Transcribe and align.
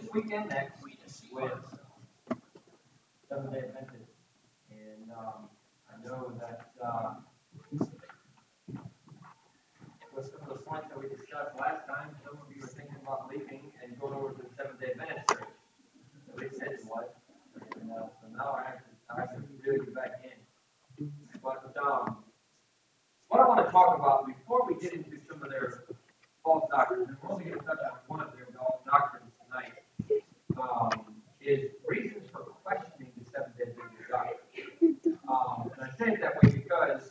this 0.00 0.08
weekend 0.12 0.48
next 0.50 0.80
with 1.32 1.52
Seventh 3.28 3.52
Day 3.52 3.58
Adventist. 3.66 4.12
And, 4.70 5.10
um, 5.10 5.48
I 5.90 6.06
know 6.06 6.32
that, 6.38 6.70
uh, 6.84 7.14
with 10.14 10.30
some 10.30 10.42
of 10.42 10.48
the 10.48 10.64
points 10.64 10.88
that 10.88 10.98
we 10.98 11.08
discussed 11.08 11.58
last 11.58 11.86
time, 11.88 12.14
some 12.24 12.38
of 12.38 12.46
you 12.54 12.60
were 12.60 12.68
thinking 12.68 12.96
about 13.02 13.28
leaving 13.30 13.72
and 13.82 13.98
going 13.98 14.14
over 14.14 14.34
to 14.34 14.42
the 14.42 14.54
Seventh 14.56 14.80
Day 14.80 14.92
Adventist 14.92 15.28
church. 15.30 15.48
At 16.30 16.38
least 16.38 16.62
it 16.62 16.80
was. 16.86 17.08
And, 17.80 17.90
uh, 17.90 18.06
so 18.20 18.28
now 18.36 18.54
I 18.54 18.70
have 18.70 18.78
to, 18.78 18.90
I 19.10 19.20
have 19.20 19.30
to 19.34 19.42
really 19.64 19.84
get 19.84 19.94
back 19.94 20.24
in. 20.24 21.10
But, 21.42 21.76
um, 21.76 22.24
what 23.28 23.40
I 23.40 23.48
want 23.48 23.66
to 23.66 23.70
talk 23.70 23.98
about 23.98 24.26
before 24.26 24.66
we 24.66 24.80
get 24.80 24.92
into 24.92 25.18
some 25.28 25.42
of 25.42 25.50
their 25.50 25.84
false 26.44 26.68
doctrines, 26.70 27.08
and 27.08 27.16
we're 27.22 27.32
only 27.32 27.44
going 27.46 27.58
to 27.58 27.64
touch 27.64 27.78
on 27.82 27.98
one 28.06 28.20
of 28.20 28.32
their 28.32 28.46
false 28.56 28.80
doctrines 28.86 29.27
um, 30.60 30.90
is 31.40 31.70
reasons 31.86 32.28
for 32.30 32.40
questioning 32.64 33.12
the 33.16 33.24
Day 33.24 33.70
Adventist 33.70 34.08
doctrine. 34.10 34.96
Um, 35.28 35.70
and 35.76 35.84
I 35.84 35.90
say 35.96 36.12
it 36.12 36.20
that 36.20 36.42
way 36.42 36.50
because, 36.50 37.10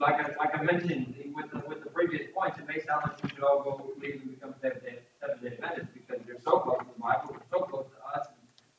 like 0.00 0.14
I, 0.14 0.34
like 0.38 0.56
I 0.58 0.62
mentioned 0.62 1.14
with 1.34 1.50
the, 1.50 1.68
with 1.68 1.84
the 1.84 1.90
previous 1.90 2.26
points, 2.34 2.58
it 2.58 2.66
may 2.66 2.80
sound 2.80 3.02
like 3.06 3.22
we 3.22 3.28
should 3.30 3.42
all 3.42 3.62
go 3.62 3.92
leave 4.00 4.22
and 4.22 4.30
become 4.30 4.54
Seventh 4.60 4.82
Day, 4.82 4.98
Seventh 5.20 5.42
Day 5.42 5.58
Adventists 5.62 5.92
because 5.92 6.24
they're 6.26 6.40
so 6.40 6.58
close 6.60 6.78
to 6.78 6.86
the 6.86 7.00
Bible, 7.00 7.30
they're 7.30 7.50
so 7.50 7.60
close 7.66 7.86
to 7.86 8.18
us, 8.18 8.28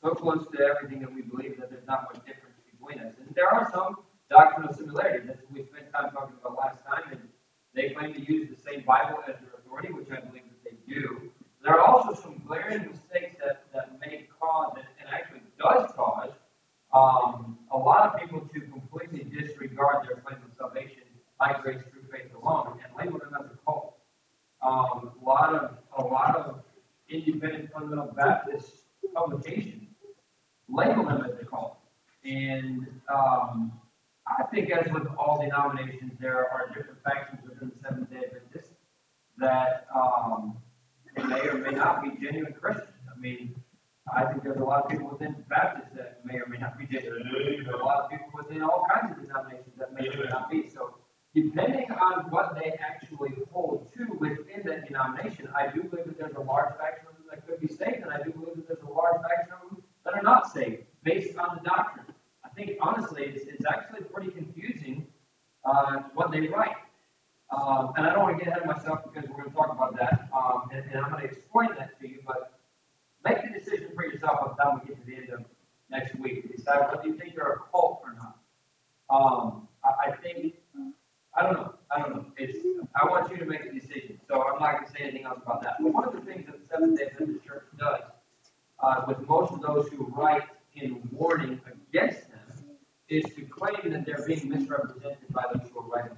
so 0.02 0.16
close 0.16 0.45
to 0.52 0.59
everything 0.59 1.00
that 1.00 1.14
we 1.14 1.22
believe 1.22 1.59
that 1.59 1.70
there's 1.70 1.86
not 1.88 2.09
much 2.12 2.26
difference 2.26 2.56
between 2.66 3.00
us. 3.00 3.14
And 3.20 3.36
there 3.36 3.50
are 3.50 3.70
some 3.72 3.98
doctrinal 4.30 4.73
similarities. 4.73 5.28
That's 5.28 5.42
what 5.44 5.52
we 5.54 5.64
spent 5.64 5.92
time 5.94 6.12
talking 6.12 6.36
about 6.40 6.58
last 6.58 6.84
time, 6.86 7.12
and 7.12 7.22
they 7.76 7.90
claim 7.94 8.14
to 8.14 8.22
use 8.22 8.50
the 8.50 8.59
same 8.62 8.84
Bible 8.86 9.20
as 9.28 9.36
their 9.40 9.54
authority, 9.59 9.94
which 9.94 10.09
I 10.12 10.22
believe 10.22 10.44
that 10.50 10.64
they 10.66 10.94
do. 10.94 11.31
There 11.62 11.73
are 11.73 11.86
also 11.86 12.13
some 12.22 12.41
glaring 12.48 12.90
mistakes 12.90 13.36
that, 13.44 13.66
that 13.73 14.00
may 14.00 14.27
cause, 14.40 14.77
and, 14.77 14.86
actually 15.12 15.41
does 15.59 15.92
cause, 15.95 16.31
um, 16.94 17.58
a 17.72 17.78
lot 17.78 18.14
of 18.14 18.22
people 18.22 18.47
to 18.53 18.61
completely 18.61 19.23
disregard 19.23 20.08
their 20.08 20.17
claim 20.17 20.38
of 20.38 20.52
salvation 20.58 21.03
by 21.39 21.59
grace 21.61 21.81
through 21.92 22.03
faith 22.11 22.31
alone 22.42 22.80
and 22.84 22.94
label 22.97 23.19
them 23.19 23.36
as 23.39 23.45
a 23.52 23.58
cult. 23.66 23.95
Um, 24.61 25.11
a 25.22 25.25
lot 25.25 25.56
of 25.56 25.78
a 25.97 26.03
lot 26.03 26.36
of 26.36 26.61
independent 27.09 27.72
fundamental 27.72 28.14
Baptist 28.14 28.72
publications 29.14 29.88
label 30.67 31.06
them 31.06 31.25
as 31.25 31.39
a 31.41 31.45
cult, 31.45 31.78
and 32.23 32.88
um, 33.14 33.72
I 34.28 34.44
think, 34.44 34.69
as 34.69 34.91
with 34.91 35.08
all 35.17 35.41
denominations, 35.41 36.14
there 36.19 36.50
are 36.50 36.67
different 36.67 37.02
factions 37.03 37.41
within 37.47 37.69
the 37.69 37.75
Seventh 37.81 38.09
Day 38.12 38.23
Adventists 38.25 38.75
that 39.38 39.88
um, 39.95 40.58
may 41.28 41.42
or 41.48 41.58
may 41.58 41.72
not 41.72 42.03
be 42.03 42.12
genuine 42.22 42.53
Christians. 42.53 42.89
I 43.16 43.20
mean, 43.20 43.56
I 44.16 44.25
think 44.25 44.44
there's 44.44 44.58
a 44.58 44.64
lot 44.64 44.86
of 44.86 44.89
people 44.89 45.09
within 45.09 45.44
Baptists 45.50 45.95
that 45.95 46.25
may 46.25 46.36
or 46.36 46.48
may 46.48 46.58
not 46.58 46.78
be 46.78 46.86
genuine. 46.86 47.30
There's 47.31 47.67
a 47.67 47.78
lot 47.78 48.03
of 48.03 48.12
people 48.12 48.28
within 48.36 48.64
all 48.64 48.86
kinds 48.92 49.12
of 49.12 49.22
denominations 49.22 49.75
that 49.78 49.94
may 49.94 50.08
or 50.08 50.17
may 50.17 50.30
not 50.30 50.50
be. 50.50 50.67
So, 50.67 50.95
depending 51.36 51.92
on 51.92 52.31
what 52.31 52.56
they 52.56 52.73
actually 52.80 53.31
hold 53.52 53.94
to 53.94 54.06
within 54.20 54.64
that 54.66 54.88
denomination, 54.88 55.50
I 55.56 55.72
do 55.72 55.84
believe 55.84 56.06
that 56.08 56.17
there's 56.17 56.36
a 56.36 56.42
large 56.42 56.75
faction 56.78 57.08
of 57.08 57.16
them 57.16 57.25
that 57.30 57.45
could 57.47 57.59
be 57.59 57.67
saved, 57.67 58.03
and 58.03 58.12
I 58.12 58.23
do 58.23 58.31
believe 58.31 58.56
that 58.56 58.67
there's 58.67 58.84
a 58.84 58.92
large 58.92 59.22
faction 59.22 59.53
of 59.53 59.70
them 59.70 59.84
that 60.06 60.16
are 60.16 60.23
not 60.23 60.52
saved 60.52 60.84
based 61.03 61.38
on 61.38 61.59
the 61.62 61.70
doctrine. 61.70 62.08
I 62.44 62.50
think 62.50 62.78
honestly, 62.81 63.23
it's, 63.25 63.45
it's 63.45 63.66
actually 63.66 64.02
pretty 64.06 64.31
confusing 64.31 65.06
uh, 65.66 65.97
what 66.14 66.31
they 66.31 66.47
write. 66.47 66.75
Um, 67.52 67.94
and 67.97 68.05
I 68.05 68.14
don't 68.14 68.23
want 68.23 68.38
to 68.38 68.45
get 68.45 68.53
ahead 68.53 68.61
of 68.61 68.67
myself 68.67 69.00
because 69.03 69.28
we're 69.30 69.38
going 69.38 69.50
to 69.50 69.55
talk 69.55 69.72
about 69.72 69.97
that, 69.97 70.30
um, 70.36 70.69
and, 70.72 70.86
and, 70.92 71.03
I'm 71.03 71.11
going 71.11 71.23
to 71.23 71.30
explain 71.30 71.69
that 71.80 72.00
to 72.00 72.08
you. 72.08 72.19
But 72.25 72.59
make 73.25 73.41
the 73.41 73.59
decision 73.59 73.89
for 73.95 74.06
yourself 74.06 74.39
by 74.41 74.47
the 74.50 74.64
time 74.64 74.81
we 74.81 74.88
get 74.88 75.03
to 75.03 75.06
the 75.06 75.16
end 75.17 75.30
of 75.31 75.45
next 75.89 76.16
week 76.19 76.56
decide 76.56 76.91
whether 76.91 77.08
you 77.08 77.17
think 77.17 77.33
you're 77.33 77.53
a 77.53 77.72
cult 77.72 78.02
or 78.03 78.14
not. 78.14 78.38
Um, 79.09 79.67
I, 79.84 80.09
I, 80.09 80.16
think 80.18 80.53
I 81.35 81.41
don't 81.41 81.53
know. 81.53 81.74
I 81.90 82.00
don't 82.00 82.16
know. 82.16 82.25
It's 82.38 82.59
I 83.01 83.07
want 83.07 83.31
you 83.31 83.38
to 83.38 83.46
make 83.46 83.66
a 83.66 83.74
decision. 83.74 84.19
So 84.28 84.44
I'm 84.44 84.59
not 84.59 84.74
going 84.74 84.85
to 84.85 84.91
say 84.91 85.00
anything 85.01 85.25
else 85.25 85.40
about 85.44 85.63
that. 85.63 85.78
But 85.79 85.91
one 85.91 86.03
of 86.06 86.13
the 86.13 86.22
things 86.22 86.45
that 86.45 86.62
the 86.62 86.68
Seventh 86.69 87.00
Day 87.00 87.06
Adventist 87.12 87.44
Church 87.44 87.63
does 87.79 88.01
uh, 88.81 89.06
with 89.07 89.28
most 89.28 89.53
of 89.53 89.62
those 89.62 89.90
who 89.90 90.06
write 90.16 90.44
in 90.75 91.01
warning 91.12 91.59
against 91.66 92.29
them 92.29 92.40
is 93.09 93.25
to 93.35 93.41
claim 93.45 93.91
that 93.91 94.06
they're 94.06 94.24
being 94.28 94.50
misrepresented 94.50 95.18
by 95.31 95.44
those 95.51 95.68
who 95.74 95.79
are 95.79 95.88
writing. 95.88 96.18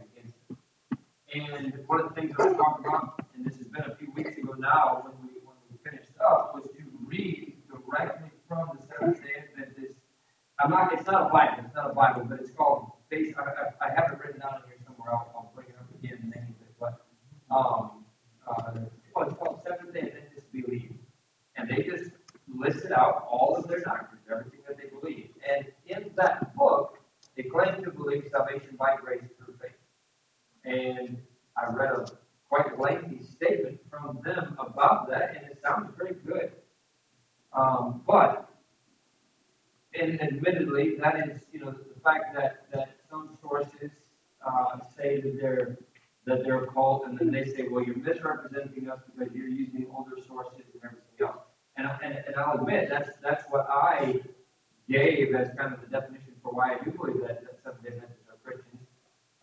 And 1.34 1.80
one 1.88 2.02
of 2.02 2.09
the 2.09 2.16
things 2.22 2.36
I 2.38 2.52
talked 2.53 2.86
about, 2.86 3.25
and 3.34 3.46
this 3.46 3.56
has 3.58 3.68
been 3.68 3.84
a 3.84 3.96
few 3.96 4.12
weeks 4.12 4.38
ago 4.38 4.53
now 4.59 5.02
when 5.03 5.14
we 5.22 5.40
when 5.46 5.56
we 5.69 5.78
finished 5.90 6.12
up, 6.19 6.53
was 6.53 6.66
to 6.75 6.84
read 7.06 7.56
directly 7.69 8.30
from 8.47 8.72
the 8.75 8.86
Seventh 8.86 9.24
Day 9.24 9.44
Adventist. 9.47 9.96
I'm 10.59 10.72
not. 10.72 10.94
It's 10.94 11.06
not 11.08 11.28
a 11.28 11.30
Bible. 11.31 11.64
It's 11.66 11.75
not 11.75 11.92
a 11.92 11.94
Bible, 11.94 12.25
but 12.30 12.40
it's 12.40 12.52
called. 12.52 12.92
Base, 13.09 13.34
I, 13.38 13.42
I, 13.42 13.88
I 13.88 13.94
have 13.94 14.14
it 14.14 14.19
written 14.24 14.40
down 14.40 14.62
here 14.68 14.78
somewhere. 14.86 15.12
I'll, 15.12 15.31
I'll 15.36 15.52
bring 15.53 15.68
it 15.68 15.75
up 15.78 15.88
again 16.02 16.19
in 16.24 16.30
name 16.30 16.56
of 16.56 16.62
it. 16.62 16.74
But 16.80 17.06
um, 17.53 18.06
uh, 18.48 18.72
well, 19.13 19.28
it's 19.28 19.38
called 19.38 19.62
Seventh 19.68 19.94
Day 19.94 20.02
Adventist 20.02 20.52
Believe, 20.53 20.94
and 21.58 21.69
they 21.69 21.84
just 21.84 22.12
listed 22.48 22.92
out 22.94 23.28
all 23.30 23.56
of 23.58 23.68
their 23.68 23.81
doctrines, 23.81 24.24
everything 24.31 24.62
that 24.68 24.78
they 24.78 24.88
believe. 24.88 25.30
And 25.50 25.66
in 25.88 26.12
that 26.16 26.56
book, 26.56 27.00
they 27.36 27.44
claim 27.44 27.84
to 27.84 27.92
believe 27.92 28.30
salvation 28.31 28.75
by 28.78 28.96
grace 29.02 29.24
through 29.38 29.56
faith. 29.62 29.72
And 30.63 31.18
I 31.58 31.72
read 31.74 31.92
a 31.92 32.06
quite 32.50 32.80
lengthy 32.80 33.24
statement 33.24 33.80
from 33.90 34.19
them 34.24 34.58
about 34.59 35.09
that, 35.09 35.36
and 35.36 35.52
it 35.52 35.59
sounds 35.63 35.94
pretty 35.98 36.16
good. 36.25 36.52
Um, 37.53 38.03
but, 38.08 38.50
and 40.00 40.19
admittedly, 40.81 41.00
that 41.00 41.30
is, 41.30 41.42
you 41.52 41.59
know, 41.59 41.72
the 41.72 42.00
fact 42.02 42.36
that, 42.36 42.66
that 42.74 42.96
some 43.09 43.38
sources 43.42 43.92
uh, 44.46 44.80
say 44.97 45.22
that 45.22 45.38
they're 45.40 45.78
that 46.28 46.44
they're 46.44 46.68
called, 46.68 47.02
and 47.08 47.18
then 47.18 47.31
they 47.31 47.44
say, 47.44 47.68
well, 47.68 47.84
you're 47.84 47.97
misrepresenting 47.97 48.88
us 48.88 49.00
because 49.08 49.34
you're 49.34 49.47
using 49.47 49.88
older 49.96 50.18
sources 50.28 50.66
and 50.74 50.84
everything 50.84 51.18
else. 51.19 51.42
And, 51.78 51.90
and, 52.03 52.24
and 52.28 52.36
I'll 52.36 52.59
admit, 52.59 52.90
that's, 52.90 53.09
that's 53.24 53.44
what 53.50 53.66
I 53.68 54.19
gave 54.88 55.34
as 55.34 55.50
kind 55.58 55.74
of 55.74 55.81
the 55.81 55.88
definition 55.88 56.34
for 56.44 56.52
why 56.52 56.75
I 56.75 56.84
do 56.84 56.92
believe 56.92 57.22
that, 57.22 57.42
that 57.42 57.58
Seventh 57.63 57.81
day 57.81 57.90
Adventists 57.96 58.30
are 58.30 58.38
Christians. 58.44 58.88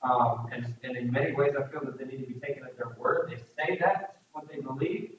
Um, 0.04 0.46
and, 0.52 0.72
and 0.84 0.96
in 0.96 1.10
many 1.10 1.32
ways, 1.32 1.54
I 1.58 1.68
feel 1.68 1.84
that 1.84 1.98
they 1.98 2.04
need 2.04 2.24
to 2.24 2.32
be 2.32 2.38
taken 2.38 2.62
at 2.62 2.76
their 2.76 2.94
word. 2.96 3.28
They 3.28 3.38
say 3.38 3.76
that's 3.80 4.12
what 4.30 4.48
they 4.48 4.60
believe. 4.60 5.14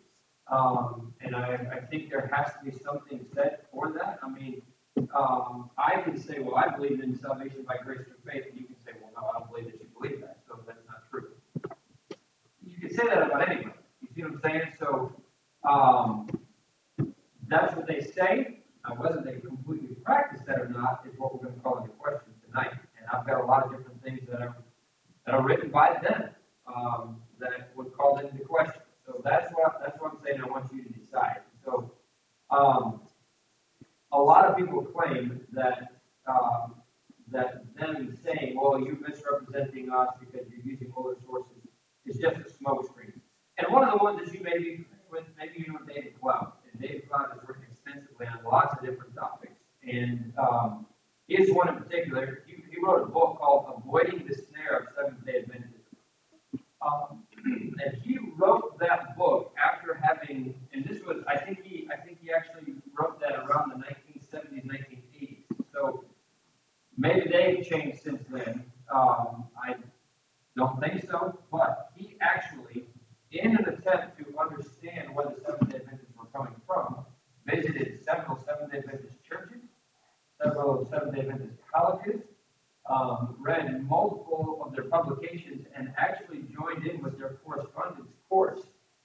Um, 0.50 1.14
and 1.20 1.36
I, 1.36 1.60
I 1.74 1.80
think 1.88 2.10
there 2.10 2.32
has 2.34 2.54
to 2.54 2.72
be 2.72 2.78
something 2.84 3.26
said 3.36 3.58
for 3.70 3.92
that. 4.00 4.20
I 4.24 4.30
mean, 4.30 4.62
um, 5.14 5.70
I 5.78 6.02
can 6.02 6.18
say, 6.18 6.40
well, 6.40 6.56
I 6.56 6.76
believe 6.76 7.02
in 7.02 7.18
salvation 7.20 7.64
by 7.68 7.78
grace 7.84 8.02
through 8.06 8.32
faith, 8.32 8.46
and 8.50 8.60
you 8.60 8.66
can 8.66 8.76
say, 8.80 8.92
well, 9.02 9.12
no, 9.16 9.28
I 9.28 9.40
don't 9.40 9.52
believe 9.52 9.66
that 9.72 9.82
you 9.82 9.90
believe 10.00 10.22
that, 10.22 10.38
so 10.48 10.60
that's 10.66 10.80
not 10.88 11.10
true. 11.10 11.28
You 12.66 12.88
can 12.88 12.98
say 12.98 13.08
that 13.08 13.24
about 13.24 13.48
anybody. 13.50 13.76
You 14.02 14.08
see 14.16 14.24
what 14.24 14.34
I'm 14.34 14.42
saying? 14.42 14.74
So, 14.80 15.12
um, 15.68 16.30
that's 17.48 17.76
what 17.76 17.88
they 17.88 18.02
say. 18.02 18.60
Now, 18.88 18.96
whether 18.96 19.22
they 19.22 19.40
completely 19.40 19.96
practice 20.06 20.42
that 20.48 20.60
or 20.60 20.70
not 20.70 21.04
is 21.08 21.18
what 21.18 21.34
we're 21.34 21.44
going 21.44 21.56
to 21.56 21.62
call 21.62 21.78
into 21.78 21.90
question 21.90 22.34
tonight. 22.46 22.72
And 22.72 23.08
I've 23.12 23.26
got 23.26 23.39
a 23.39 23.39
lot 23.50 23.64
of 23.66 23.72
different 23.72 24.02
things 24.04 24.22
that 24.30 24.42
are 24.42 24.56
that 25.26 25.36
are 25.36 25.44
written 25.44 25.70
by 25.70 25.98
them. 26.02 26.30
Um, 26.74 27.22
that 27.40 27.72
would 27.76 27.92
call 27.94 28.20
into 28.20 28.44
question. 28.46 28.82
So 29.06 29.22
that's 29.24 29.52
what 29.54 29.82
that's 29.84 30.00
what 30.00 30.12
I'm 30.14 30.20
saying. 30.24 30.42
I 30.42 30.48
want 30.48 30.72
you 30.74 30.84
to 30.84 30.90
decide. 30.90 31.42
So, 31.66 31.92
um, 32.52 33.02
a 34.12 34.18
lot 34.18 34.46
of 34.46 34.58
people 34.58 34.84
claim 34.84 35.42
that 35.52 35.94
um, 36.28 36.76
that 37.32 37.64
them 37.76 38.18
saying, 38.24 38.56
"Well, 38.60 38.80
you're 38.80 39.00
misrepresenting 39.00 39.90
us 39.90 40.10
because 40.20 40.48
you're 40.50 40.66
using 40.66 40.94
older 40.96 41.16
sources," 41.26 41.64
is 42.06 42.18
just 42.18 42.38
a 42.38 42.64
smokescreen. 42.64 43.14
And 43.58 43.72
one 43.72 43.84
of 43.84 43.98
the 43.98 44.04
ones 44.04 44.20
that 44.24 44.34
you 44.34 44.44
may 44.44 44.58
be 44.58 44.86
with, 45.12 45.24
maybe 45.38 45.66
you 45.66 45.74
know 45.74 45.80
David 45.88 46.20
Cloud. 46.22 46.54
Dave 46.80 47.04
Cloud 47.10 47.28
has 47.34 47.48
written 47.48 47.64
extensively 47.70 48.26
on 48.28 48.40
lots 48.50 48.74
of 48.78 48.86
different 48.86 49.16
topics. 49.16 49.60
And 49.84 50.34
um, 50.38 50.86
here's 51.28 51.52
one 51.52 51.68
in 51.70 51.76
particular. 51.76 52.44
He, 52.48 52.64
he, 52.70 52.78
wrote 52.82 53.04
a 53.04 53.06
book 53.06 53.40
called 53.40 53.74
Avoiding 53.78 54.26
the 54.28 54.34
Snare 54.34 54.78
of 54.78 54.88
Seventh 54.96 55.26
day 55.26 55.44
Adventism. 55.44 56.62
Um, 56.82 57.24
and 57.44 58.02
he 58.02 58.18
wrote 58.38 58.80
that 58.80 59.18
book 59.18 59.54
after 59.58 59.94
having, 59.94 60.54
and 60.74 60.86
this 60.86 61.04
was, 61.04 61.18
I 61.28 61.38
think 61.38 61.64
he, 61.64 61.90
I 61.92 61.98
think 61.98 62.20
he 62.22 62.32
actually 62.32 62.76
wrote 62.98 63.20
that 63.20 63.34
around 63.34 63.72
the 63.72 63.84
1970s, 63.84 64.66
1980s. 64.66 65.38
So 65.74 66.06
maybe 66.98 67.30
they've 67.30 67.66
changed 67.68 68.02
since 68.02 68.24
then. 68.30 68.64
Um, 68.94 69.46
I 69.62 69.76
don't 70.56 70.80
think 70.80 71.06
so, 71.10 71.38
but 71.52 71.92
he 71.96 72.16
actually, 72.22 72.86
in 73.32 73.58
an 73.58 73.66
attempt 73.66 74.18
to 74.20 74.26
understand 74.40 75.14
where 75.14 75.28
the 75.28 75.42
Seventh 75.46 75.70
day 75.70 75.78
Adventists 75.78 76.10
coming 76.34 76.54
from, 76.66 77.06
visited 77.46 78.04
several 78.04 78.40
Seventh 78.46 78.72
day 78.72 78.80
Adventist 78.80 79.16
churches, 79.28 79.62
several 80.42 80.88
Seventh 80.90 81.16
day 81.16 81.22
Adventist 81.22 81.60
colleges, 81.74 82.22
um, 82.90 83.36
read 83.40 83.88
multiple 83.88 84.64
of 84.66 84.74
their 84.74 84.86
publications, 84.86 85.66
and 85.76 85.94
actually 85.98 86.44
joined 86.54 86.86
in 86.86 87.02
with 87.02 87.18
their 87.18 87.40
correspondence 87.46 88.12
course 88.28 88.62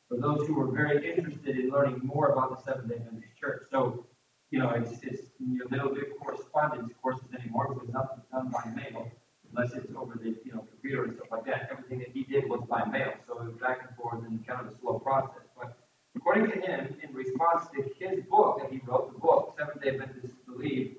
for 0.09 0.19
those 0.19 0.47
who 0.47 0.55
were 0.55 0.71
very 0.71 1.15
interested 1.15 1.59
in 1.59 1.71
learning 1.71 2.01
more 2.03 2.29
about 2.29 2.57
the 2.57 2.63
Seventh 2.63 2.89
Day 2.89 2.97
Adventist 2.97 3.37
Church. 3.39 3.65
So, 3.71 4.07
you 4.51 4.59
know, 4.59 4.71
it's, 4.71 5.03
it's, 5.03 5.23
you 5.39 5.59
know, 5.59 5.65
they 5.71 5.79
don't 5.79 5.95
do 5.95 6.05
correspondence 6.21 6.93
courses 7.03 7.27
anymore 7.39 7.75
because 7.75 7.89
nothing's 7.89 8.27
done 8.31 8.51
by 8.51 8.71
mail 8.71 9.11
unless 9.51 9.73
it's 9.75 9.93
over 9.97 10.19
the, 10.23 10.37
you 10.45 10.53
know, 10.53 10.67
computer 10.71 11.05
and 11.05 11.15
stuff 11.15 11.29
like 11.31 11.43
that. 11.55 11.69
Everything 11.71 11.99
that 12.01 12.11
he 12.13 12.25
did 12.25 12.49
was 12.49 12.61
by 12.69 12.85
mail, 12.85 13.13
so 13.27 13.41
it 13.41 13.45
was 13.47 13.57
back 13.57 13.87
and 13.87 13.97
forth 13.97 14.25
and 14.27 14.47
kind 14.47 14.61
of 14.61 14.73
a 14.73 14.79
slow 14.79 14.99
process. 14.99 15.47
But 15.57 15.77
according 16.17 16.51
to 16.51 16.61
him, 16.61 16.97
in 17.03 17.15
response 17.15 17.67
to 17.75 17.83
his 17.99 18.25
book 18.25 18.61
that 18.61 18.71
he 18.71 18.81
wrote, 18.87 19.13
the 19.13 19.19
book, 19.19 19.55
Seventh 19.59 19.83
Day 19.83 19.91
Adventists 19.91 20.37
Believe, 20.47 20.97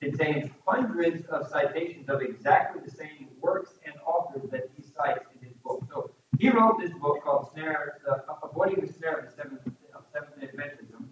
contains 0.00 0.50
hundreds 0.66 1.24
of 1.26 1.48
citations 1.48 2.08
of 2.08 2.20
exactly 2.20 2.82
the 2.84 2.90
same 2.90 3.28
works 3.40 3.72
and 3.84 3.94
authors 4.06 4.50
that 4.50 4.68
he 4.76 4.82
cites 4.82 5.24
in 5.34 5.46
his 5.46 5.56
book. 5.64 5.82
So 5.88 6.10
he 6.38 6.50
wrote 6.50 6.78
this 6.80 6.92
book 6.92 7.22
called 7.24 7.50
Snare, 7.52 8.00
uh, 8.10 8.34
Avoiding 8.42 8.84
the 8.84 8.92
Snare 8.92 9.20
of 9.20 9.32
Seventh, 9.34 9.60
of 9.94 10.04
Seventh 10.12 10.40
Day 10.40 10.48
Adventism. 10.48 11.06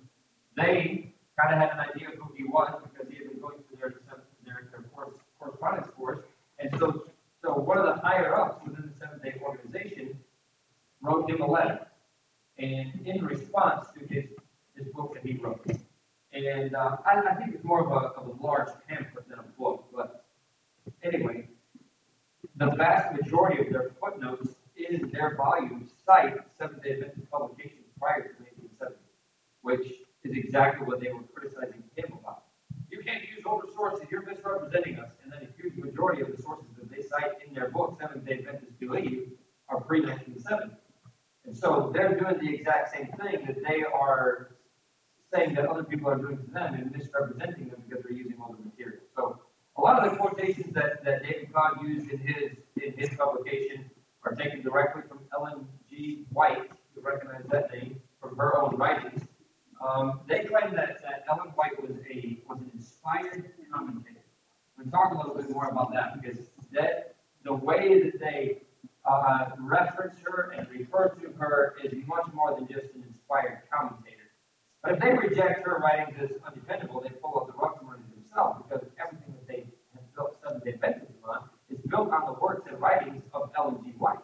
They 0.56 1.12
kind 1.40 1.54
of 1.54 1.60
had 1.60 1.70
an 1.72 1.80
idea 1.80 2.08
of 2.08 2.14
who 2.16 2.34
he 2.36 2.44
was 2.44 2.74
because 2.82 3.10
he 3.10 3.16
had 3.16 3.30
been 3.30 3.40
going 3.40 3.58
through 3.68 3.78
their, 3.78 3.94
their, 4.44 4.68
their 4.70 4.82
course, 4.94 5.14
correspondence 5.38 5.88
course. 5.96 6.18
And 6.58 6.70
so, 6.78 7.04
so 7.42 7.54
one 7.54 7.78
of 7.78 7.86
the 7.86 7.94
higher 7.94 8.34
ups 8.34 8.60
within 8.64 8.92
the 8.92 8.98
Seventh 8.98 9.22
Day 9.22 9.40
organization 9.42 10.18
wrote 11.12 11.30
him 11.30 11.40
a 11.40 11.46
letter. 11.46 11.86
And 12.58 13.06
in 13.06 13.24
response 13.24 13.88
to 13.98 14.06
his, 14.06 14.26
his 14.74 14.86
book 14.88 15.14
that 15.14 15.24
he 15.24 15.38
wrote, 15.38 15.66
and 16.32 16.74
uh, 16.74 16.96
I, 17.04 17.20
I, 17.30 17.34
think 17.34 17.54
it's 17.54 17.64
more 17.64 17.84
of 17.84 17.90
a, 17.90 18.06
of 18.18 18.26
a 18.26 18.42
large 18.42 18.68
pamphlet 18.88 19.28
than 19.28 19.38
a 19.38 19.42
book, 19.58 19.86
but 19.94 20.24
anyway, 21.02 21.46
the 22.56 22.70
vast 22.70 23.12
majority 23.20 23.66
of 23.66 23.72
their 23.72 23.90
footnotes 24.00 24.48
in 24.76 25.10
their 25.10 25.36
volumes 25.36 25.90
cite 26.06 26.36
Seventh 26.56 26.82
day 26.82 26.92
Adventist 26.92 27.30
publications 27.30 27.86
prior 27.98 28.22
to 28.22 28.28
1970, 28.78 28.96
which 29.60 29.86
is 30.24 30.36
exactly 30.36 30.86
what 30.86 31.00
they 31.00 31.12
were 31.12 31.22
criticizing 31.34 31.82
him 31.96 32.12
about. 32.18 32.44
You 32.90 33.02
can't 33.02 33.22
use 33.22 33.44
older 33.46 33.68
sources, 33.74 34.06
you're 34.10 34.24
misrepresenting 34.24 34.98
us. 34.98 35.10
And 35.22 35.32
then 35.32 35.42
a 35.42 35.62
huge 35.62 35.76
majority 35.76 36.22
of 36.22 36.34
the 36.34 36.42
sources 36.42 36.68
that 36.78 36.90
they 36.90 37.02
cite 37.02 37.46
in 37.46 37.54
their 37.54 37.70
book, 37.70 37.98
Seventh 38.00 38.24
day 38.24 38.38
Adventists 38.38 38.76
Believe, 38.78 39.32
are 39.68 39.80
pre 39.80 40.00
1970. 40.00 40.76
So 41.62 41.90
they're 41.94 42.18
doing 42.18 42.38
the 42.40 42.54
exact 42.54 42.92
same 42.92 43.06
thing 43.18 43.46
that 43.46 43.62
they 43.66 43.84
are 43.84 44.52
saying 45.32 45.54
that 45.54 45.66
other 45.66 45.84
people 45.84 46.08
are 46.08 46.16
doing 46.16 46.38
to 46.38 46.50
them 46.50 46.74
and 46.74 46.92
misrepresenting 46.92 47.68
them 47.68 47.82
because 47.88 48.04
they're 48.04 48.16
using 48.16 48.36
older 48.44 48.58
material. 48.62 49.00
So 49.16 49.40
a 49.76 49.80
lot 49.80 50.04
of 50.04 50.10
the 50.10 50.18
quotations 50.18 50.74
that, 50.74 51.04
that 51.04 51.22
David 51.22 51.52
Cloud 51.52 51.82
used 51.82 52.10
in 52.10 52.18
his 52.18 52.52
in 52.82 52.92
his 52.96 53.10
publication 53.16 53.90
are 54.24 54.34
taken 54.34 54.62
directly 54.62 55.02
from 55.08 55.20
Ellen 55.34 55.66
G. 55.88 56.26
White, 56.32 56.70
you 56.94 57.02
recognize 57.02 57.44
that 57.50 57.72
name, 57.72 58.00
from 58.20 58.36
her 58.36 58.58
own 58.58 58.76
writings. 58.76 59.22
Um, 59.84 60.20
they 60.28 60.44
claim 60.44 60.74
that, 60.76 61.02
that 61.02 61.24
Ellen 61.28 61.50
White 61.54 61.80
was 61.80 61.96
a 62.10 62.38
was 62.48 62.58
an 62.60 62.70
inspired 62.74 63.50
commentator. 63.72 64.20
We'll 64.76 64.90
talk 64.90 65.12
a 65.12 65.16
little 65.16 65.34
bit 65.34 65.50
more 65.50 65.68
about 65.68 65.92
that 65.92 66.20
because 66.20 66.38
that 66.72 67.16
the 67.44 67.54
way 67.54 68.02
that 68.02 68.20
they 68.20 68.62
uh, 69.08 69.50
reference 69.58 70.16
her 70.24 70.54
and 70.56 70.68
refer 70.70 71.08
to 71.08 71.32
her 71.38 71.74
is 71.82 71.92
much 72.06 72.26
more 72.32 72.54
than 72.54 72.68
just 72.68 72.94
an 72.94 73.04
inspired 73.08 73.62
commentator. 73.72 74.22
But 74.82 74.94
if 74.94 75.00
they 75.00 75.12
reject 75.12 75.64
her 75.64 75.78
writings 75.78 76.16
as 76.20 76.30
undependable, 76.44 77.00
they 77.00 77.10
pull 77.10 77.38
up 77.38 77.46
the 77.46 77.52
rug 77.52 77.78
from 77.78 77.90
underneath 77.90 78.16
themselves 78.16 78.62
because 78.66 78.84
everything 78.98 79.34
that 79.38 79.46
they 79.46 79.64
have 79.94 80.14
built 80.14 80.36
Seventh 80.42 80.64
Day 80.64 80.72
Adventism 80.72 81.22
on 81.22 81.48
is 81.70 81.78
built 81.86 82.10
on 82.10 82.26
the 82.26 82.40
works 82.40 82.66
and 82.68 82.80
writings 82.80 83.22
of 83.32 83.50
Ellen 83.56 83.78
G. 83.84 83.92
White. 83.96 84.18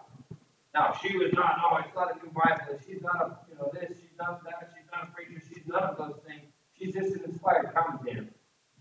Now, 0.75 0.93
she 1.00 1.17
was 1.17 1.32
not, 1.32 1.58
oh, 1.64 1.76
it's 1.76 1.94
not 1.94 2.11
a 2.11 2.25
new 2.25 2.32
Bible, 2.32 2.78
she's 2.87 3.00
not 3.02 3.17
a, 3.23 3.38
you 3.49 3.56
know, 3.56 3.70
this, 3.73 3.99
she's 3.99 4.19
not 4.19 4.43
that, 4.44 4.70
she's 4.75 4.87
not 4.93 5.08
a 5.08 5.12
preacher, 5.12 5.40
she's 5.49 5.67
none 5.67 5.82
of 5.82 5.97
those 5.97 6.20
things. 6.26 6.43
She's 6.76 6.94
just 6.94 7.14
an 7.14 7.25
inspired 7.25 7.73
commentator. 7.75 8.26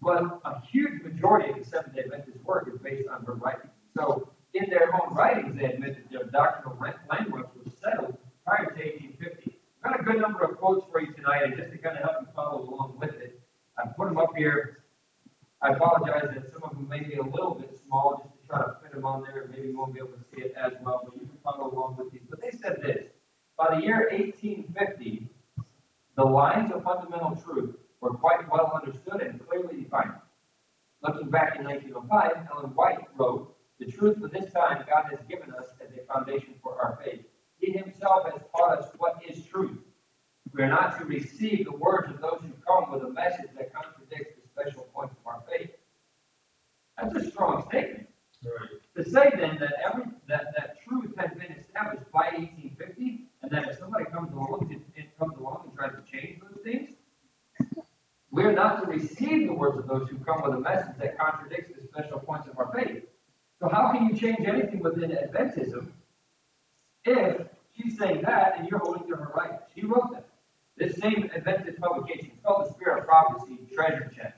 But 0.01 0.41
a 0.45 0.61
huge 0.61 1.01
majority 1.03 1.51
of 1.51 1.59
the 1.59 1.65
Seventh 1.65 1.95
Day 1.95 2.01
Adventist 2.01 2.43
work 2.43 2.69
is 2.71 2.79
based 2.79 3.07
on 3.07 3.23
her 3.25 3.33
writings. 3.33 3.71
So, 3.95 4.29
in 4.53 4.69
their 4.69 4.93
own 4.95 5.13
writings, 5.13 5.55
they 5.55 5.65
admit 5.65 5.95
that 5.95 6.11
their 6.11 6.25
doctrinal 6.25 6.77
landmarks 6.79 7.51
were 7.55 7.71
settled 7.79 8.17
prior 8.45 8.65
to 8.65 8.81
1850 8.81 9.57
got 9.87 9.99
a 9.99 10.03
good 10.03 10.21
number 10.21 10.43
of 10.43 10.57
quotes 10.57 10.85
for 10.91 11.01
you 11.01 11.13
tonight, 11.13 11.43
and 11.43 11.55
just 11.55 11.71
to 11.71 11.77
kind 11.77 11.97
of 11.97 12.03
help 12.03 12.17
you 12.21 12.27
follow 12.35 12.61
along 12.63 12.97
with 12.99 13.13
it, 13.15 13.39
I 13.77 13.87
put 13.87 14.09
them 14.09 14.17
up 14.17 14.35
here. 14.35 14.83
I 15.61 15.69
apologize 15.69 16.29
that 16.33 16.51
some 16.51 16.63
of 16.63 16.71
them 16.71 16.87
may 16.87 16.99
be 16.99 17.15
a 17.15 17.23
little 17.23 17.55
bit 17.55 17.79
small, 17.85 18.21
just 18.23 18.41
to 18.41 18.47
try 18.47 18.59
to 18.59 18.75
fit 18.81 18.91
them 18.91 19.05
on 19.05 19.23
there. 19.23 19.49
Maybe 19.49 19.69
you 19.69 19.77
won't 19.77 19.93
be 19.93 19.99
able 19.99 20.11
to 20.11 20.23
see 20.35 20.41
it 20.41 20.53
as 20.55 20.73
well, 20.83 21.01
but 21.03 21.13
you 21.15 21.27
can 21.27 21.37
follow 21.43 21.71
along 21.71 21.97
with 21.97 22.11
these. 22.11 22.21
But 22.29 22.41
they 22.41 22.51
said 22.51 22.81
this 22.81 23.05
by 23.57 23.75
the 23.75 23.81
year 23.81 24.09
1850, 24.11 25.27
the 26.15 26.23
lines 26.23 26.71
of 26.71 26.83
fundamental 26.83 27.35
truth 27.35 27.75
were 28.01 28.11
quite 28.11 28.49
well 28.51 28.71
understood 28.75 29.21
and 29.21 29.39
clearly 29.47 29.81
defined. 29.83 30.13
Looking 31.01 31.29
back 31.29 31.57
in 31.57 31.65
1905, 31.65 32.47
Ellen 32.51 32.71
White 32.75 32.99
wrote, 33.15 33.55
The 33.79 33.85
truth 33.85 34.19
for 34.19 34.27
this 34.27 34.51
time 34.51 34.83
God 34.87 35.05
has 35.09 35.19
given 35.29 35.53
us 35.53 35.67
as 35.81 35.89
a 35.95 36.05
foundation 36.11 36.55
for 36.61 36.79
our 36.81 36.99
faith. 37.03 37.21
He 37.59 37.71
himself 37.71 38.31
has 38.31 38.41
taught 38.67 38.79
us 38.79 38.89
what 38.97 39.21
is 39.27 39.45
truth. 39.45 39.77
We 40.53 40.63
are 40.63 40.69
not 40.69 40.97
to 40.99 41.05
receive 41.05 41.65
the 41.65 41.75
words 41.75 42.09
of 42.09 42.21
those 42.21 42.41
who 42.41 42.53
come 42.65 42.91
with 42.91 43.03
a 43.03 43.09
message 43.09 43.49
that 43.57 43.73
contradicts 43.73 44.35
the 44.35 44.47
special 44.49 44.87
points 44.93 45.15
of 45.19 45.27
our 45.27 45.43
faith. 45.49 45.71
That's 46.97 47.15
a 47.15 47.29
strong 47.29 47.65
statement. 47.69 48.07
Right. 48.43 48.69
To 48.95 49.09
say 49.09 49.31
then 49.35 49.57
that 49.59 49.73
every 49.85 50.05
that, 50.27 50.53
that 50.57 50.77
truth 50.87 51.11
has 51.17 51.31
been 51.31 51.51
established 51.57 52.09
by 52.11 52.29
1850, 52.35 53.25
and 53.41 53.51
that 53.51 53.67
if 53.67 53.79
somebody 53.79 54.05
comes 54.05 54.31
along 54.31 54.67
and, 54.71 54.81
and 54.95 55.07
comes 55.19 55.37
along 55.37 55.63
and 55.65 55.75
tries 55.75 55.91
to 55.91 56.11
change 56.11 56.39
those 56.41 56.63
things, 56.63 56.91
we're 58.31 58.53
not 58.53 58.83
to 58.83 58.87
receive 58.87 59.47
the 59.47 59.53
words 59.53 59.77
of 59.79 59.87
those 59.87 60.07
who 60.09 60.17
come 60.19 60.43
with 60.43 60.53
a 60.53 60.59
message 60.59 60.95
that 60.99 61.17
contradicts 61.17 61.71
the 61.75 61.87
special 61.87 62.19
points 62.19 62.47
of 62.47 62.57
our 62.59 62.71
faith. 62.73 63.03
So 63.59 63.69
how 63.69 63.91
can 63.91 64.07
you 64.07 64.15
change 64.15 64.47
anything 64.47 64.81
within 64.81 65.11
Adventism 65.11 65.89
if 67.05 67.47
she's 67.77 67.97
saying 67.97 68.21
that 68.23 68.57
and 68.57 68.67
you're 68.67 68.79
holding 68.79 69.07
to 69.07 69.15
her 69.15 69.31
right. 69.35 69.59
She 69.73 69.85
wrote 69.85 70.11
that. 70.13 70.27
This 70.77 70.95
same 70.97 71.29
Adventist 71.35 71.79
publication, 71.79 72.31
it's 72.33 72.43
called 72.43 72.67
the 72.67 72.73
Spirit 72.73 72.99
of 72.99 73.05
Prophecy 73.05 73.57
Treasure 73.73 74.11
Chest. 74.15 74.37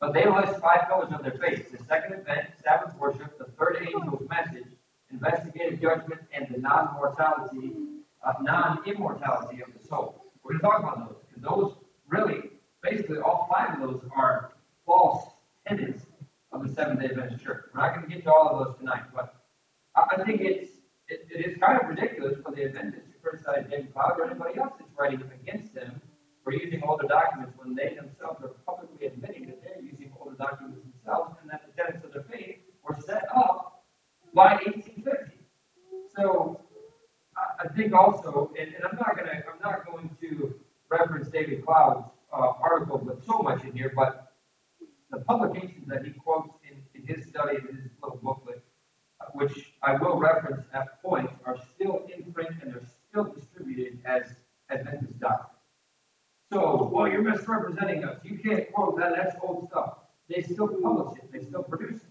But 0.00 0.12
they 0.12 0.26
list 0.26 0.60
five 0.60 0.88
pillars 0.88 1.12
of 1.12 1.22
their 1.22 1.38
faith 1.40 1.70
the 1.70 1.78
second 1.84 2.14
advent, 2.14 2.48
Sabbath 2.62 2.94
worship, 2.98 3.38
the 3.38 3.44
third 3.58 3.76
angel's 3.76 4.28
message, 4.28 4.66
investigative 5.10 5.80
judgment, 5.80 6.20
and 6.34 6.46
the 6.52 6.58
non 6.58 6.92
mortality, 6.94 7.72
uh, 8.26 8.32
non 8.42 8.80
immortality 8.84 9.62
of 9.62 9.68
the 9.80 9.86
soul. 9.86 10.24
We're 10.42 10.58
going 10.58 10.60
to 10.60 10.66
talk 10.66 10.80
about 10.80 11.08
those 11.08 11.18
because 11.28 11.42
those 11.42 11.74
really, 12.08 12.50
basically, 12.82 13.18
all 13.18 13.48
five 13.50 13.80
of 13.80 13.88
those 13.88 14.02
are 14.14 14.52
false 14.84 15.24
tenets 15.66 16.02
of 16.50 16.66
the 16.66 16.74
Seventh 16.74 17.00
day 17.00 17.06
Adventist 17.06 17.44
Church. 17.44 17.64
We're 17.72 17.80
not 17.80 17.94
going 17.94 18.08
to 18.08 18.14
get 18.14 18.24
to 18.24 18.32
all 18.32 18.48
of 18.50 18.66
those 18.66 18.76
tonight, 18.78 19.04
but 19.14 19.36
I 19.94 20.22
think 20.24 20.40
it's 20.40 20.71
it, 21.12 21.28
it 21.30 21.46
is 21.46 21.58
kind 21.58 21.78
of 21.80 21.88
ridiculous 21.88 22.38
for 22.42 22.52
the 22.52 22.64
Adventists 22.64 23.12
to 23.12 23.18
criticize 23.22 23.66
David 23.68 23.92
Cloud 23.92 24.18
or 24.18 24.30
anybody 24.30 24.58
else 24.58 24.72
that's 24.78 24.90
writing 24.98 25.22
against 25.40 25.74
them 25.74 26.00
for 26.42 26.52
using 26.52 26.82
older 26.82 27.06
documents 27.06 27.52
when 27.56 27.74
they 27.74 27.94
themselves 27.94 28.42
are 28.42 28.54
publicly 28.66 29.06
admitting 29.06 29.46
that 29.46 29.62
they're 29.62 29.82
using 29.82 30.10
older 30.18 30.36
documents 30.36 30.80
themselves 30.80 31.36
and 31.40 31.50
that 31.50 31.62
the 31.66 31.72
tenets 31.76 32.04
of 32.04 32.12
their 32.12 32.24
faith 32.24 32.56
were 32.82 32.96
set 33.06 33.24
up 33.34 33.84
by 34.34 34.54
1850. 34.64 35.38
So 36.16 36.60
I, 37.36 37.68
think 37.68 37.92
also, 37.92 38.50
and, 38.58 38.74
and 38.74 38.84
I'm 38.84 38.96
not 38.96 39.16
going 39.16 39.28
to 39.28 39.36
I'm 39.36 39.60
not 39.62 39.86
going 39.86 40.10
to 40.20 40.54
reference 40.90 41.28
David 41.28 41.64
Cloud's 41.64 42.08
uh, 42.32 42.52
article 42.60 42.98
with 42.98 43.24
so 43.24 43.38
much 43.38 43.64
in 43.64 43.72
here, 43.72 43.92
but 43.94 44.32
the 45.10 45.18
publications 45.20 45.86
that 45.88 46.04
he 46.04 46.12
quotes 46.12 46.50
in, 46.68 46.82
in 46.94 47.06
his 47.06 47.26
study, 47.26 47.56
in 47.56 47.76
his 47.76 47.90
little 48.02 48.18
booklet, 48.22 48.62
which 49.34 49.71
I 49.82 49.94
will 49.94 50.18
reference 50.18 50.64
at 50.72 51.02
points, 51.02 51.32
are 51.44 51.56
still 51.74 52.08
in 52.14 52.32
print 52.32 52.50
and 52.62 52.72
they're 52.72 52.86
still 53.08 53.24
distributed 53.24 53.98
as 54.04 54.22
Adventist 54.70 55.18
doctrine. 55.18 55.48
So, 56.52 56.90
well, 56.92 57.08
you're 57.08 57.22
misrepresenting 57.22 58.04
us. 58.04 58.18
You 58.22 58.38
can't 58.38 58.70
quote 58.72 58.98
that. 58.98 59.14
That's 59.16 59.34
old 59.42 59.68
stuff. 59.70 59.94
They 60.28 60.42
still 60.42 60.68
publish 60.68 61.18
it. 61.18 61.32
They 61.32 61.44
still 61.44 61.62
produce 61.62 62.02
it. 62.02 62.08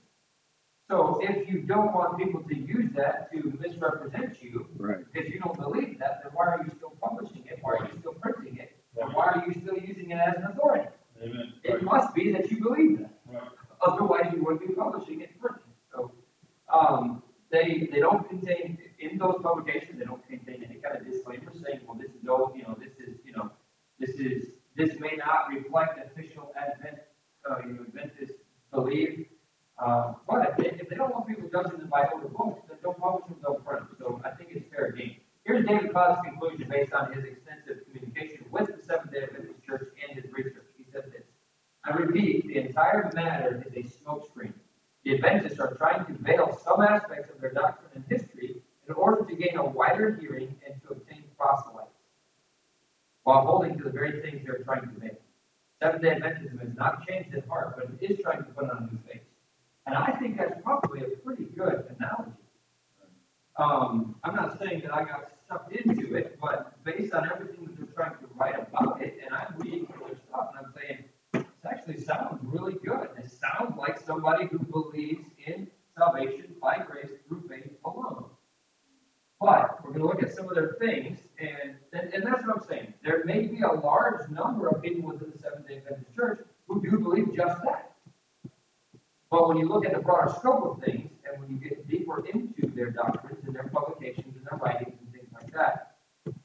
So, 0.89 1.19
if 1.21 1.47
you 1.47 1.61
don't 1.61 1.93
want 1.93 2.17
people 2.17 2.41
to 2.41 2.55
use 2.55 2.91
that 2.95 3.31
to 3.31 3.57
misrepresent 3.61 4.41
you, 4.41 4.67
right. 4.77 4.97
because 5.13 5.29
you 5.29 5.39
don't 5.39 5.57
believe 5.57 5.99
that, 5.99 6.21
then 6.23 6.31
why 6.33 6.47
are 6.47 6.61
you 6.65 6.71
still 6.75 6.93
publishing 7.01 7.45
it? 7.45 7.59
Why 7.61 7.73
are 7.73 7.85
you 7.85 7.99
still 7.99 8.13
printing 8.13 8.57
it? 8.57 8.75
And 8.99 9.13
why 9.13 9.27
are 9.27 9.43
you 9.47 9.53
still 9.61 9.77
using 9.77 10.11
it 10.11 10.19
as 10.19 10.35
an 10.37 10.45
authority? 10.51 10.89
Amen. 11.21 11.53
It 11.63 11.73
right. 11.73 11.83
must 11.83 12.13
be 12.13 12.31
that 12.33 12.49
you 12.51 12.61
believe 12.61 12.99
that. 12.99 13.13
Right. 13.31 13.43
Otherwise, 13.85 14.31
you 14.33 14.43
wouldn't 14.43 14.67
be 14.67 14.73
publishing 14.73 15.21
it 15.21 15.39
printing. 15.39 15.61
So, 15.93 16.11
um, 16.73 17.23
they, 17.51 17.89
they 17.91 17.99
don't 17.99 18.27
contain, 18.29 18.77
in 18.99 19.17
those 19.17 19.39
publications, 19.43 19.99
they 19.99 20.05
don't 20.05 20.25
contain 20.27 20.63
any 20.63 20.79
kind 20.79 20.97
of 20.97 21.05
disclaimer 21.05 21.51
saying, 21.53 21.81
well, 21.85 21.97
this 21.97 22.11
is 22.11 22.23
no, 22.23 22.53
you 22.55 22.63
know, 22.63 22.77
this 22.79 22.93
is, 23.05 23.17
you 23.25 23.33
know, 23.33 23.51
this 23.99 24.11
is, 24.11 24.51
this 24.75 24.99
may 24.99 25.15
not 25.17 25.49
reflect 25.49 25.99
official 26.05 26.53
Advent, 26.55 26.99
uh, 27.49 27.57
you 27.65 27.73
know, 27.73 27.85
Adventist 27.87 28.33
belief. 28.71 29.27
Uh, 29.77 30.13
but 30.27 30.53
if 30.59 30.89
they, 30.89 30.95
don't 30.95 31.11
want 31.11 31.27
people 31.27 31.49
judging 31.51 31.79
them 31.79 31.89
by 31.89 32.07
older 32.13 32.27
books, 32.27 32.61
then 32.69 32.77
don't 32.83 32.99
publish 32.99 33.27
them, 33.27 33.37
don't 33.43 33.65
print 33.65 33.81
them. 33.81 33.97
So 33.99 34.21
I 34.23 34.29
think 34.29 34.49
it's 34.51 34.69
fair 34.73 34.91
game. 34.91 35.15
Here's 35.43 35.65
Here's 35.65 35.67
David 35.67 35.91
Cloud's 35.91 36.21
conclusion 36.23 36.69
based 36.69 36.93
on 36.93 37.11
his 37.11 37.25
extensive 37.25 37.83
communication 37.85 38.45
with 38.51 38.67
the 38.67 38.83
Seventh 38.83 39.11
day 39.11 39.23
Adventist 39.23 39.63
Church 39.65 39.89
and 40.07 40.21
his 40.21 40.31
research. 40.31 40.67
He 40.77 40.85
said 40.91 41.11
this 41.11 41.23
I 41.83 41.91
repeat, 41.91 42.47
the 42.47 42.57
entire 42.57 43.11
matter 43.15 43.65
is 43.65 43.73
a 43.85 43.89
smokescreen. 43.89 44.53
The 45.03 45.15
Adventists 45.15 45.59
are 45.59 45.73
trying 45.75 46.05
to 46.05 46.13
veil 46.21 46.59
some 46.63 46.81
aspects 46.81 47.29
of 47.33 47.41
their 47.41 47.51
doctrine 47.51 47.91
and 47.95 48.03
history 48.07 48.61
in 48.87 48.93
order 48.93 49.25
to 49.25 49.35
gain 49.35 49.57
a 49.57 49.65
wider 49.65 50.15
hearing 50.15 50.55
and 50.65 50.79
to 50.83 50.89
obtain 50.89 51.23
proselytes, 51.37 51.89
while 53.23 53.45
holding 53.45 53.77
to 53.77 53.83
the 53.85 53.89
very 53.89 54.21
things 54.21 54.45
they're 54.45 54.59
trying 54.59 54.81
to 54.81 54.99
veil. 54.99 55.17
Seventh 55.81 56.03
day 56.03 56.09
Adventism 56.09 56.59
has 56.59 56.77
not 56.77 57.07
changed 57.07 57.33
in 57.33 57.41
heart, 57.49 57.75
but 57.75 57.89
it 57.99 58.11
is 58.11 58.19
trying 58.21 58.39
to 58.39 58.51
put 58.51 58.69
on 58.69 58.77
a 58.77 58.93
new 58.93 58.99
face. 59.07 59.23
And 59.87 59.95
I 59.95 60.11
think 60.19 60.37
that's 60.37 60.61
probably 60.63 61.01
a 61.01 61.07
pretty 61.23 61.45
good 61.45 61.95
analogy. 61.97 62.31
Um, 63.57 64.15
I'm 64.23 64.35
not 64.35 64.59
saying 64.59 64.81
that 64.81 64.93
I 64.93 65.03
got 65.03 65.31
sucked 65.47 65.71
into 65.75 66.15
it, 66.15 66.37
but 66.39 66.83
based 66.83 67.13
on 67.13 67.29
everything 67.29 67.65
that 67.65 67.77
they're 67.77 67.95
trying 67.95 68.17
to 68.19 68.27
write 68.35 68.55
about 68.55 69.01
it, 69.01 69.19
and 69.23 69.33
I'm 69.33 69.55
reading 69.57 69.87
their 69.99 70.17
stuff, 70.29 70.49
and 70.55 70.65
I'm 70.65 70.73
saying, 70.79 71.05
actually 71.65 71.99
sounds 71.99 72.39
really 72.43 72.75
good. 72.83 73.09
It 73.17 73.31
sounds 73.31 73.77
like 73.77 73.99
somebody 73.99 74.47
who 74.47 74.59
believes 74.59 75.25
in 75.45 75.67
salvation 75.97 76.55
by 76.61 76.79
grace 76.79 77.11
through 77.27 77.47
faith 77.47 77.69
alone. 77.85 78.25
But 79.39 79.83
we're 79.83 79.91
going 79.91 80.01
to 80.01 80.07
look 80.07 80.23
at 80.23 80.33
some 80.35 80.47
of 80.49 80.55
their 80.55 80.75
things, 80.79 81.19
and, 81.39 81.75
and, 81.93 82.13
and 82.13 82.23
that's 82.23 82.45
what 82.45 82.57
I'm 82.57 82.63
saying. 82.67 82.93
There 83.03 83.23
may 83.25 83.47
be 83.47 83.61
a 83.61 83.71
large 83.71 84.29
number 84.29 84.67
of 84.69 84.83
people 84.83 85.09
within 85.09 85.31
the 85.31 85.39
Seventh 85.39 85.67
day 85.67 85.77
Adventist 85.77 86.15
Church 86.15 86.45
who 86.67 86.81
do 86.81 86.99
believe 86.99 87.35
just 87.35 87.61
that. 87.63 87.93
But 89.31 89.47
when 89.47 89.57
you 89.57 89.67
look 89.67 89.85
at 89.85 89.93
the 89.93 89.99
broader 89.99 90.31
scope 90.37 90.63
of 90.63 90.83
things, 90.83 91.09
and 91.25 91.41
when 91.41 91.49
you 91.49 91.57
get 91.57 91.87
deeper 91.87 92.23
into 92.27 92.67
their 92.75 92.91
doctrines 92.91 93.43
and 93.45 93.55
their 93.55 93.69
publications 93.69 94.35
and 94.35 94.45
their 94.45 94.59
writings 94.59 94.93
and 95.01 95.11
things 95.11 95.29
like 95.33 95.51
that, 95.53 95.95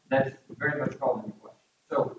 that's 0.08 0.30
very 0.56 0.80
much 0.80 0.98
called 0.98 1.24
into 1.24 1.36
question. 1.36 1.60
So 1.90 2.15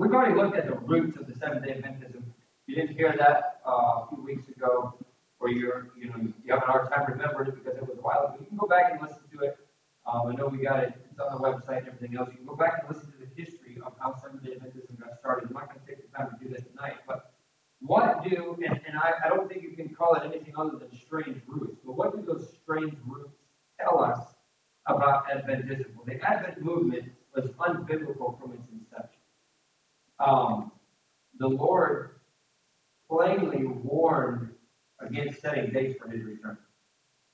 we've 0.00 0.12
already 0.12 0.34
looked 0.34 0.56
at 0.56 0.66
the 0.66 0.76
roots 0.76 1.16
of 1.18 1.26
the 1.26 1.34
Seventh 1.34 1.64
Day 1.64 1.72
Adventism. 1.72 2.22
You 2.66 2.74
didn't 2.74 2.96
hear 2.96 3.14
that 3.18 3.60
uh, 3.66 3.70
a 3.70 4.06
few 4.08 4.24
weeks 4.24 4.48
ago, 4.48 4.94
or 5.38 5.50
you're 5.50 5.90
you 5.96 6.08
know 6.08 6.16
you 6.42 6.54
have 6.54 6.62
a 6.62 6.66
hard 6.66 6.90
time 6.90 7.04
remembering 7.06 7.48
it 7.48 7.62
because 7.62 7.76
it 7.76 7.86
was 7.86 7.98
a 7.98 8.00
while 8.00 8.24
ago. 8.24 8.36
You 8.40 8.46
can 8.46 8.56
go 8.56 8.66
back 8.66 8.92
and 8.92 9.02
listen 9.02 9.20
to 9.32 9.44
it. 9.44 9.58
Um, 10.10 10.28
I 10.28 10.34
know 10.34 10.46
we 10.46 10.58
got 10.58 10.82
it. 10.82 10.94
It's 11.10 11.20
on 11.20 11.30
the 11.36 11.46
website 11.46 11.84
and 11.84 11.88
everything 11.88 12.16
else. 12.16 12.30
You 12.32 12.38
can 12.38 12.46
go 12.46 12.56
back 12.56 12.80
and 12.80 12.96
listen 12.96 13.12
to 13.12 13.18
the 13.18 13.28
history 13.36 13.78
of 13.84 13.92
how 14.00 14.16
Seventh 14.16 14.42
Day 14.42 14.52
Adventism 14.56 14.98
got 14.98 15.18
started. 15.18 15.48
I'm 15.48 15.54
not 15.54 15.68
going 15.68 15.80
to 15.80 15.86
take 15.86 16.00
the 16.00 16.16
time 16.16 16.30
to 16.30 16.44
do 16.44 16.50
that 16.54 16.66
tonight, 16.70 16.96
but 17.06 17.34
what 17.80 18.24
do, 18.24 18.56
and, 18.64 18.80
and 18.86 18.96
I, 18.96 19.12
I 19.24 19.28
don't 19.28 19.48
think 19.48 19.62
you 19.62 19.76
can 19.76 19.90
call 19.94 20.14
it 20.14 20.22
anything 20.24 20.54
other 20.56 20.78
than 20.78 20.92
strange 20.96 21.40
roots, 21.46 21.76
but 21.84 21.92
what 21.92 22.16
do 22.16 22.22
those 22.22 22.48
strange 22.62 22.94
roots 23.06 23.36
tell 23.78 24.02
us 24.02 24.20
about 24.86 25.28
Adventism? 25.28 25.94
Well, 25.94 26.06
the 26.06 26.20
Advent 26.22 26.62
movement 26.62 27.12
was 27.34 27.50
unbiblical 27.52 28.40
from 28.40 28.52
its 28.52 28.68
inception. 28.72 29.19
Um, 30.20 30.72
the 31.38 31.48
Lord 31.48 32.20
plainly 33.08 33.64
warned 33.64 34.50
against 35.00 35.40
setting 35.40 35.72
dates 35.72 35.98
for 35.98 36.08
his 36.08 36.22
return. 36.22 36.58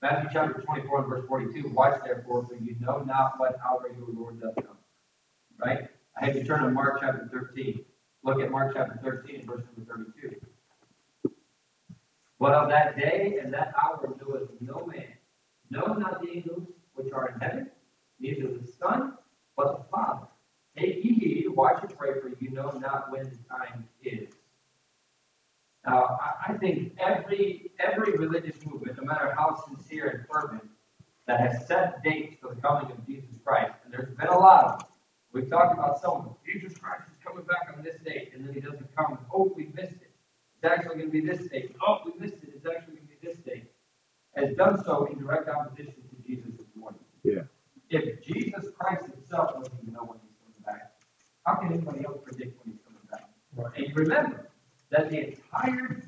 Matthew 0.03 0.31
chapter 0.33 0.61
24 0.61 1.01
and 1.01 1.09
verse 1.09 1.25
42, 1.27 1.69
watch 1.71 2.01
therefore, 2.05 2.47
for 2.47 2.55
you 2.55 2.77
know 2.81 3.01
not 3.01 3.39
what 3.39 3.57
hour 3.65 3.89
your 3.97 4.09
Lord 4.09 4.41
doth 4.41 4.55
come. 4.57 4.77
Right? 5.59 5.89
I 6.21 6.27
have 6.27 6.37
you 6.37 6.45
turn 6.45 6.63
to 6.63 6.71
Mark 6.71 6.99
chapter 7.01 7.29
13. 7.33 7.85
Look 8.23 8.41
at 8.41 8.51
Mark 8.51 8.75
chapter 8.75 8.99
13, 9.03 9.37
and 9.37 9.47
verse 9.47 9.63
number 9.77 10.13
32. 10.23 11.33
But 12.39 12.53
of 12.53 12.69
that 12.69 12.97
day 12.97 13.39
and 13.43 13.53
that 13.55 13.75
hour 13.83 14.15
knoweth 14.21 14.51
no 14.61 14.87
man, 14.87 15.09
no, 15.71 15.95
not 15.95 16.21
the 16.21 16.29
angels 16.31 16.69
which 16.95 17.13
are 17.13 17.29
in 17.31 17.41
heaven, 17.41 17.71
neither 18.21 18.49
the 18.49 18.67
Son, 18.67 19.15
but 19.57 19.79
the 19.79 19.85
Father. 19.91 20.27
Take 20.77 21.05
ye 21.05 21.15
heed, 21.15 21.49
watch 21.49 21.83
and 21.83 21.97
pray, 21.97 22.21
for 22.21 22.31
you 22.39 22.51
know 22.51 22.71
not 22.71 23.11
when 23.11 23.25
the 23.25 23.39
time 23.49 23.89
is. 24.03 24.29
Now, 25.87 26.19
I, 26.49 26.55
think 26.55 26.93
every 26.99 27.71
every 27.79 28.13
religious 28.17 28.57
movement, 28.67 28.99
no 28.99 29.05
matter 29.05 29.33
how 29.37 29.65
sincere 29.69 30.09
and 30.09 30.27
fervent, 30.29 30.69
that 31.27 31.41
has 31.41 31.67
set 31.67 32.03
dates 32.03 32.37
for 32.41 32.55
the 32.55 32.61
coming 32.61 32.91
of 32.91 33.07
Jesus 33.07 33.37
Christ, 33.45 33.73
and 33.85 33.93
there's 33.93 34.15
been 34.17 34.29
a 34.29 34.39
lot 34.39 34.65
of 34.65 34.79
them. 34.81 34.89
We've 35.33 35.49
talked 35.49 35.75
about 35.75 36.01
some 36.01 36.13
of 36.13 36.25
them. 36.25 36.35
Jesus 36.45 36.77
Christ 36.77 37.05
is 37.09 37.17
coming 37.25 37.45
back 37.45 37.73
on 37.77 37.85
this 37.85 37.97
date, 38.05 38.33
and 38.35 38.47
then 38.47 38.55
he 38.55 38.61
doesn't 38.61 38.95
come. 38.97 39.19
Oh, 39.33 39.53
we 39.57 39.67
missed 39.75 40.01
it. 40.03 40.11
It's 40.57 40.65
actually 40.65 40.97
going 40.97 41.07
to 41.07 41.13
be 41.13 41.21
this 41.21 41.47
date. 41.49 41.77
Oh, 41.87 41.99
we 42.05 42.13
missed 42.19 42.43
it. 42.43 42.51
It's 42.55 42.67
actually 42.67 42.97
going 42.97 43.07
to 43.07 43.21
be 43.21 43.27
this 43.27 43.39
date. 43.39 43.71
Has 44.35 44.57
done 44.57 44.83
so 44.85 45.07
in 45.07 45.19
direct 45.19 45.49
opposition 45.49 45.95
to 45.95 46.17
Jesus' 46.27 46.61
warning. 46.75 47.01
Yeah. 47.23 47.43
If 47.91 48.25
Jesus 48.25 48.71
Christ 48.79 49.07
himself 49.07 49.55
doesn't 49.55 49.79
even 49.83 49.95
know 49.95 50.01
when 50.01 50.19
he's 50.19 50.26
coming 50.26 50.26
back, 50.26 50.26
how 51.47 51.55
can 51.55 51.73
anybody 51.73 52.05
else 52.05 52.19
predict 52.25 52.59
when 52.65 52.75
he's 52.75 52.83
coming 52.85 53.01
back? 53.11 53.31
Right. 53.55 53.87
And 53.87 53.97
remember 53.97 54.51
that 54.91 55.11
the 55.11 55.29
entire 55.29 56.03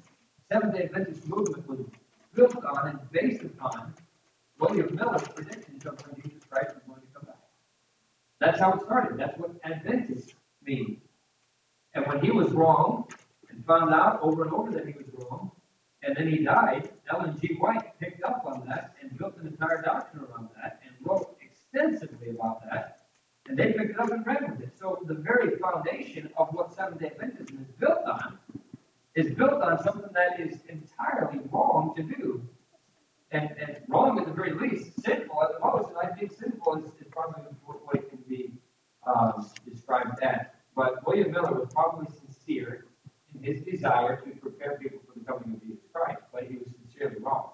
Seventh 0.50 0.75
day 0.75 0.85
Adventist 0.85 1.28
movement 1.28 1.68
was 1.68 1.80
built 2.35 2.64
on 2.64 2.88
and 2.88 3.12
based 3.12 3.42
upon 3.45 3.95
William 4.59 4.95
Miller's 4.95 5.28
predictions 5.28 5.85
of 5.85 6.00
when 6.07 6.23
Jesus 6.23 6.42
Christ 6.50 6.75
was 6.75 6.83
going 6.87 7.00
to 7.00 7.07
come 7.14 7.26
back. 7.26 7.38
That's 8.40 8.59
how 8.59 8.73
it 8.73 8.83
started. 8.83 9.18
That's 9.18 9.38
what 9.38 9.50
Adventist 9.64 10.35
means. 10.62 11.02
And 11.95 12.07
when 12.07 12.21
he 12.21 12.30
was 12.30 12.50
wrong 12.52 13.09
and 13.50 13.64
found 13.66 13.92
out 13.92 14.21
over 14.23 14.45
and 14.45 14.52
over 14.52 14.71
that 14.73 14.87
he 14.87 14.95
was 14.95 15.07
wrong, 15.18 15.50
and 16.02 16.16
then 16.16 16.28
he 16.28 16.45
died, 16.45 16.88
Ellen 17.12 17.38
G. 17.40 17.54
White 17.59 17.99
picked 18.00 18.23
up 18.23 18.45
on 18.47 18.66
that 18.68 18.95
and 19.02 19.16
built 19.18 19.37
an 19.37 19.49
entire 19.49 19.83
doctrine 19.83 20.25
around 20.25 20.49
that 20.57 20.80
and 20.87 20.95
wrote 21.07 21.37
extensively 21.42 22.30
about 22.30 22.62
that. 22.71 22.97
And 23.48 23.58
they 23.58 23.72
picked 23.72 23.90
it 23.90 23.98
up 23.98 24.10
and 24.10 24.24
with 24.24 24.60
it. 24.60 24.78
So 24.78 25.02
the 25.06 25.14
very 25.14 25.56
foundation 25.56 26.30
of 26.36 26.48
what 26.52 26.74
Seventh 26.74 27.00
day 27.00 27.12
Adventism 27.18 27.62
is 27.62 27.72
built 27.80 28.04
on 28.06 28.38
is 29.14 29.34
built 29.34 29.62
on 29.62 29.82
something 29.82 30.12
that 30.12 30.38
is 30.38 30.60
entirely 30.68 31.40
wrong 31.50 31.92
to 31.96 32.02
do. 32.02 32.42
And, 33.30 33.50
and 33.58 33.78
wrong 33.88 34.18
at 34.18 34.26
the 34.26 34.32
very 34.32 34.52
least, 34.52 35.02
sinful 35.02 35.42
at 35.42 35.54
the 35.54 35.66
most, 35.66 35.88
and 35.88 35.98
I 35.98 36.14
think 36.14 36.32
sinful 36.32 36.76
is, 36.76 36.84
is 37.00 37.08
probably 37.10 37.42
what 37.64 37.96
it 37.96 38.08
can 38.08 38.20
be 38.28 38.52
um, 39.06 39.50
described 39.68 40.22
as. 40.22 40.46
But 40.74 41.06
William 41.06 41.32
Miller 41.32 41.52
was 41.52 41.68
probably 41.74 42.06
sincere 42.14 42.86
in 43.34 43.42
his 43.42 43.62
desire 43.62 44.16
to 44.24 44.30
prepare 44.40 44.78
people 44.80 45.00
for 45.06 45.18
the 45.18 45.24
coming 45.24 45.56
of 45.56 45.62
Jesus 45.62 45.84
Christ, 45.92 46.20
but 46.32 46.44
he 46.44 46.56
was 46.56 46.68
sincerely 46.80 47.20
wrong. 47.20 47.50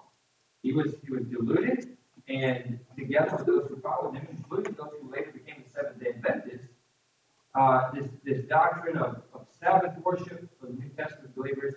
He 0.62 0.72
was 0.72 0.94
he 1.04 1.12
was 1.12 1.24
deluded, 1.24 1.96
and 2.28 2.78
together 2.96 3.36
with 3.36 3.46
those 3.46 3.68
who 3.68 3.80
followed 3.80 4.14
him, 4.14 4.28
including 4.30 4.74
those 4.74 4.92
who 5.00 5.10
later 5.10 5.32
Seventh 5.74 6.00
Day 6.00 6.10
Adventists, 6.10 6.68
uh, 7.54 7.90
this 7.92 8.06
this 8.24 8.44
doctrine 8.46 8.96
of, 8.96 9.22
of 9.32 9.46
Sabbath 9.58 9.96
worship 10.04 10.48
for 10.60 10.66
the 10.66 10.72
New 10.72 10.88
Testament 10.96 11.34
believers 11.34 11.74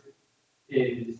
is 0.70 1.18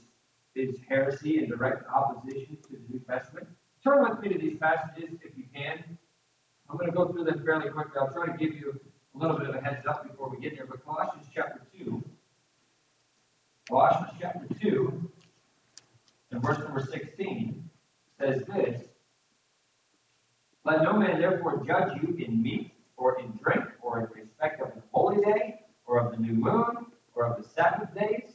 is 0.56 0.78
heresy 0.88 1.38
and 1.38 1.50
direct 1.50 1.84
opposition 1.90 2.58
to 2.64 2.74
the 2.74 2.80
New 2.90 3.00
Testament. 3.00 3.48
Turn 3.84 4.10
with 4.10 4.20
me 4.20 4.30
to 4.30 4.40
these 4.40 4.58
passages 4.60 5.20
if 5.24 5.38
you 5.38 5.46
can. 5.54 5.98
I'm 6.70 6.78
going 6.78 6.90
to 6.90 6.96
go 6.96 7.12
through 7.12 7.26
them 7.26 7.44
fairly 7.46 7.70
quickly. 7.70 7.94
I'll 8.00 8.12
try 8.12 8.26
to 8.26 8.38
give 8.38 8.54
you 8.54 8.80
a 9.16 9.18
little 9.18 9.38
bit 9.38 9.50
of 9.50 9.56
a 9.56 9.62
heads 9.62 9.86
up 9.86 10.08
before 10.08 10.30
we 10.30 10.38
get 10.40 10.58
there. 10.58 10.66
But 10.66 10.84
Colossians 10.84 11.28
chapter 11.34 11.62
2, 11.78 12.04
Colossians 13.70 14.12
chapter 14.20 14.48
2, 14.60 15.12
and 16.32 16.42
verse 16.42 16.60
number 16.60 16.86
16 16.86 17.70
says 18.20 18.44
this 18.46 18.88
Let 20.68 20.84
no 20.84 20.92
man 20.98 21.22
therefore 21.22 21.64
judge 21.66 21.98
you 22.02 22.14
in 22.18 22.44
meat 22.44 22.74
or 22.98 23.18
in 23.22 23.40
drink 23.42 23.64
or 23.82 24.02
in 24.02 24.22
respect 24.22 24.62
of 24.62 24.76
the 24.76 24.82
holy 24.92 25.24
day 25.24 25.62
or 25.86 25.98
of 25.98 26.12
the 26.12 26.18
new 26.18 26.34
moon 26.34 26.88
or 27.16 27.26
of 27.26 27.42
the 27.42 27.48
Sabbath 27.48 27.96
days. 27.96 28.34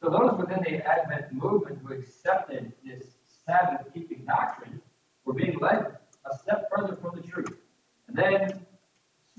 So 0.00 0.10
those 0.10 0.38
within 0.38 0.62
the 0.62 0.86
Advent 0.88 1.32
movement 1.32 1.80
who 1.82 1.92
accepted 1.92 2.72
this 2.86 3.04
Sabbath 3.44 3.92
keeping 3.92 4.24
doctrine 4.24 4.80
were 5.24 5.32
being 5.32 5.58
led 5.58 5.98
a 6.32 6.38
step 6.38 6.70
further 6.72 6.94
from 6.94 7.16
the 7.16 7.26
truth. 7.26 7.58
And 8.06 8.16
then, 8.16 8.64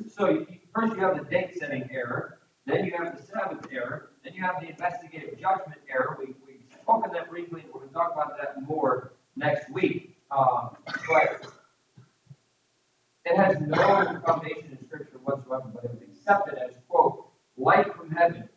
so 0.05 0.31
you, 0.31 0.47
first 0.75 0.95
you 0.95 0.99
have 0.99 1.17
the 1.17 1.23
date 1.29 1.57
setting 1.57 1.87
error, 1.93 2.39
then 2.65 2.83
you 2.83 2.91
have 2.97 3.15
the 3.15 3.23
Sabbath 3.23 3.65
error, 3.71 4.09
then 4.25 4.33
you 4.33 4.41
have 4.41 4.59
the 4.59 4.67
investigative 4.67 5.39
judgment 5.39 5.79
error. 5.89 6.17
We, 6.19 6.35
we 6.45 6.59
spoke 6.81 7.05
on 7.07 7.13
that 7.13 7.29
briefly, 7.29 7.61
and 7.61 7.69
we're 7.73 7.79
going 7.79 7.87
to 7.87 7.93
talk 7.93 8.11
about 8.13 8.37
that 8.37 8.61
more 8.67 9.13
next 9.37 9.71
week. 9.71 10.09
Um, 10.35 10.75
but 11.07 11.52
it 13.33 13.39
has 13.39 13.61
no 13.61 14.21
foundation 14.25 14.77
in 14.79 14.85
Scripture 14.85 15.17
whatsoever, 15.23 15.71
but 15.73 15.85
it 15.85 15.91
was 15.91 16.01
accepted 16.03 16.57
as, 16.59 16.75
quote, 16.87 17.29
light 17.57 17.93
from 17.95 18.11
heaven 18.11 18.47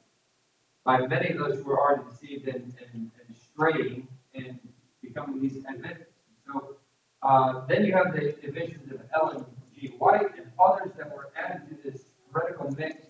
by 0.85 1.07
many 1.07 1.31
of 1.31 1.39
those 1.39 1.63
who 1.63 1.71
are 1.71 1.81
already 1.81 2.11
deceived 2.11 2.47
and, 2.47 2.75
and, 2.93 3.11
and 3.27 3.37
straying 3.37 4.07
and 4.35 4.59
becoming 5.03 5.41
these 5.41 5.65
Adventists. 5.69 6.13
So 6.47 6.77
uh, 7.23 7.67
then 7.67 7.85
you 7.85 7.95
have 7.95 8.13
the 8.13 8.35
divisions 8.41 8.93
of 8.93 9.01
Ellen 9.15 9.47
G. 9.75 9.89
White 9.99 10.37
and 10.37 10.47
others 10.63 10.93
that 10.99 11.11
were 11.11 11.31
added 11.37 11.69
to 11.69 11.91
this 11.91 12.05
heretical 12.33 12.71
mix. 12.77 13.07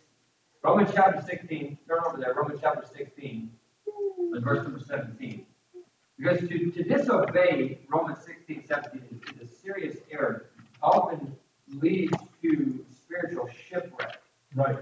Romans 0.62 0.90
chapter 0.94 1.20
16, 1.20 1.78
turn 1.88 2.00
over 2.06 2.18
there, 2.18 2.34
Romans 2.34 2.60
chapter 2.62 2.86
16, 2.96 3.50
and 4.32 4.44
verse 4.44 4.62
number 4.62 4.80
17. 4.80 5.46
Because 6.18 6.40
to, 6.40 6.70
to 6.70 6.82
disobey 6.82 7.80
Romans 7.88 8.18
16, 8.24 8.64
17 8.66 9.02
is, 9.10 9.34
is 9.34 9.50
a 9.50 9.54
serious 9.54 9.96
error. 10.10 10.46
Often 10.82 11.36
leads 11.80 12.16
to 12.42 12.84
spiritual 12.90 13.48
shipwreck. 13.68 14.20
Right. 14.54 14.76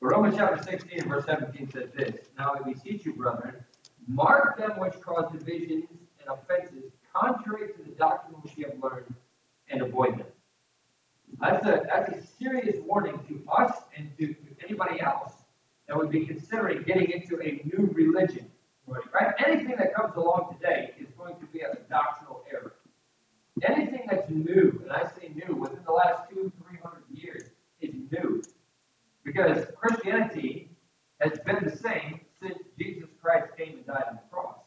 But 0.00 0.12
Romans 0.12 0.36
chapter 0.36 0.62
16 0.62 1.00
and 1.00 1.08
verse 1.08 1.24
17 1.26 1.70
says 1.70 1.90
this 1.96 2.26
Now 2.38 2.54
we 2.64 2.74
beseech 2.74 3.04
you, 3.06 3.14
brethren, 3.14 3.64
mark 4.06 4.58
them 4.58 4.78
which 4.78 4.94
cause 5.00 5.32
divisions 5.32 5.84
and 6.20 6.28
offenses 6.28 6.92
contrary 7.14 7.72
to 7.72 7.82
the 7.82 7.92
doctrine 7.92 8.36
which 8.42 8.56
you 8.56 8.66
have 8.66 8.78
learned, 8.82 9.14
and 9.68 9.82
avoid 9.82 10.18
them. 10.18 10.26
That's 11.40 11.64
a, 11.66 11.82
that's 11.90 12.12
a 12.12 12.26
serious 12.38 12.76
warning 12.84 13.18
to 13.28 13.42
us 13.50 13.72
and 13.96 14.10
to, 14.18 14.26
to 14.28 14.64
anybody 14.64 15.00
else 15.00 15.32
that 15.88 15.96
would 15.96 16.10
be 16.10 16.26
considering 16.26 16.82
getting 16.82 17.10
into 17.10 17.40
a 17.40 17.62
new 17.64 17.90
religion. 17.92 18.50
Right. 18.86 19.02
Right? 19.12 19.34
Anything 19.46 19.76
that 19.78 19.94
comes 19.94 20.14
along 20.16 20.56
today 20.58 20.92
is 20.98 21.08
going 21.16 21.36
to 21.40 21.46
be 21.46 21.60
a 21.60 21.76
doctrinal 21.88 22.44
error. 22.52 22.74
Anything 23.62 24.06
that's 24.10 24.28
new, 24.28 24.80
and 24.82 24.92
I 24.92 25.04
say 25.04 25.30
new, 25.34 25.54
within 25.54 25.78
the 25.86 25.92
last 25.92 26.28
two, 26.28 26.52
three 26.58 26.78
hundred 26.82 27.04
years, 27.10 27.44
is 27.80 27.94
new. 28.10 28.42
Because 29.34 29.66
Christianity 29.76 30.70
has 31.20 31.32
been 31.44 31.64
the 31.64 31.76
same 31.76 32.20
since 32.40 32.56
Jesus 32.78 33.08
Christ 33.20 33.48
came 33.56 33.74
and 33.74 33.86
died 33.86 34.04
on 34.08 34.14
the 34.14 34.22
cross. 34.30 34.58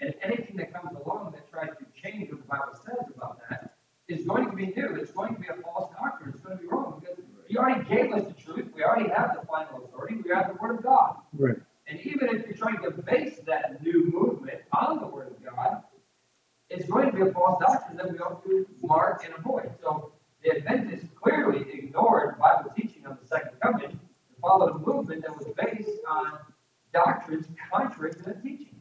And 0.00 0.14
anything 0.22 0.56
that 0.56 0.72
comes 0.72 0.96
along 1.04 1.32
that 1.32 1.50
tries 1.50 1.76
to 1.78 1.84
change 2.02 2.30
what 2.30 2.40
the 2.40 2.46
Bible 2.46 2.78
says 2.86 3.12
about 3.14 3.38
that 3.50 3.74
is 4.08 4.24
going 4.24 4.48
to 4.50 4.56
be 4.56 4.66
new. 4.66 4.96
It's 4.96 5.10
going 5.10 5.34
to 5.34 5.40
be 5.40 5.48
a 5.48 5.62
false 5.62 5.92
doctrine. 5.92 6.32
It's 6.34 6.42
going 6.42 6.56
to 6.56 6.62
be 6.62 6.68
wrong 6.68 7.00
because 7.00 7.22
He 7.48 7.58
already 7.58 7.84
gave 7.84 8.12
us 8.12 8.26
the 8.26 8.32
truth. 8.32 8.70
We 8.74 8.82
already 8.82 9.10
have 9.10 9.38
the 9.38 9.46
final 9.46 9.84
authority. 9.84 10.16
We 10.24 10.30
have 10.34 10.48
the 10.48 10.54
Word 10.54 10.78
of 10.78 10.82
God. 10.82 11.16
Right. 11.34 11.56
And 11.86 12.00
even 12.00 12.30
if 12.30 12.46
you're 12.46 12.56
trying 12.56 12.82
to 12.82 12.90
base 12.92 13.40
that 13.46 13.82
new 13.82 14.10
movement 14.10 14.60
on 14.72 15.00
the 15.00 15.06
Word 15.06 15.32
of 15.32 15.44
God, 15.44 15.82
it's 16.70 16.88
going 16.88 17.10
to 17.10 17.12
be 17.12 17.22
a 17.28 17.32
false 17.32 17.60
doctrine 17.60 17.98
that 17.98 18.10
we 18.10 18.18
ought 18.18 18.42
to 18.44 18.66
mark 18.82 19.22
and 19.24 19.34
avoid. 19.38 19.70
So 19.82 20.12
the 20.42 20.56
Adventists 20.56 21.08
clearly 21.22 21.66
ignored 21.72 22.38
Bible 22.38 22.70
teaching 22.74 23.06
on 23.06 23.18
the 23.20 23.28
second 23.28 23.60
coming 23.60 24.00
followed 24.44 24.76
a 24.76 24.78
movement 24.78 25.22
that 25.22 25.36
was 25.36 25.46
based 25.56 26.00
on 26.08 26.38
doctrines 26.92 27.46
contrary 27.72 28.12
to 28.12 28.22
the 28.22 28.34
teaching. 28.34 28.80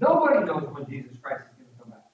Nobody 0.00 0.46
knows 0.46 0.68
when 0.72 0.86
Jesus 0.88 1.16
Christ 1.20 1.44
is 1.50 1.56
going 1.58 1.70
to 1.70 1.82
come 1.82 1.90
back. 1.90 2.06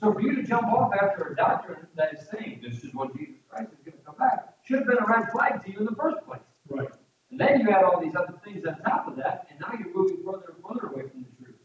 So 0.00 0.12
for 0.12 0.20
you 0.20 0.36
to 0.36 0.42
jump 0.42 0.68
off 0.68 0.92
after 1.00 1.32
a 1.32 1.36
doctrine 1.36 1.86
that 1.96 2.14
is 2.14 2.28
saying 2.30 2.60
this 2.62 2.84
is 2.84 2.94
when 2.94 3.10
Jesus 3.16 3.40
Christ 3.48 3.70
is 3.72 3.78
going 3.84 3.98
to 3.98 4.04
come 4.04 4.16
back 4.18 4.54
should 4.64 4.78
have 4.78 4.86
been 4.86 4.98
a 4.98 5.06
red 5.06 5.30
flag 5.32 5.64
to 5.64 5.72
you 5.72 5.78
in 5.78 5.86
the 5.86 5.96
first 5.96 6.24
place. 6.26 6.40
Right. 6.68 6.88
And 7.30 7.40
then 7.40 7.60
you 7.60 7.70
add 7.70 7.84
all 7.84 8.00
these 8.00 8.14
other 8.14 8.34
things 8.44 8.64
on 8.64 8.78
top 8.80 9.08
of 9.08 9.16
that, 9.16 9.46
and 9.50 9.58
now 9.60 9.72
you're 9.76 9.94
moving 9.94 10.18
further 10.24 10.54
and 10.54 10.62
further 10.62 10.92
away 10.92 11.08
from 11.08 11.24
the 11.24 11.44
truth. 11.44 11.56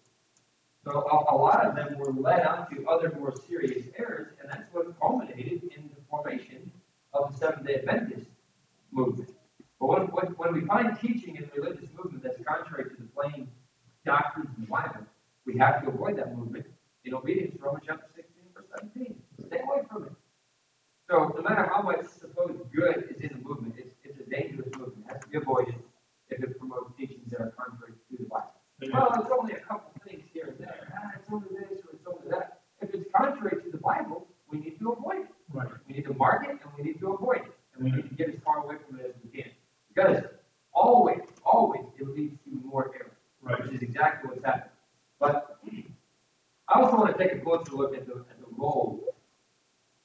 So 0.83 0.91
a, 0.91 1.35
a 1.35 1.37
lot 1.37 1.65
of 1.65 1.75
them 1.75 1.97
were 1.97 2.11
led 2.11 2.45
onto 2.45 2.89
other 2.89 3.15
more 3.19 3.33
serious 3.47 3.85
errors, 3.97 4.33
and 4.41 4.49
that's 4.49 4.73
what 4.73 4.99
culminated 4.99 5.63
in 5.75 5.89
the 5.89 6.01
formation 6.09 6.71
of 7.13 7.31
the 7.31 7.37
Seventh 7.37 7.67
Day 7.67 7.75
Adventist 7.75 8.29
movement. 8.91 9.29
But 9.79 10.37
when, 10.37 10.53
we 10.53 10.61
find 10.65 10.97
teaching 10.99 11.37
in 11.37 11.43
the 11.43 11.61
religious 11.61 11.89
movement 11.95 12.23
that's 12.23 12.39
contrary 12.45 12.89
to 12.89 12.95
the 12.97 13.07
plain 13.15 13.47
doctrines 14.05 14.49
in 14.57 14.63
the 14.65 14.67
Bible, 14.67 15.05
we 15.45 15.57
have 15.57 15.81
to 15.83 15.89
avoid 15.89 16.17
that 16.17 16.37
movement 16.37 16.65
in 17.05 17.13
obedience 17.13 17.55
to 17.55 17.63
Romans 17.63 17.83
chapter 17.87 18.05
16, 18.15 18.43
verse 18.53 18.65
17. 18.77 19.15
Stay 19.47 19.59
away 19.59 19.81
from 19.89 20.03
it. 20.05 20.11
So 21.09 21.33
no 21.35 21.41
matter 21.41 21.69
how 21.73 21.81
much 21.81 22.05
supposed 22.05 22.59
good 22.71 23.09
is 23.09 23.21
in 23.21 23.29
the 23.29 23.47
movement, 23.47 23.75
it's, 23.77 23.95
it's 24.03 24.19
a 24.19 24.29
dangerous 24.29 24.67
movement. 24.77 25.05
It 25.07 25.13
has 25.13 25.21
to 25.23 25.27
be 25.27 25.37
avoided 25.37 25.75
if 26.29 26.43
it 26.43 26.59
promotes 26.59 26.95
teachings 26.97 27.31
that 27.31 27.41
are 27.41 27.53
contrary 27.57 27.93
to 28.11 28.17
the 28.17 28.29
Bible. 28.29 28.53
Well, 28.93 29.11
it's 29.19 29.31
only 29.37 29.53
a 29.53 29.59
couple 29.59 29.91
things 30.07 30.23
here 30.31 30.45
and 30.47 30.57
there. 30.59 30.93
Ah, 30.95 31.11
it's 31.15 31.27
only 31.31 31.47
this 31.49 31.79
or 31.83 31.95
it's 31.95 32.05
only 32.05 32.29
that. 32.29 32.61
If 32.81 32.93
it's 32.93 33.09
contrary 33.15 33.61
to 33.63 33.71
the 33.71 33.77
Bible, 33.77 34.27
we 34.51 34.59
need 34.59 34.79
to 34.79 34.91
avoid 34.91 35.21
it. 35.21 35.27
Right. 35.51 35.67
We 35.87 35.95
need 35.95 36.05
to 36.05 36.13
mark 36.13 36.45
it 36.45 36.51
and 36.51 36.71
we 36.77 36.83
need 36.83 36.99
to 36.99 37.13
avoid 37.13 37.37
it. 37.37 37.55
And 37.75 37.85
we 37.85 37.91
need 37.91 38.09
to 38.09 38.15
get 38.15 38.29
as 38.29 38.35
far 38.45 38.59
away 38.59 38.75
from 38.87 38.99
it 38.99 39.07
as 39.07 39.15
we 39.23 39.41
can. 39.41 39.51
Because 39.93 40.23
always, 40.73 41.21
always 41.43 41.85
it 41.99 42.07
leads 42.07 42.37
to 42.43 42.51
more 42.63 42.91
error. 42.95 43.17
Right. 43.41 43.59
Which 43.63 43.73
is 43.73 43.81
exactly 43.81 44.29
what's 44.29 44.45
happening. 44.45 44.69
But 45.19 45.59
I 46.69 46.81
also 46.81 46.97
want 46.97 47.17
to 47.17 47.23
take 47.23 47.35
a 47.35 47.39
closer 47.39 47.71
look 47.73 47.95
at 47.95 48.05
the, 48.05 48.13
at 48.29 48.39
the 48.39 48.47
role 48.55 49.03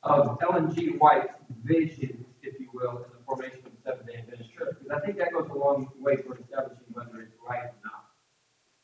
of 0.03 0.39
Ellen 0.43 0.75
G. 0.75 0.89
White's 0.97 1.35
vision, 1.63 2.25
if 2.43 2.59
you 2.59 2.69
will, 2.73 3.05
in 3.05 3.11
the 3.13 3.25
formation 3.27 3.61
of 3.67 3.73
the 3.73 3.83
Seventh 3.85 4.07
Day 4.07 4.15
Adventist 4.19 4.53
Church, 4.53 4.77
because 4.79 4.91
I 4.91 5.05
think 5.05 5.19
that 5.19 5.33
goes 5.33 5.49
a 5.51 5.55
long 5.55 5.89
way 5.99 6.17
toward 6.17 6.41
establishing 6.41 6.85
whether 6.93 7.21
it's 7.21 7.35
right 7.47 7.65
or 7.65 7.75
not. 7.85 8.05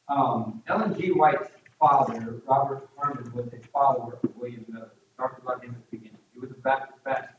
Um, 0.09 0.63
Ellen 0.67 0.99
G. 0.99 1.11
White's 1.11 1.49
father, 1.79 2.43
Robert 2.47 2.89
Harmon, 2.97 3.33
was 3.33 3.47
a 3.47 3.67
follower 3.73 4.19
of 4.23 4.37
William 4.37 4.67
Miller. 4.69 4.91
We 4.95 5.23
talked 5.23 5.43
about 5.43 5.65
him 5.65 5.71
at 5.71 5.91
the 5.91 5.97
beginning. 5.97 6.19
He 6.33 6.39
was 6.39 6.51
a 6.51 6.55
Baptist 6.55 7.03
pastor. 7.05 7.37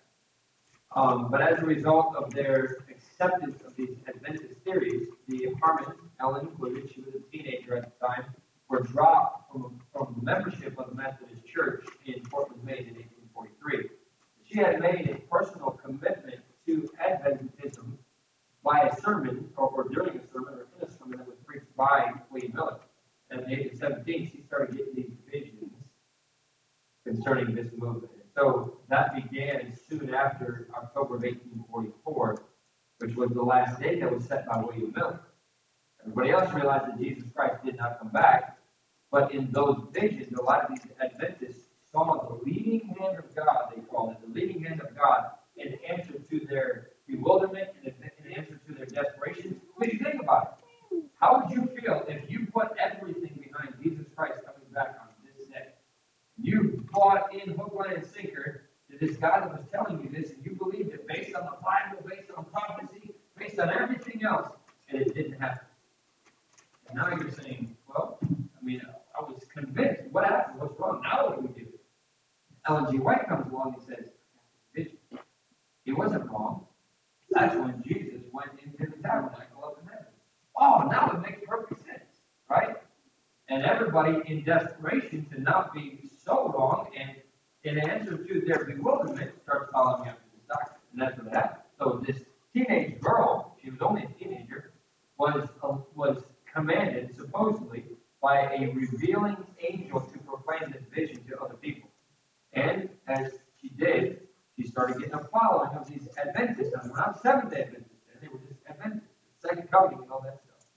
Um, 0.95 1.29
but 1.29 1.41
as 1.41 1.59
a 1.59 1.65
result 1.65 2.15
of 2.15 2.33
their 2.33 2.77
acceptance 2.89 3.61
of 3.65 3.75
these 3.75 3.95
Adventist 4.07 4.59
theories, 4.65 5.07
the 5.27 5.53
Harmon, 5.61 5.93
Ellen 6.19 6.47
included, 6.47 6.91
she 6.93 7.01
was 7.01 7.13
a 7.15 7.19
teenager 7.31 7.77
at 7.77 7.99
the 7.99 8.07
time, 8.07 8.25
were 8.71 8.81
dropped 8.81 9.51
from, 9.51 9.79
from 9.91 10.17
membership 10.23 10.79
of 10.79 10.89
the 10.89 10.95
Methodist 10.95 11.45
Church 11.45 11.85
in 12.05 12.21
Portland, 12.23 12.63
Maine 12.63 12.88
in 12.88 12.95
1843. 12.95 13.89
She 14.45 14.59
had 14.59 14.79
made 14.79 15.09
a 15.09 15.15
personal 15.33 15.71
commitment 15.71 16.39
to 16.65 16.89
Adventism 17.05 17.97
by 18.63 18.79
a 18.81 19.01
sermon, 19.01 19.49
or, 19.57 19.67
or 19.67 19.89
during 19.89 20.17
a 20.17 20.27
sermon, 20.31 20.53
or 20.53 20.67
in 20.79 20.88
a 20.88 20.91
sermon 20.91 21.17
that 21.17 21.27
was 21.27 21.38
preached 21.45 21.75
by 21.75 22.11
William 22.31 22.53
Miller. 22.53 22.79
And 23.29 23.41
at 23.41 23.47
the 23.47 23.53
age 23.53 23.73
of 23.73 23.79
17, 23.79 24.31
she 24.31 24.43
started 24.47 24.77
getting 24.77 24.95
these 24.95 25.17
visions 25.29 25.73
concerning 27.05 27.55
this 27.55 27.71
movement. 27.75 28.11
So 28.35 28.77
that 28.89 29.13
began 29.15 29.73
soon 29.89 30.13
after 30.13 30.67
October 30.75 31.15
of 31.15 31.23
1844, 31.23 32.43
which 32.99 33.15
was 33.31 33.37
the 33.37 33.43
last 33.43 33.79
date 33.79 34.01
that 34.01 34.13
was 34.13 34.25
set 34.25 34.45
by 34.45 34.59
William 34.59 34.91
Miller. 34.95 35.19
Everybody 36.01 36.31
else 36.31 36.53
realized 36.53 36.87
that 36.87 36.99
Jesus 36.99 37.23
Christ 37.33 37.63
did 37.63 37.77
not 37.77 37.99
come 37.99 38.09
back, 38.09 38.57
but 39.09 39.33
in 39.33 39.51
those 39.51 39.77
visions, 39.93 40.37
a 40.37 40.41
lot 40.41 40.63
of 40.63 40.69
these 40.69 40.85
Adventists 41.01 41.67
saw 41.91 42.27
the 42.27 42.43
leading 42.43 42.81
hand 42.99 43.17
of 43.17 43.33
God, 43.35 43.71
they 43.73 43.81
called 43.83 44.11
it, 44.11 44.17
the 44.21 44.33
leading 44.33 44.63
hand 44.63 44.81
of 44.81 44.95
God 44.97 45.31
in 45.55 45.77
answer 45.89 46.13
to 46.13 46.45
their 46.47 46.87
bewilderment 47.07 47.69
and 47.85 47.93
in 48.25 48.33
answer 48.33 48.59
to 48.67 48.73
their 48.73 48.85
desperation. 48.85 49.61
What 49.75 49.89
do 49.89 49.95
you 49.95 50.03
think 50.03 50.21
about 50.21 50.57
it? 50.91 51.03
How 51.19 51.41
would 51.41 51.51
you 51.51 51.69
feel 51.79 52.03
if 52.07 52.29
you 52.29 52.47
put 52.53 52.69
everything 52.77 53.39
behind 53.47 53.75
Jesus 53.81 54.07
Christ 54.15 54.39
coming 54.45 54.67
back 54.73 54.97
on 54.99 55.07
this 55.23 55.47
day? 55.47 55.67
You 56.37 56.83
bought 56.91 57.33
in 57.33 57.51
hook, 57.51 57.73
line, 57.75 57.95
and 57.95 58.05
sinker 58.05 58.63
to 58.89 59.05
this 59.05 59.17
God 59.17 59.43
that 59.43 59.51
was 59.51 59.65
telling 59.71 60.03
you 60.03 60.09
this, 60.09 60.31
and 60.31 60.45
you 60.45 60.51
believed 60.55 60.93
it 60.93 61.07
based 61.07 61.35
on 61.35 61.45
the 61.45 61.57
Bible, 61.63 62.03
based 62.09 62.31
on 62.35 62.45
prophecy, 62.45 63.00
based 63.41 63.60
on 63.60 63.69
everything 63.69 64.23
else, 64.23 64.49
and 64.89 65.01
it 65.01 65.13
didn't 65.15 65.39
happen. 65.39 65.65
And 66.88 66.97
now 66.97 67.10
you're 67.10 67.32
saying, 67.32 67.75
well, 67.88 68.19
I 68.21 68.63
mean, 68.63 68.82
I 69.17 69.23
was 69.23 69.43
convinced. 69.54 70.04
What 70.12 70.25
happened? 70.25 70.60
What's 70.60 70.80
wrong? 70.80 71.01
Now 71.04 71.27
what 71.27 71.41
do 71.41 71.47
we 71.47 71.63
do? 71.63 71.67
Ellen 72.67 72.91
G. 72.91 72.99
White 72.99 73.27
comes 73.27 73.51
along 73.51 73.75
and 73.75 73.84
says, 73.84 74.12
vision. 74.75 74.97
Wasn't 75.88 76.30
wrong. 76.32 76.65
That's 77.32 77.56
when 77.56 77.84
Jesus 77.86 78.21
went 78.32 78.51
into 78.63 78.91
the 78.91 79.04
tabernacle 79.04 79.63
up 79.63 79.77
in 79.82 79.88
heaven. 79.88 80.06
Oh, 80.58 80.88
now 80.89 81.12
it 81.12 81.21
makes 81.21 81.41
perfect 81.45 81.86
sense, 81.86 82.21
right? 82.49 82.77
And 83.49 83.63
everybody 83.63 84.21
in 84.25 84.43
desperation 84.43 85.25
to 85.34 85.41
not 85.41 85.73
be 85.73 85.99
so 86.23 86.51
wrong 86.56 86.88
and 86.97 87.12
in 87.63 87.77
answer 87.89 88.17
to 88.17 88.41
their 88.47 88.63
bewilderment 88.65 89.32
starts 89.43 89.69
following 89.71 90.10
after 90.10 90.21
this 90.34 90.43
doctrine. 90.47 90.80
And 90.93 91.01
that's 91.01 91.17
what 91.21 91.34
happened. 91.34 91.63
So 91.77 92.04
this 92.08 92.23
teenage 92.53 92.99
girl, 92.99 93.57
she 93.61 93.69
was 93.69 93.81
only 93.81 94.03
a 94.03 94.07
teenager, 94.19 94.71
was 95.17 95.47
uh, 95.63 95.77
was 95.95 96.23
commanded 96.53 97.15
supposedly 97.15 97.85
by 98.21 98.41
a 98.53 98.71
revealing 98.73 99.37
angel 99.59 100.01
to 100.01 100.19
proclaim 100.19 100.71
this 100.71 100.83
vision 100.93 101.23
to 101.27 101.39
other 101.39 101.55
people. 101.55 101.89
And 102.53 102.89
as 103.07 103.31
she 103.59 103.69
did, 103.69 104.21
she 104.55 104.67
started 104.67 104.97
getting 104.97 105.13
a 105.13 105.23
following 105.25 105.71
of 105.77 105.87
these 105.87 106.07
Adventists. 106.17 106.73
Now, 106.73 106.81
we're 106.83 106.97
not 106.97 107.21
Seventh 107.21 107.51
day 107.51 107.61
Adventists, 107.61 107.95
they 108.21 108.27
were 108.27 108.39
just 108.47 108.59
Adventists, 108.67 109.09
Second 109.39 109.71
Coming, 109.71 109.99
and 110.01 110.11
all 110.11 110.21
that 110.21 110.39
stuff. 110.43 110.67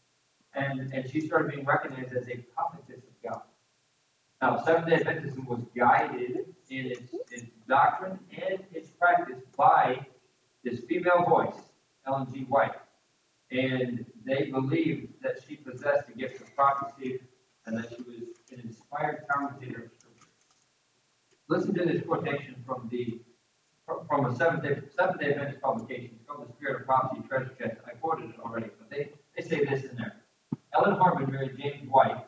And, 0.55 0.93
and 0.93 1.11
she 1.11 1.21
started 1.21 1.51
being 1.53 1.67
recognized 1.67 2.15
as 2.15 2.29
a 2.29 2.37
prophetess 2.55 3.03
of 3.05 3.31
God. 3.31 3.43
Now, 4.41 4.63
Seventh 4.65 4.89
day 4.89 4.99
Adventism 5.05 5.47
was 5.47 5.61
guided 5.77 6.55
in 6.71 6.87
its, 6.87 7.13
its 7.31 7.45
doctrine 7.69 8.19
and 8.31 8.61
its 8.73 8.89
practice 8.91 9.43
by 9.57 10.07
this 10.65 10.81
female 10.81 11.25
voice, 11.29 11.55
Ellen 12.07 12.27
G. 12.33 12.41
White. 12.45 12.75
And 13.51 14.05
they 14.25 14.51
believed 14.51 15.13
that 15.23 15.37
she 15.47 15.57
possessed 15.57 16.09
the 16.09 16.15
gift 16.15 16.41
of 16.41 16.55
prophecy 16.57 17.21
and 17.67 17.79
that 17.79 17.91
she 17.91 18.03
was 18.03 18.17
an 18.53 18.61
inspired 18.61 19.27
commentator 19.31 19.85
of 19.85 19.91
Scripture. 19.93 20.29
Listen 21.49 21.75
to 21.75 21.85
this 21.85 22.03
quotation 22.05 22.57
from 22.67 22.89
the 22.91 23.21
from 24.09 24.25
a 24.25 24.35
Seventh 24.35 24.63
Day 24.63 24.81
Seventh 24.97 25.21
Day 25.21 25.33
Adventist 25.33 25.61
publication. 25.61 26.19
Called 26.27 26.49
"The 26.49 26.53
Spirit 26.55 26.81
of 26.81 26.87
Prophecy 26.87 27.23
Treasure 27.29 27.55
Chest." 27.59 27.77
I 27.87 27.91
quoted 27.91 28.31
it 28.31 28.37
already, 28.41 28.71
but 28.79 28.91
they 28.91 29.11
they 29.37 29.43
say 29.47 29.65
this 29.65 29.85
in 29.85 29.97
there. 29.97 30.17
Ellen 30.73 30.97
Harmon 30.97 31.31
married 31.31 31.59
James 31.59 31.87
White 31.89 32.25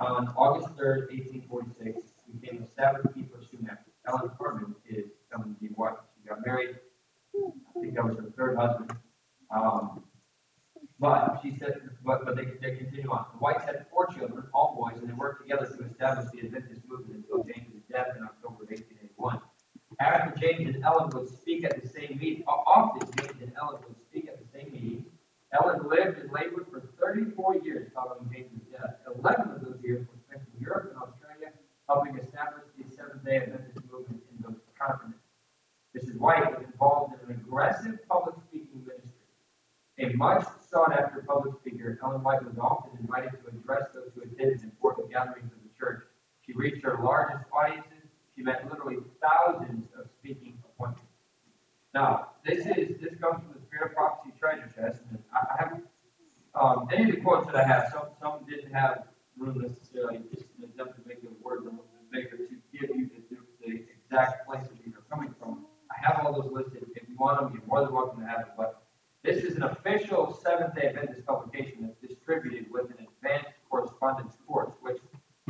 on 0.00 0.28
August 0.36 0.68
3rd, 0.76 1.10
1846. 1.12 2.12
Became 2.40 2.62
a 2.62 2.66
Sabbath 2.74 3.14
keeper 3.14 3.38
soon 3.48 3.68
after. 3.70 3.92
Ellen 4.08 4.30
Harmon 4.40 4.74
is 4.88 5.10
Ellen 5.32 5.54
G. 5.60 5.68
White. 5.76 5.94
She 6.16 6.28
got 6.28 6.44
married 6.44 6.76
I 7.76 7.80
think 7.80 7.94
that 7.94 8.04
was 8.04 8.16
her 8.16 8.32
third 8.36 8.56
husband. 8.56 8.92
Um, 9.50 10.04
but 11.00 11.40
she 11.42 11.56
said, 11.58 11.80
but, 12.04 12.24
but 12.24 12.36
they, 12.36 12.44
they 12.62 12.76
continue 12.76 13.10
on. 13.10 13.26
The 13.32 13.38
Whites 13.38 13.64
had 13.64 13.86
four 13.90 14.06
children, 14.06 14.44
all 14.54 14.74
boys, 14.76 15.00
and 15.00 15.08
they 15.08 15.14
worked 15.14 15.42
together 15.42 15.66
to 15.66 15.84
establish 15.84 16.30
the 16.32 16.46
Adventist 16.46 16.82
movement 16.88 17.24
until 17.24 17.44
James's 17.44 17.82
death 17.90 18.08
in 18.16 18.22
October 18.22 18.62
of 18.64 18.70
1881. 18.70 19.40
After 20.00 20.40
James 20.40 20.74
and 20.74 20.84
Ellen 20.84 21.10
would 21.14 21.28
speak 21.28 21.64
at 21.64 21.80
the 21.80 21.88
same 21.88 22.18
meeting, 22.18 22.44
often 22.46 23.08
James 23.18 23.42
and 23.42 23.52
Ellen 23.60 23.82
would 23.86 24.00
speak 24.00 24.28
at 24.28 24.38
the 24.38 24.46
same 24.50 24.72
meeting. 24.72 25.04
Ellen 25.52 25.88
lived 25.88 26.18
and 26.18 26.32
labored 26.32 26.66
for 26.70 26.82
34 27.00 27.56
years 27.58 27.90
following 27.94 28.28
James's 28.32 28.66
death. 28.72 28.96
11 29.22 29.50
of 29.50 29.60
those 29.62 29.78
years 29.82 30.06
were 30.08 30.18
spent 30.26 30.42
in 30.54 30.60
Europe 30.60 30.94
and 30.94 31.02
Australia, 31.02 31.52
helping 31.88 32.18
establish 32.18 32.64
the 32.76 32.84
Seventh 32.94 33.24
day 33.24 33.36
Adventist 33.38 33.78
movement 33.90 34.22
in 34.30 34.42
those 34.42 34.58
continents. 34.78 35.13
Mrs. 35.96 36.18
White 36.18 36.58
was 36.58 36.66
involved 36.66 37.14
in 37.14 37.30
an 37.30 37.40
aggressive 37.40 37.98
public 38.08 38.34
speaking 38.48 38.84
ministry. 38.84 39.10
A 40.00 40.16
much 40.16 40.44
sought 40.68 40.92
after 40.92 41.22
public 41.22 41.54
speaker, 41.60 41.98
Ellen 42.02 42.22
White 42.22 42.44
was 42.44 42.58
often 42.58 42.98
invited 42.98 43.30
to 43.30 43.48
address 43.48 43.90
those 43.94 44.10
who 44.14 44.22
attended 44.22 44.62
important 44.64 45.10
gatherings 45.10 45.52
of 45.52 45.58
the 45.62 45.70
church. 45.78 46.02
She 46.44 46.52
reached 46.52 46.82
her 46.84 46.98
largest 47.02 47.44
audiences. 47.52 48.10
She 48.34 48.42
met 48.42 48.68
literally 48.68 48.98
thousands 49.22 49.86
of 49.96 50.08
speaking 50.18 50.58
appointments. 50.64 51.12
Now, 51.94 52.30
this 52.44 52.66
is 52.66 53.00
this 53.00 53.14
comes 53.20 53.38
from 53.44 53.54
the 53.54 53.60
Spirit 53.60 53.90
of 53.90 53.94
Prophecy 53.94 54.34
treasure 54.38 54.68
chest. 54.74 55.00
And 55.10 55.22
I, 55.32 55.38
I 55.38 55.62
have 55.62 55.80
um, 56.56 56.88
any 56.92 57.10
of 57.10 57.16
the 57.16 57.22
quotes 57.22 57.46
that 57.46 57.54
I 57.54 57.62
have. 57.62 57.92
Some 57.92 58.08
some 58.20 58.44
didn't 58.48 58.72
have 58.72 59.04
room 59.38 59.60
necessarily, 59.62 60.20
just 60.34 60.46
an 60.58 60.64
attempt 60.64 61.00
to 61.00 61.08
make 61.08 61.22
the 61.22 61.30
word 61.40 61.60
a 61.60 61.64
little 61.64 61.84
bit 62.10 62.30
bigger 62.30 62.36
to 62.36 62.56
give 62.72 62.90
you 62.96 63.10
the, 63.30 63.36
the 63.64 63.84
exact 63.94 64.46
place 64.46 64.62
that 64.62 64.84
these 64.84 64.94
are 64.94 65.16
coming 65.16 65.34
from. 65.38 65.63
I 65.96 66.06
have 66.06 66.24
all 66.24 66.32
those 66.32 66.50
listed. 66.50 66.86
If 66.94 67.08
you 67.08 67.16
want 67.16 67.40
them, 67.40 67.52
you're 67.52 67.66
more 67.66 67.84
than 67.84 67.94
welcome 67.94 68.20
to 68.20 68.26
have 68.26 68.46
them. 68.46 68.54
But 68.56 68.82
this 69.22 69.44
is 69.44 69.56
an 69.56 69.62
official 69.62 70.38
Seventh 70.44 70.74
Day 70.74 70.88
Adventist 70.88 71.26
publication 71.26 71.78
that's 71.82 72.00
distributed 72.00 72.70
with 72.70 72.90
an 72.90 73.06
advanced 73.06 73.50
correspondence 73.70 74.36
course, 74.46 74.72
which 74.80 74.98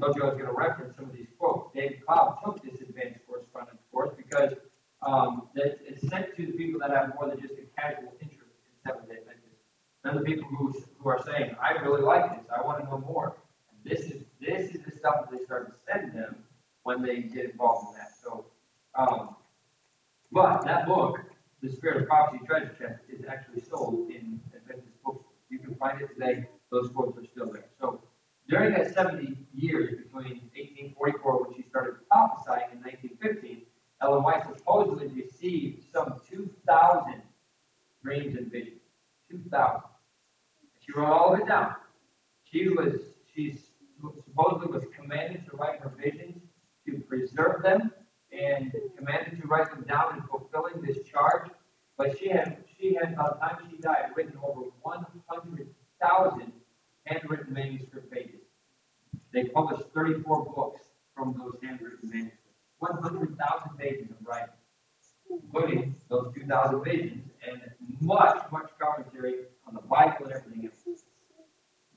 told 0.00 0.16
you 0.16 0.22
I 0.22 0.26
was 0.26 0.34
going 0.34 0.46
to 0.46 0.52
reference 0.52 0.96
some 0.96 1.06
of 1.06 1.12
these 1.12 1.28
quotes. 1.38 1.72
David 1.74 2.04
Cloud 2.06 2.38
took 2.44 2.62
this 2.62 2.80
advanced 2.80 3.20
correspondence 3.26 3.80
course 3.90 4.10
because 4.16 4.52
um, 5.06 5.48
it's 5.54 6.08
sent 6.08 6.36
to 6.36 6.46
the 6.46 6.52
people 6.52 6.80
that 6.80 6.90
have 6.90 7.14
more 7.14 7.28
than 7.28 7.40
just 7.40 7.54
a 7.54 7.80
casual 7.80 8.12
interest 8.20 8.52
in 8.64 8.72
Seventh 8.86 9.08
Day 9.08 9.16
Adventists. 9.16 9.44
And 10.04 10.18
the 10.18 10.22
people 10.22 10.48
who, 10.48 10.74
who 10.98 11.08
are 11.08 11.22
saying, 11.24 11.56
I 11.62 11.72
really 11.82 12.02
like 12.02 12.36
this, 12.36 12.46
I 12.54 12.62
want 12.62 12.82
to 12.82 12.84
know 12.84 12.98
more. 12.98 13.36
And 13.70 13.78
this 13.90 14.06
is 14.06 14.24
this 14.40 14.74
is 14.74 14.82
the 14.84 14.96
stuff 14.96 15.30
that 15.30 15.38
they 15.38 15.44
start 15.44 15.72
to 15.72 15.74
send 15.90 16.14
them 16.14 16.36
when 16.82 17.02
they 17.02 17.22
get 17.22 17.46
involved 17.46 17.88
in 17.88 17.98
that. 17.98 18.12
So, 18.22 18.46
um, 18.94 19.36
but 20.34 20.64
that 20.64 20.86
book 20.86 21.20
the 21.62 21.70
Spirit 21.70 22.02
of 22.02 22.08
Prophecy 22.08 22.44
treasure 22.44 22.76
chest 22.78 23.00
is 23.08 23.24
actually 23.26 23.62
sold 23.62 24.10
in 24.10 24.38
Adventist 24.54 25.02
bookstores. 25.02 25.38
You 25.48 25.60
can 25.60 25.74
find 25.76 25.98
it 26.02 26.08
today. 26.12 26.46
Those 26.70 26.90
quotes 26.90 27.16
are 27.16 27.24
still 27.24 27.50
there. 27.50 27.70
So 27.80 28.02
during 28.48 28.74
that 28.74 28.92
70 28.92 29.38
years 29.54 29.90
between 29.90 30.42
1844, 30.52 31.42
when 31.44 31.54
she 31.56 31.62
started 31.62 31.94
prophesying, 32.10 32.68
in 32.72 32.78
1915, 32.82 33.62
Ellen 34.02 34.22
White 34.24 34.42
supposedly 34.44 35.06
received 35.08 35.84
some 35.90 36.20
2,000 36.28 37.22
dreams 38.02 38.36
and 38.36 38.52
visions. 38.52 38.82
2,000. 39.30 39.80
She 40.80 40.92
wrote 40.92 41.10
all 41.10 41.32
of 41.32 41.40
it 41.40 41.46
down. 41.46 41.76
She 42.42 42.68
was, 42.68 43.00
she 43.34 43.58
supposedly 44.26 44.66
was 44.66 44.84
commanded 44.94 45.46
to 45.48 45.56
write 45.56 45.80
her 45.80 45.94
visions, 45.96 46.42
to 46.86 46.98
preserve 47.08 47.62
them, 47.62 47.90
and 48.34 48.72
commanded 48.96 49.40
to 49.40 49.46
write 49.46 49.70
them 49.70 49.84
down 49.84 50.16
in 50.16 50.22
fulfilling 50.22 50.82
this 50.82 51.06
charge. 51.06 51.50
But 51.96 52.18
she 52.18 52.28
had, 52.28 52.58
she 52.78 52.94
had, 52.94 53.16
by 53.16 53.30
the 53.30 53.36
time 53.38 53.58
she 53.70 53.76
died, 53.78 54.10
written 54.16 54.38
over 54.42 54.62
100,000 54.82 56.52
handwritten 57.06 57.52
manuscript 57.52 58.10
pages. 58.10 58.40
They 59.32 59.44
published 59.44 59.84
34 59.94 60.44
books 60.54 60.82
from 61.14 61.34
those 61.38 61.56
handwritten 61.62 62.10
manuscripts. 62.10 62.40
100,000 62.78 63.78
pages 63.78 64.10
of 64.10 64.16
writing, 64.26 64.48
including 65.30 65.94
those 66.10 66.32
2,000 66.34 66.84
visions 66.84 67.30
and 67.46 67.60
much, 68.00 68.44
much 68.52 68.70
commentary 68.80 69.34
on 69.66 69.74
the 69.74 69.80
Bible 69.82 70.26
and 70.26 70.32
everything 70.32 70.66
else. 70.66 71.00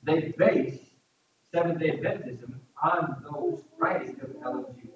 They 0.03 0.33
base 0.37 0.79
Seventh 1.51 1.79
day 1.79 1.91
Adventism 1.91 2.53
on 2.83 3.23
those 3.23 3.63
writings 3.79 4.21
of 4.21 4.35
Ellen 4.43 4.65
G. 4.81 4.89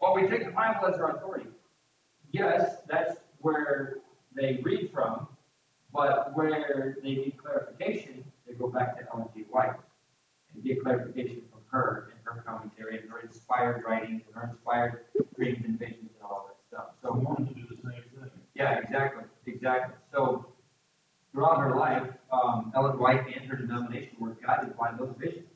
Well, 0.00 0.14
we 0.14 0.28
take 0.28 0.44
the 0.44 0.52
Bible 0.52 0.86
as 0.86 1.00
our 1.00 1.16
authority. 1.16 1.50
Yes, 2.30 2.78
that's 2.88 3.16
where 3.40 3.98
they 4.34 4.60
read 4.62 4.90
from, 4.92 5.26
but 5.92 6.36
where 6.36 6.98
they 7.02 7.14
need 7.14 7.34
clarification, 7.38 8.24
they 8.46 8.54
go 8.54 8.68
back 8.68 8.98
to 8.98 9.06
Ellen 9.12 9.28
G. 9.34 9.44
White 9.50 9.74
and 10.54 10.62
get 10.62 10.82
clarification 10.82 11.42
from 11.50 11.60
her 11.70 12.10
and 12.12 12.20
her 12.24 12.42
commentary 12.46 13.00
and 13.00 13.10
her 13.10 13.20
inspired 13.20 13.82
writings 13.84 14.22
and 14.26 14.36
her 14.36 14.50
inspired 14.50 15.00
dreams 15.36 15.64
and 15.64 15.78
visions 15.78 16.10
and 16.14 16.22
all 16.22 16.48
that 16.48 16.56
stuff. 16.68 16.94
So 17.02 17.12
we 17.12 17.24
wanted 17.24 17.48
to 17.48 17.54
do 17.54 17.66
the 17.68 17.76
same 17.76 18.02
thing. 18.02 18.30
Yeah, 18.54 18.78
exactly, 18.78 19.24
exactly. 19.46 19.96
So 20.12 20.46
throughout 21.32 21.58
her 21.58 21.74
life, 21.74 22.08
um, 22.32 22.72
Ellen 22.76 22.98
White 22.98 23.24
and 23.34 23.50
her 23.50 23.56
denomination 23.56 24.16
were 24.20 24.36
guided 24.44 24.76
by 24.76 24.92
those 24.98 25.14
visions. 25.18 25.46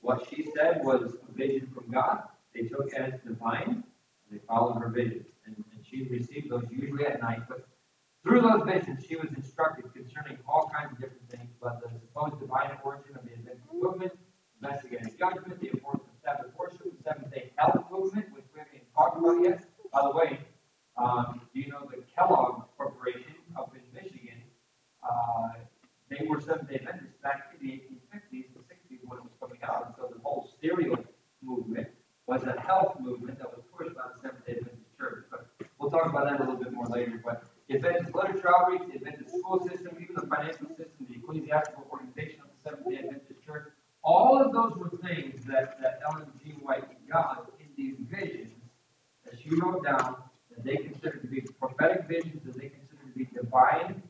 What 0.00 0.26
she 0.30 0.48
said 0.54 0.82
was 0.84 1.16
a 1.28 1.32
vision 1.32 1.70
from 1.74 1.90
God 1.90 2.22
they 2.54 2.62
took 2.62 2.92
as 2.94 3.14
divine, 3.26 3.84
and 3.84 4.30
they 4.30 4.38
followed 4.46 4.80
her 4.80 4.88
visions. 4.88 5.26
And, 5.46 5.56
and 5.72 5.84
she 5.84 6.04
received 6.04 6.50
those 6.50 6.64
usually 6.70 7.06
at 7.06 7.20
night. 7.20 7.40
But 7.48 7.66
through 8.22 8.42
those 8.42 8.62
visions, 8.66 9.04
she 9.06 9.16
was 9.16 9.28
instructed 9.36 9.92
concerning 9.94 10.38
all 10.46 10.70
kinds 10.74 10.92
of 10.92 10.98
different 10.98 11.28
things, 11.30 11.50
but 11.60 11.80
the 11.80 11.88
supposed 12.00 12.38
divine 12.40 12.76
origin 12.84 13.16
of 13.16 13.24
the 13.24 13.32
Adventist 13.32 13.72
movement, 13.72 14.12
investigating 14.60 15.14
judgment, 15.18 15.60
the 15.60 15.70
importance 15.70 16.04
of 16.08 16.16
Sabbath 16.22 16.52
worship, 16.58 16.84
the 16.84 17.02
Seventh 17.02 17.32
day 17.32 17.50
health 17.56 17.84
movement, 17.90 18.26
which 18.32 18.44
we 18.52 18.60
haven't 18.60 18.74
even 18.74 18.86
talked 18.94 19.18
about 19.18 19.42
yet. 19.42 19.64
By 19.92 20.02
the 20.02 20.10
way, 20.10 20.38
um, 20.96 21.40
do 21.54 21.60
you 21.60 21.68
know 21.68 21.88
the 21.90 22.02
Kellogg 22.14 22.64
Corporation 22.76 23.40
up 23.56 23.74
in 23.74 23.82
Michigan? 23.94 24.42
Uh, 25.02 25.48
they 26.10 26.26
were 26.26 26.40
Seventh 26.40 26.68
day 26.68 26.76
Adventists 26.76 27.16
back 27.22 27.56
in 27.58 27.66
the 27.66 27.72
1850s 27.72 28.52
and 28.54 28.64
60s 28.68 29.00
when 29.08 29.18
it 29.18 29.24
was 29.24 29.32
coming 29.40 29.58
out. 29.64 29.86
And 29.86 29.94
so 29.96 30.12
the 30.12 30.20
whole 30.20 30.50
cereal 30.60 30.98
movement 31.42 31.88
was 32.26 32.44
a 32.44 32.60
health 32.60 33.00
movement 33.00 33.38
that 33.38 33.50
was 33.50 33.64
pushed 33.76 33.96
by 33.96 34.02
the 34.14 34.20
Seventh 34.20 34.46
day 34.46 34.56
Adventist 34.60 34.98
Church. 34.98 35.24
But 35.30 35.48
we'll 35.78 35.90
talk 35.90 36.06
about 36.06 36.24
that 36.24 36.40
a 36.40 36.44
little 36.44 36.62
bit 36.62 36.72
more 36.72 36.86
later. 36.86 37.20
But 37.24 37.44
the 37.68 37.76
Adventist 37.76 38.14
literature 38.14 38.54
outreach, 38.54 38.82
the 38.88 38.94
Adventist 38.96 39.38
school 39.38 39.60
system, 39.66 39.96
even 40.00 40.14
the 40.14 40.26
financial 40.26 40.68
system, 40.68 41.06
the 41.08 41.16
ecclesiastical 41.16 41.86
organization 41.90 42.40
of 42.42 42.48
the 42.52 42.60
Seventh 42.62 42.88
day 42.88 42.98
Adventist 42.98 43.44
Church, 43.44 43.68
all 44.02 44.40
of 44.40 44.52
those 44.52 44.76
were 44.76 44.90
things 44.98 45.44
that, 45.46 45.80
that 45.80 46.00
Ellen 46.04 46.26
G. 46.42 46.52
White 46.62 46.84
got 47.08 47.50
in 47.60 47.66
these 47.76 47.96
visions 48.10 48.54
that 49.24 49.38
she 49.40 49.50
wrote 49.56 49.84
down 49.84 50.16
that 50.50 50.64
they 50.64 50.76
considered 50.76 51.22
to 51.22 51.28
be 51.28 51.42
prophetic 51.58 52.06
visions, 52.08 52.42
that 52.44 52.54
they 52.54 52.68
considered 52.68 53.12
to 53.12 53.18
be 53.18 53.26
divine 53.26 54.02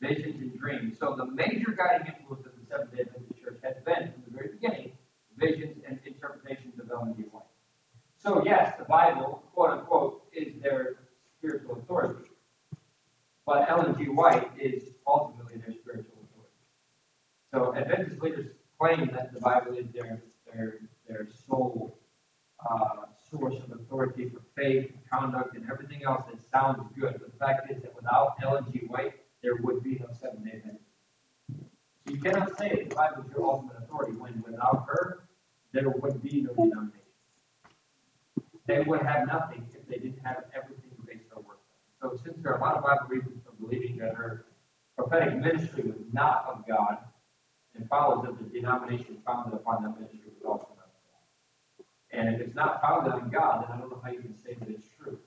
visions 0.00 0.40
and 0.40 0.58
dreams. 0.58 0.98
So 0.98 1.14
the 1.16 1.26
major 1.26 1.72
guiding 1.72 2.12
influence 2.12 2.46
of 2.46 2.52
the 2.58 2.66
Seventh 2.68 2.94
day 2.94 3.02
Adventist 3.02 3.42
Church 3.42 3.58
has 3.62 3.76
been, 3.84 4.12
from 4.12 4.22
the 4.26 4.36
very 4.36 4.48
beginning, 4.52 4.92
visions 5.36 5.82
and 5.86 5.98
interpretations 6.04 6.78
of 6.80 6.90
Ellen 6.90 7.14
G. 7.16 7.22
White. 7.30 7.44
So, 8.18 8.42
yes, 8.44 8.74
the 8.78 8.84
Bible, 8.84 9.42
quote 9.54 9.70
unquote, 9.70 10.24
is 10.32 10.60
their 10.60 10.96
spiritual 11.38 11.78
authority. 11.78 12.28
But 13.46 13.70
Ellen 13.70 13.96
G. 13.98 14.08
White 14.08 14.50
is 14.58 14.90
ultimately 15.06 15.56
their 15.56 15.72
spiritual 15.72 16.18
authority. 16.30 16.54
So, 17.52 17.74
Adventist 17.74 18.20
leaders 18.20 18.52
claim 18.78 19.10
that 19.12 19.32
the 19.32 19.40
Bible 19.40 19.76
is 19.76 19.86
their, 19.92 20.22
their, 20.52 20.78
their 21.08 21.28
sole 21.46 21.98
uh, 22.68 23.06
source 23.30 23.56
of 23.64 23.80
authority 23.80 24.28
for 24.28 24.42
faith, 24.56 24.90
conduct, 25.10 25.56
and 25.56 25.70
everything 25.70 26.04
else 26.04 26.24
that 26.30 26.40
sounds 26.50 26.82
good. 26.98 27.14
But 27.20 27.32
the 27.32 27.38
fact 27.38 27.70
is 27.70 27.82
that 27.82 27.94
without 27.94 28.36
Ellen 28.42 28.66
G. 28.72 28.80
White, 28.86 29.14
there 29.42 29.56
would 29.56 29.82
be 29.82 29.98
no 29.98 30.08
seven 30.12 30.44
day 30.44 30.56
Adventist. 30.56 30.84
So 32.06 32.14
you 32.14 32.20
cannot 32.20 32.56
say 32.58 32.86
the 32.88 32.94
Bible 32.94 33.24
is 33.24 33.32
your 33.34 33.46
ultimate 33.46 33.76
authority 33.78 34.16
when 34.16 34.42
without 34.46 34.86
her, 34.88 35.24
there 35.72 35.88
would 35.88 36.22
be 36.22 36.42
no 36.42 36.54
denomination. 36.54 37.00
They 38.66 38.80
would 38.80 39.02
have 39.20 39.28
nothing 39.28 39.66
if 39.74 39.86
they 39.88 39.96
didn't 39.96 40.24
have 40.24 40.44
everything 40.54 40.90
to 40.96 41.02
base 41.06 41.22
work 41.36 41.58
on. 42.02 42.10
So 42.10 42.16
since 42.24 42.36
there 42.42 42.54
are 42.54 42.58
a 42.58 42.60
lot 42.60 42.76
of 42.76 42.82
Bible 42.82 43.06
reasons 43.08 43.40
for 43.44 43.52
believing 43.60 43.98
that 43.98 44.14
her 44.14 44.46
prophetic 44.96 45.36
ministry 45.36 45.84
was 45.84 46.00
not 46.12 46.46
of 46.48 46.66
God, 46.66 46.98
it 47.74 47.86
follows 47.88 48.24
that 48.26 48.38
the 48.38 48.44
denomination 48.44 49.18
founded 49.24 49.54
upon 49.54 49.82
that 49.82 50.00
ministry 50.00 50.20
was 50.26 50.42
also 50.44 50.68
not 50.76 50.88
of 50.88 51.00
God. 51.06 51.86
And 52.12 52.34
if 52.34 52.40
it's 52.40 52.54
not 52.54 52.80
founded 52.80 53.12
on 53.12 53.30
God, 53.30 53.64
then 53.64 53.76
I 53.76 53.80
don't 53.80 53.90
know 53.90 54.00
how 54.02 54.10
you 54.10 54.20
can 54.20 54.36
say 54.36 54.54
that 54.54 54.68
it's 54.68 54.88
true. 54.98 55.18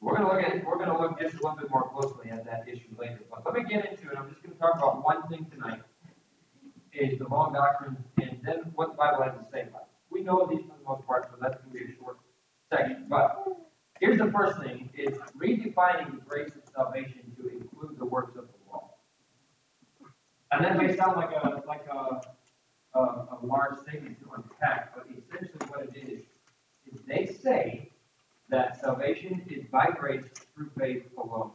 We're 0.00 0.16
going 0.16 0.28
to 0.28 0.34
look 0.34 0.44
at 0.44 0.64
we're 0.64 0.78
going 0.78 0.90
to 0.90 0.98
look 0.98 1.18
just 1.20 1.34
a 1.34 1.36
little 1.38 1.56
bit 1.56 1.70
more 1.70 1.90
closely 1.90 2.30
at 2.30 2.44
that 2.44 2.68
issue 2.68 2.94
later. 2.98 3.20
But 3.30 3.44
let 3.44 3.54
me 3.54 3.68
get 3.68 3.84
into 3.90 4.10
it. 4.10 4.16
I'm 4.16 4.30
just 4.30 4.42
going 4.42 4.54
to 4.54 4.58
talk 4.58 4.76
about 4.76 5.04
one 5.04 5.26
thing 5.28 5.46
tonight: 5.50 5.82
is 6.92 7.18
the 7.18 7.26
wrong 7.26 7.52
doctrine, 7.52 7.96
and 8.20 8.38
then 8.44 8.70
what 8.74 8.90
the 8.90 8.96
Bible 8.96 9.24
has 9.24 9.34
to 9.34 9.46
say 9.50 9.62
about 9.62 9.82
it. 9.82 9.88
We 10.10 10.22
know 10.22 10.46
these 10.48 10.62
for 10.62 10.78
the 10.78 10.84
most 10.86 11.04
part, 11.04 11.28
so 11.30 11.36
that's 11.40 11.56
going 11.62 11.76
to 11.76 11.84
be 11.84 11.92
a 11.92 11.96
short 11.98 12.18
section. 12.70 13.06
But 13.08 13.46
here's 14.00 14.18
the 14.18 14.30
first 14.30 14.60
thing: 14.60 14.90
is 14.94 15.18
redefining 15.36 16.10
the 16.12 16.22
grace 16.26 16.50
of 16.54 16.62
salvation 16.74 17.32
to 17.36 17.48
include 17.48 17.98
the 17.98 18.04
works 18.04 18.36
of 18.36 18.46
the 18.46 18.70
law. 18.70 18.94
And 20.52 20.64
that 20.64 20.76
may 20.76 20.96
sound 20.96 21.16
like 21.16 21.30
a, 21.30 21.62
like 21.66 21.86
a, 21.92 22.98
a, 22.98 23.00
a 23.00 23.38
large 23.42 23.78
statement 23.80 24.18
to 24.20 24.30
unpack, 24.34 24.94
but 24.94 25.06
essentially 25.06 25.66
what 25.68 25.82
it 25.82 25.96
is, 25.96 26.22
is 26.90 27.00
they 27.06 27.26
say 27.26 27.90
that 28.48 28.80
salvation 28.80 29.42
is 29.50 29.64
by 29.70 29.90
grace 29.90 30.24
through 30.54 30.70
faith 30.78 31.04
alone. 31.18 31.50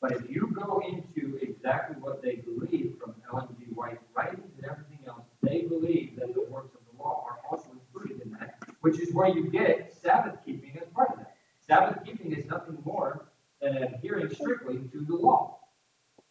But 0.00 0.12
if 0.12 0.30
you 0.30 0.52
go 0.54 0.82
into 0.86 1.36
exactly 1.38 1.96
what 2.00 2.22
they 2.22 2.36
believe 2.36 2.94
from 3.02 3.14
Ellen 3.32 3.48
G. 3.58 3.64
White's 3.74 4.04
writings 4.14 4.52
and 4.56 4.70
everything 4.70 5.00
else, 5.08 5.24
they 5.42 5.62
believe 5.62 6.16
that 6.20 6.32
the 6.34 6.44
works 6.48 6.74
of 6.74 6.80
the 6.92 7.02
law 7.02 7.26
are 7.28 7.38
also 7.50 7.70
included 7.72 8.22
in 8.24 8.30
that, 8.32 8.55
which 8.86 9.00
is 9.00 9.12
where 9.12 9.28
you 9.28 9.50
get 9.50 9.92
Sabbath 10.00 10.38
keeping 10.44 10.78
as 10.80 10.88
part 10.94 11.10
of 11.10 11.16
that. 11.16 11.34
Sabbath 11.66 12.04
keeping 12.04 12.30
is 12.32 12.46
nothing 12.46 12.78
more 12.84 13.26
than 13.60 13.78
adhering 13.78 14.32
strictly 14.32 14.76
to 14.92 15.04
the 15.04 15.16
law. 15.16 15.58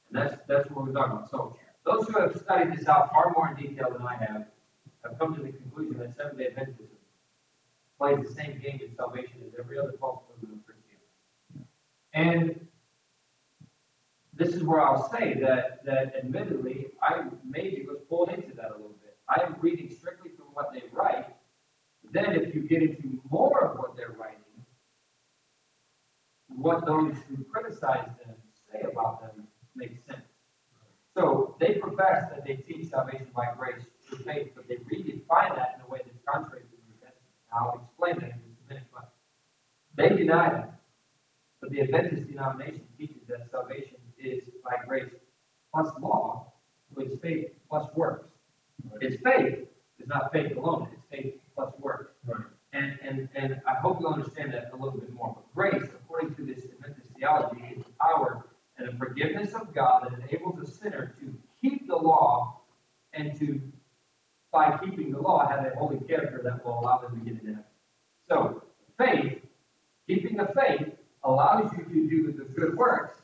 And 0.08 0.22
that's 0.22 0.38
that's 0.48 0.70
what 0.70 0.86
we're 0.86 0.94
talking 0.94 1.18
about. 1.18 1.30
So 1.30 1.58
those 1.86 2.08
who 2.08 2.18
have 2.18 2.34
studied 2.38 2.72
this 2.72 2.88
out 2.88 3.12
far 3.12 3.34
more 3.36 3.50
in 3.50 3.62
detail 3.62 3.92
than 3.92 4.08
I 4.08 4.16
have 4.16 4.46
have 5.04 5.20
come 5.20 5.36
to 5.36 5.42
the 5.42 5.52
conclusion 5.52 6.00
that 6.00 6.16
Seventh 6.16 6.38
Day 6.38 6.48
Adventism 6.56 6.88
plays 8.00 8.26
the 8.26 8.34
same 8.34 8.58
game 8.64 8.80
in 8.82 8.96
salvation 8.96 9.42
as 9.46 9.52
every 9.60 9.78
other 9.78 9.94
false 10.00 10.24
movement 10.30 10.62
of 10.62 10.66
Christianity. 10.66 11.68
And 12.14 12.68
this 14.34 14.56
is 14.56 14.64
where 14.64 14.80
I'll 14.80 15.10
say 15.12 15.34
that 15.42 15.84
that 15.84 16.16
admittedly 16.16 16.88
I 17.02 17.26
maybe 17.44 17.86
was 17.86 17.98
pulled 18.10 18.30
into 18.30 18.56
that 18.56 18.72
a 18.72 18.76
little 18.76 18.96
bit. 19.04 19.18
I 19.28 19.42
am 19.46 19.58
reading 19.60 19.94
strictly 19.94 20.32
from 20.38 20.46
what 20.54 20.72
they 20.72 20.84
write. 20.94 21.35
Then 22.16 22.32
if 22.32 22.56
you 22.56 22.62
get 22.62 22.82
into 22.82 23.20
more 23.30 23.66
of 23.66 23.78
what 23.78 23.98
they're 23.98 24.16
writing, 24.18 24.40
what 26.48 26.86
those 26.86 27.14
who 27.28 27.44
criticize 27.44 28.08
them 28.24 28.36
say 28.72 28.88
about 28.90 29.20
them 29.20 29.46
makes 29.76 30.00
sense. 30.08 30.24
So 31.14 31.58
they 31.60 31.74
profess 31.74 32.30
that 32.32 32.46
they 32.48 32.56
teach 32.56 32.90
salvation 32.90 33.28
by 33.36 33.48
grace 33.58 33.84
through 34.08 34.20
faith, 34.20 34.52
but 34.56 34.66
they 34.70 34.76
redefine 34.76 35.56
that 35.58 35.76
in 35.76 35.86
a 35.86 35.90
way 35.92 36.00
that's 36.06 36.18
contrary 36.26 36.62
to 36.62 36.70
the 36.70 36.84
New 36.88 36.98
Testament. 37.02 37.36
I'll 37.52 37.84
explain 37.84 38.16
that 38.22 38.38
in 38.38 38.48
just 38.48 38.62
a 38.66 38.74
minute, 38.74 38.88
but 38.94 39.14
they 39.98 40.16
deny 40.16 40.50
that. 40.52 40.80
But 41.60 41.72
the 41.72 41.82
Adventist 41.82 42.30
denomination 42.30 42.84
teaches 42.98 43.28
that 43.28 43.52
salvation 43.52 43.98
is 44.18 44.42
by 44.64 44.78
grace 44.88 45.12
plus 45.74 45.90
law, 46.00 46.54
it's 46.98 47.22
faith 47.22 47.48
plus 47.70 47.90
works. 47.94 48.30
It's 49.02 49.22
faith, 49.22 49.68
it's 50.00 50.08
not 50.08 50.32
faith 50.32 50.56
alone, 50.56 50.88
it's 50.94 51.02
faith 51.12 51.42
plus 51.56 51.74
work. 51.80 52.16
Right. 52.26 52.46
And, 52.74 53.00
and, 53.02 53.30
and 53.36 53.62
I 53.66 53.76
hope 53.76 54.00
you'll 54.02 54.14
understand 54.14 54.54
that 54.54 54.72
a 54.74 54.76
little 54.76 55.00
bit 55.00 55.12
more. 55.14 55.34
But 55.34 55.56
grace, 55.56 55.84
according 55.84 56.36
to 56.36 56.46
this 56.46 56.66
Adventist 56.66 57.08
theology, 57.18 57.64
is 57.76 57.84
the 57.84 57.92
power 58.00 58.46
and 58.78 58.90
the 58.90 58.98
forgiveness 58.98 59.54
of 59.54 59.74
God 59.74 60.04
that 60.04 60.30
enables 60.30 60.60
a 60.60 60.70
sinner 60.70 61.16
to 61.22 61.34
keep 61.62 61.88
the 61.88 61.96
law 61.96 62.60
and 63.14 63.38
to, 63.40 63.62
by 64.52 64.78
keeping 64.84 65.12
the 65.12 65.20
law, 65.20 65.48
have 65.48 65.66
a 65.66 65.76
holy 65.76 66.00
character 66.02 66.42
that 66.44 66.66
will 66.66 66.80
allow 66.80 66.98
them 66.98 67.18
to 67.18 67.26
get 67.26 67.40
into 67.40 67.48
heaven. 67.48 67.64
So, 68.28 68.64
faith, 68.98 69.40
keeping 70.08 70.36
the 70.36 70.50
faith, 70.54 70.90
allows 71.24 71.72
you 71.78 71.84
to 71.86 72.10
do 72.10 72.34
the 72.34 72.44
good 72.44 72.78
works 72.78 73.16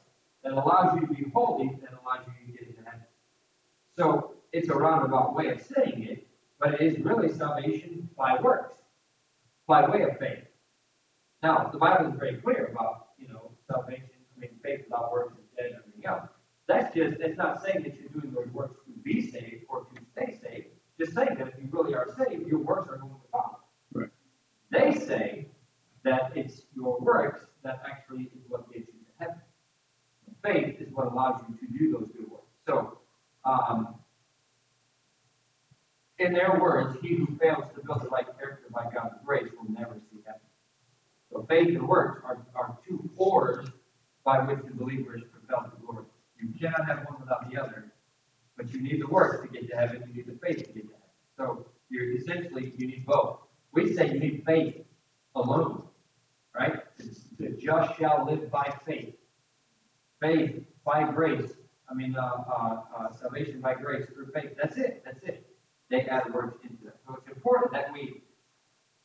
that 0.43 0.53
allows 0.53 0.95
you 0.95 1.07
to 1.07 1.13
be 1.13 1.29
holy 1.33 1.67
and 1.67 1.89
allows 2.03 2.25
you 2.25 2.45
to 2.45 2.51
get 2.57 2.69
into 2.69 2.83
heaven. 2.83 3.01
So, 3.97 4.31
it's 4.53 4.69
a 4.69 4.73
roundabout 4.73 5.35
way 5.35 5.49
of 5.49 5.61
saying 5.61 6.03
it, 6.03 6.27
but 6.61 6.75
it 6.75 6.81
is 6.81 7.03
really 7.03 7.33
salvation 7.33 8.07
by 8.15 8.39
works, 8.39 8.75
by 9.67 9.89
way 9.89 10.03
of 10.03 10.17
faith. 10.19 10.43
Now, 11.41 11.69
the 11.71 11.79
Bible 11.79 12.11
is 12.11 12.19
very 12.19 12.35
clear 12.37 12.69
about, 12.71 13.07
you 13.17 13.27
know, 13.27 13.51
salvation. 13.69 14.05
I 14.37 14.39
mean, 14.39 14.51
faith 14.63 14.81
without 14.85 15.11
works 15.11 15.33
is 15.33 15.45
dead 15.57 15.71
and 15.71 15.75
everything 15.79 16.05
else. 16.05 16.29
That's 16.67 16.93
just, 16.93 17.19
it's 17.19 17.37
not 17.37 17.63
saying 17.63 17.83
that 17.83 17.95
you're 17.99 18.21
doing 18.21 18.33
those 18.33 18.53
works 18.53 18.77
to 18.85 18.91
be 19.03 19.29
saved 19.31 19.65
or 19.67 19.85
to 19.85 20.01
stay 20.11 20.39
saved. 20.41 20.67
Just 20.99 21.15
saying 21.15 21.35
that 21.39 21.47
if 21.47 21.53
you 21.59 21.67
really 21.71 21.95
are 21.95 22.07
saved, 22.15 22.47
your 22.47 22.59
works 22.59 22.87
are 22.89 22.97
going 22.97 23.13
to 23.13 23.27
follow. 23.31 23.59
Right. 23.93 24.09
They 24.69 24.93
say 24.93 25.47
that 26.03 26.31
it's 26.35 26.61
your 26.75 26.99
works 26.99 27.41
that 27.63 27.81
actually 27.89 28.29
is 28.35 28.43
what 28.47 28.71
gets 28.71 28.87
you 28.87 28.99
to 28.99 29.11
heaven. 29.19 29.41
Faith 30.43 30.79
is 30.79 30.93
what 30.93 31.07
allows 31.07 31.41
you 31.49 31.55
to 31.55 31.77
do 31.77 31.91
those 31.91 32.09
good 32.15 32.29
works. 32.29 32.45
So, 32.67 32.99
um, 33.45 33.95
in 36.21 36.33
their 36.33 36.59
words, 36.59 36.97
he 37.01 37.15
who 37.15 37.27
fails 37.37 37.65
to 37.75 37.81
build 37.83 38.03
the 38.03 38.09
right 38.09 38.25
character 38.37 38.67
by 38.71 38.83
God's 38.93 39.15
grace 39.25 39.49
will 39.57 39.71
never 39.71 39.99
see 40.11 40.19
heaven. 40.25 40.41
So 41.31 41.45
faith 41.49 41.69
and 41.69 41.87
works 41.87 42.21
are, 42.23 42.45
are 42.55 42.77
two 42.87 43.09
oars 43.17 43.67
by 44.23 44.39
which 44.39 44.59
the 44.65 44.73
believer 44.73 45.17
is 45.17 45.23
propelled 45.31 45.71
to 45.71 45.85
glory. 45.85 46.05
You 46.39 46.49
cannot 46.59 46.85
have 46.85 47.05
one 47.05 47.19
without 47.19 47.49
the 47.49 47.61
other, 47.61 47.91
but 48.55 48.71
you 48.71 48.81
need 48.81 49.01
the 49.01 49.07
works 49.07 49.41
to 49.41 49.47
get 49.47 49.69
to 49.69 49.75
heaven. 49.75 50.03
You 50.07 50.13
need 50.13 50.27
the 50.27 50.39
faith 50.45 50.57
to 50.67 50.73
get 50.73 50.83
to 50.83 50.93
heaven. 50.93 51.09
So 51.37 51.65
you're 51.89 52.11
essentially 52.11 52.73
you 52.77 52.87
need 52.87 53.05
both. 53.05 53.39
We 53.71 53.93
say 53.93 54.11
you 54.11 54.19
need 54.19 54.43
faith 54.45 54.83
alone, 55.35 55.83
right? 56.53 56.83
The 57.39 57.49
just 57.49 57.97
shall 57.97 58.25
live 58.25 58.51
by 58.51 58.73
faith. 58.85 59.15
Faith 60.19 60.63
by 60.85 61.09
grace. 61.11 61.51
I 61.89 61.93
mean, 61.93 62.15
uh, 62.15 62.21
uh, 62.21 62.81
uh, 62.95 63.11
salvation 63.13 63.59
by 63.59 63.73
grace 63.73 64.05
through 64.13 64.31
faith. 64.31 64.51
That's 64.61 64.77
it. 64.77 65.01
That's 65.03 65.23
it. 65.23 65.50
They 65.91 66.03
add 66.03 66.33
words 66.33 66.55
into 66.63 66.85
that. 66.85 66.95
So 67.05 67.17
it's 67.19 67.27
important 67.27 67.73
that 67.73 67.91
we 67.91 68.23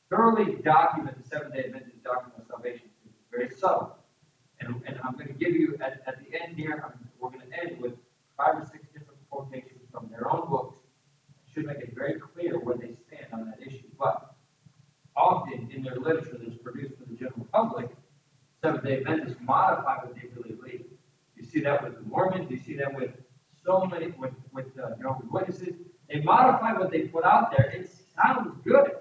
thoroughly 0.08 0.62
document 0.62 1.20
the 1.20 1.28
Seventh 1.28 1.52
Day 1.52 1.64
Adventist 1.64 2.02
doctrine 2.04 2.32
of 2.38 2.46
salvation. 2.46 2.86
It's 3.04 3.18
very 3.28 3.50
subtle. 3.50 3.96
And, 4.60 4.80
and 4.86 4.96
I'm 5.04 5.14
going 5.14 5.26
to 5.26 5.34
give 5.34 5.52
you, 5.52 5.76
at, 5.80 6.02
at 6.06 6.20
the 6.20 6.40
end 6.40 6.56
here, 6.56 6.84
I'm, 6.86 7.08
we're 7.18 7.30
going 7.30 7.42
to 7.50 7.58
end 7.60 7.80
with 7.80 7.94
five 8.36 8.54
or 8.54 8.64
six 8.70 8.86
different 8.92 9.18
quotations 9.28 9.82
from 9.90 10.08
their 10.10 10.30
own 10.30 10.48
books. 10.48 10.76
It 11.44 11.52
should 11.52 11.66
make 11.66 11.78
it 11.78 11.92
very 11.92 12.20
clear 12.20 12.56
where 12.60 12.76
they 12.76 12.94
stand 13.08 13.26
on 13.32 13.46
that 13.46 13.58
issue. 13.66 13.88
But 13.98 14.36
often 15.16 15.68
in 15.74 15.82
their 15.82 15.96
literature 15.96 16.38
that's 16.40 16.56
produced 16.56 16.94
for 16.98 17.04
the 17.10 17.16
general 17.16 17.48
public, 17.52 17.90
Seventh 18.62 18.84
day 18.84 18.98
Adventists 19.00 19.38
modify 19.42 20.04
what 20.04 20.14
they 20.14 20.28
really 20.36 20.54
believe. 20.54 20.84
You 21.34 21.44
see 21.44 21.60
that 21.62 21.82
with 21.82 21.96
the 21.96 22.02
Mormons, 22.02 22.48
you 22.48 22.58
see 22.58 22.76
that 22.76 22.94
with 22.94 23.10
so 23.64 23.84
many, 23.84 24.12
with, 24.12 24.32
with 24.52 24.66
uh, 24.78 24.96
Jehovah's 24.96 25.28
Witnesses. 25.30 25.74
They 26.08 26.20
modify 26.20 26.72
what 26.78 26.90
they 26.90 27.02
put 27.02 27.24
out 27.24 27.50
there. 27.56 27.70
It 27.70 27.90
sounds 28.16 28.56
good. 28.64 28.92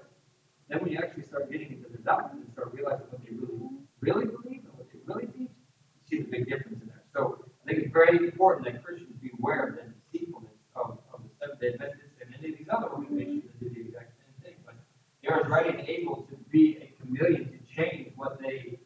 Then 0.68 0.80
when 0.80 0.90
you 0.92 0.98
actually 0.98 1.24
start 1.24 1.50
getting 1.50 1.72
into 1.72 1.88
the 1.90 1.98
doctrine 1.98 2.42
and 2.42 2.52
start 2.52 2.72
realizing 2.74 3.06
what 3.10 3.22
they 3.24 3.30
really, 3.32 3.70
really 4.00 4.26
believe 4.26 4.64
and 4.64 4.74
what 4.74 4.86
they 4.92 4.98
really 5.04 5.26
teach, 5.26 5.50
you 5.50 6.02
see 6.08 6.22
the 6.22 6.28
big 6.30 6.48
difference 6.48 6.82
in 6.82 6.88
there. 6.88 7.02
So 7.14 7.44
I 7.62 7.70
think 7.70 7.84
it's 7.84 7.92
very 7.92 8.18
important 8.18 8.66
that 8.66 8.82
Christians 8.82 9.14
be 9.22 9.30
aware 9.38 9.68
of 9.68 9.74
the 9.76 9.82
deceitfulness 10.10 10.58
of, 10.74 10.98
of 11.14 11.22
the 11.22 11.30
Seventh 11.38 11.60
day 11.60 11.72
Adventists 11.74 12.18
and 12.20 12.34
any 12.38 12.52
of 12.52 12.58
these 12.58 12.68
other 12.70 12.90
organizations 12.90 13.44
that 13.44 13.60
do 13.60 13.70
the 13.70 13.88
exact 13.88 14.12
same 14.18 14.34
thing. 14.42 14.54
But 14.64 14.74
they 15.22 15.28
are 15.28 15.44
right 15.44 15.78
and 15.78 15.88
able 15.88 16.26
to 16.30 16.36
be 16.50 16.78
a 16.82 16.92
chameleon 17.00 17.52
to 17.52 17.74
change 17.74 18.10
what 18.16 18.40
they, 18.40 18.78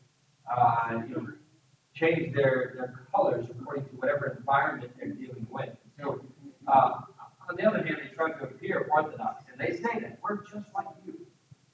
uh, 0.51 1.01
you 1.09 1.15
know, 1.15 1.27
change 1.95 2.35
their, 2.35 2.75
their 2.77 3.07
colors 3.15 3.47
according 3.51 3.85
to 3.85 3.91
whatever 3.97 4.37
environment 4.39 4.93
they're 4.99 5.09
dealing 5.09 5.47
with. 5.51 5.71
So, 5.99 6.21
uh, 6.67 6.93
on 7.51 7.57
the 7.57 7.67
other 7.67 7.83
hand, 7.83 7.99
they 8.01 8.15
try 8.15 8.31
to 8.31 8.45
appear 8.45 8.89
orthodox, 8.93 9.43
and 9.51 9.61
they 9.61 9.77
say 9.77 9.99
that 9.99 10.21
we're 10.23 10.37
just 10.45 10.69
like 10.73 10.87
you. 11.05 11.15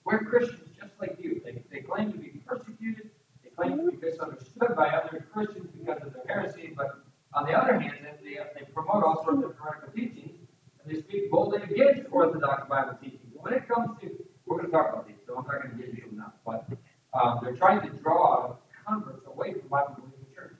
We're 0.05 0.25
Christians 0.25 0.71
just 0.81 0.93
like 0.99 1.17
you. 1.21 1.43
They, 1.45 1.63
they 1.71 1.81
claim 1.83 2.13
to 2.13 2.19
be 2.19 2.41
persecuted. 2.47 3.11
They 3.45 3.51
claim 3.51 3.77
to 3.77 3.93
be 3.93 3.99
misunderstood 3.99 4.75
by 4.75 4.89
other 4.89 5.27
Christians 5.35 5.69
because 5.79 6.03
of 6.03 6.15
their 6.15 6.25
heresy. 6.27 6.73
But 6.75 7.05
on 7.35 7.45
the 7.45 7.53
other 7.53 7.79
hand, 7.79 7.93
they, 8.25 8.39
they 8.59 8.65
promote 8.73 9.05
all 9.05 9.23
sorts 9.23 9.45
of 9.45 9.55
heretical 9.57 9.93
teachings, 9.93 10.39
and 10.83 10.97
they 10.97 11.03
speak 11.03 11.31
boldly 11.31 11.61
against 11.63 12.09
Orthodox 12.11 12.67
Bible 12.71 12.97
teachings. 13.03 13.35
When 13.35 13.53
it 13.53 13.69
comes 13.69 14.01
to, 14.01 14.11
we're 14.47 14.57
going 14.57 14.71
to 14.71 14.73
talk 14.73 14.95
about 14.95 15.07
these, 15.07 15.17
so 15.27 15.37
I'm 15.37 15.45
not 15.45 15.63
going 15.63 15.77
to 15.77 15.83
get 15.83 15.91
into 15.91 16.07
them 16.07 16.17
now. 16.17 16.33
But 16.47 16.65
um, 17.13 17.41
they're 17.43 17.57
trying 17.57 17.83
to 17.83 17.91
draw 17.99 18.57
converts 18.87 19.27
away 19.27 19.53
from 19.53 19.69
Bible 19.69 19.97
believing 19.99 20.35
church, 20.35 20.57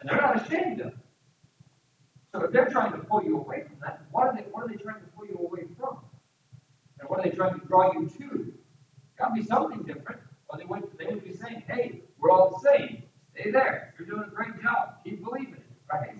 and 0.00 0.10
they're 0.10 0.20
not 0.20 0.44
ashamed 0.44 0.82
of 0.82 0.88
it. 0.88 0.96
So 2.32 2.40
if 2.44 2.50
they're 2.50 2.68
trying 2.70 2.92
to 2.92 2.98
pull 2.98 3.22
you 3.22 3.38
away 3.38 3.64
from 3.66 3.76
that, 3.82 4.02
what 4.10 4.26
are 4.26 4.34
they? 4.34 4.42
What 4.50 4.64
are 4.64 4.68
they 4.68 4.82
trying 4.82 5.00
to 5.00 5.06
pull 5.14 5.26
you 5.26 5.38
away 5.38 5.66
from? 5.78 5.98
And 6.98 7.08
what 7.08 7.20
are 7.20 7.28
they 7.28 7.36
trying 7.36 7.60
to 7.60 7.66
draw 7.66 7.92
you 7.92 8.08
to? 8.08 8.54
Got 9.18 9.28
to 9.28 9.34
be 9.34 9.46
something 9.46 9.82
different. 9.82 10.20
Or 10.48 10.58
they 10.58 10.64
would 10.64 10.84
they 10.98 11.06
would 11.06 11.24
be 11.24 11.34
saying, 11.34 11.62
"Hey, 11.68 12.00
we're 12.18 12.30
all 12.30 12.50
the 12.50 12.70
same. 12.70 13.02
Stay 13.34 13.50
there. 13.50 13.94
You're 13.98 14.08
doing 14.08 14.24
a 14.26 14.30
great 14.30 14.62
job. 14.62 14.96
Keep 15.04 15.24
believing 15.24 15.54
it." 15.54 15.66
Right? 15.92 16.16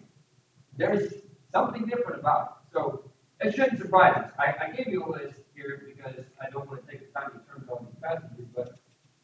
There's 0.77 1.15
something 1.51 1.87
different 1.87 2.21
about 2.21 2.59
it. 2.67 2.73
So 2.75 3.05
it 3.41 3.55
shouldn't 3.55 3.79
surprise 3.79 4.17
us. 4.17 4.33
I, 4.39 4.67
I 4.67 4.71
gave 4.71 4.89
you 4.89 5.07
a 5.07 5.11
list 5.11 5.39
here 5.55 5.83
because 5.87 6.27
I 6.41 6.51
don't 6.51 6.69
want 6.69 6.85
to 6.85 6.91
take 6.91 7.11
the 7.13 7.19
time 7.19 7.31
to 7.33 7.39
turn 7.51 7.67
all 7.71 7.87
these 7.87 7.99
passages, 8.03 8.47
but 8.55 8.79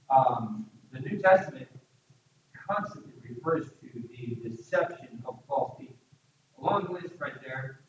um, 0.09 0.67
the 0.93 1.01
New 1.01 1.19
Testament 1.19 1.69
constantly 2.67 3.13
refers 3.29 3.67
to 3.81 3.89
the 3.93 4.49
deception 4.49 5.23
of 5.27 5.39
false 5.47 5.79
teachers 5.79 5.99
a 6.61 6.65
long 6.65 6.93
list 6.93 7.15
right 7.19 7.41
there. 7.45 7.81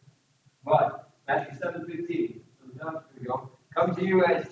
But 0.63 1.09
Matthew 1.27 1.57
7 1.59 1.85
15. 1.85 2.41
So 2.57 2.65
here 2.79 3.01
we 3.19 3.25
go. 3.25 3.51
Come 3.75 3.88
to 3.99 4.05
you 4.05 4.23
as 4.25 4.45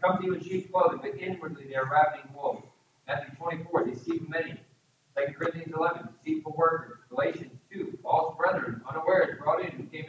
come 0.00 0.18
to 0.18 0.24
you 0.26 0.34
in 0.34 0.42
sheep's 0.42 0.70
clothing, 0.70 1.00
but 1.02 1.18
inwardly 1.20 1.64
they 1.68 1.74
are 1.74 1.90
ravening 1.90 2.32
wolves. 2.34 2.66
Matthew 3.08 3.34
24, 3.36 3.86
deceive 3.86 4.28
many. 4.28 4.54
2 5.16 5.32
Corinthians 5.34 5.72
11, 5.76 6.08
deceitful 6.12 6.54
workers. 6.56 6.98
Galatians 7.08 7.52
2, 7.72 7.98
false 8.02 8.36
brethren, 8.36 8.82
unawares, 8.88 9.38
brought 9.38 9.64
in, 9.64 9.70
who 9.72 9.84
came 9.84 10.04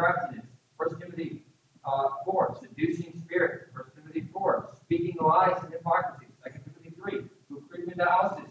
craftiness. 0.00 0.46
First 0.78 0.98
Timothy 0.98 1.42
uh, 1.84 2.08
4, 2.24 2.58
seducing 2.60 3.12
spirits. 3.18 3.66
First 3.74 3.94
Timothy 3.94 4.28
4, 4.32 4.70
speaking 4.80 5.16
lies 5.20 5.58
and 5.62 5.72
hypocrisy. 5.72 6.26
Second 6.42 6.62
Timothy 6.64 6.94
3, 6.98 7.24
who 7.48 7.62
creep 7.68 7.92
into 7.92 8.04
houses. 8.04 8.48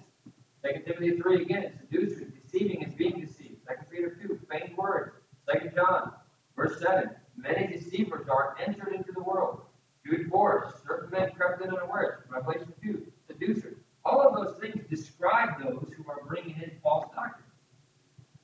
Second 0.62 0.86
Timothy 0.86 1.20
3, 1.20 1.42
again, 1.42 1.74
seducers, 1.80 2.32
deceiving 2.44 2.84
and 2.84 2.96
being 2.96 3.20
deceived. 3.20 3.58
Second 3.68 3.86
Peter 3.90 4.18
2, 4.22 4.40
faint 4.52 4.78
words. 4.78 5.16
Second 5.52 5.74
John, 5.76 6.12
verse 6.56 6.80
7, 6.80 7.10
many 7.50 7.68
deceivers 7.68 8.28
are 8.28 8.56
entered 8.66 8.94
into 8.94 9.12
the 9.12 9.22
world. 9.22 9.62
Jude 10.06 10.30
4, 10.30 10.74
certain 10.86 11.10
men 11.12 11.32
crept 11.36 11.64
in 11.64 11.70
unawares. 11.70 12.24
Revelation 12.30 12.74
2, 12.82 13.06
seducers. 13.28 13.78
All 14.06 14.22
of 14.22 14.36
those 14.36 14.58
things 14.60 14.84
describe 14.90 15.62
those 15.62 15.92
who 15.96 16.10
are 16.10 16.22
bringing 16.28 16.56
in 16.62 16.72
false 16.82 17.06
doctrine. 17.14 17.46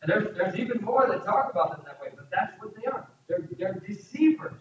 And 0.01 0.11
there's, 0.11 0.35
there's 0.37 0.55
even 0.59 0.81
more 0.81 1.07
that 1.07 1.25
talk 1.25 1.49
about 1.49 1.71
them 1.71 1.81
that 1.85 1.99
way, 2.01 2.09
but 2.15 2.29
that's 2.31 2.53
what 2.61 2.75
they 2.75 2.85
are. 2.85 3.07
They're, 3.27 3.47
they're 3.57 3.81
deceivers. 3.87 4.53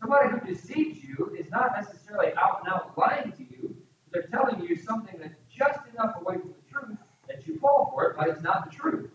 Somebody 0.00 0.30
who 0.30 0.54
deceives 0.54 1.02
you 1.02 1.34
is 1.38 1.50
not 1.50 1.72
necessarily 1.76 2.32
out 2.34 2.62
and 2.64 2.72
out 2.72 2.98
lying 2.98 3.32
to 3.32 3.42
you. 3.42 3.76
They're 4.12 4.26
telling 4.30 4.60
you 4.66 4.76
something 4.76 5.18
that's 5.20 5.36
just 5.48 5.80
enough 5.94 6.16
away 6.20 6.38
from 6.38 6.50
the 6.50 6.72
truth 6.72 6.98
that 7.28 7.46
you 7.46 7.58
fall 7.58 7.90
for 7.94 8.10
it, 8.10 8.16
but 8.18 8.28
it's 8.28 8.42
not 8.42 8.70
the 8.70 8.76
truth. 8.76 9.10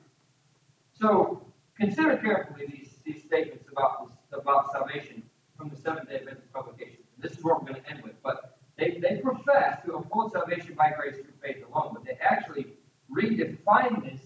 So 0.94 1.46
consider 1.78 2.18
carefully 2.18 2.66
these, 2.68 2.94
these 3.04 3.24
statements 3.24 3.66
about 3.72 4.15
about 4.38 4.72
salvation 4.72 5.24
from 5.58 5.70
the 5.70 5.76
Seventh 5.76 6.10
Day 6.10 6.16
Adventist 6.18 6.52
publication. 6.54 6.98
And 7.16 7.24
this 7.24 7.38
is 7.38 7.44
where 7.44 7.56
we're 7.56 7.62
going 7.68 7.82
to 7.82 7.90
end 7.90 8.04
with. 8.04 8.22
But 8.24 8.58
they, 8.78 9.00
they 9.02 9.22
profess 9.22 9.84
to 9.86 9.96
uphold 9.96 10.32
salvation 10.34 10.76
by 10.76 10.92
grace 10.98 11.16
through 11.16 11.34
faith 11.42 11.64
alone, 11.72 11.92
but 11.94 12.06
they 12.06 12.18
actually 12.22 12.68
redefine 13.12 14.04
this 14.04 14.22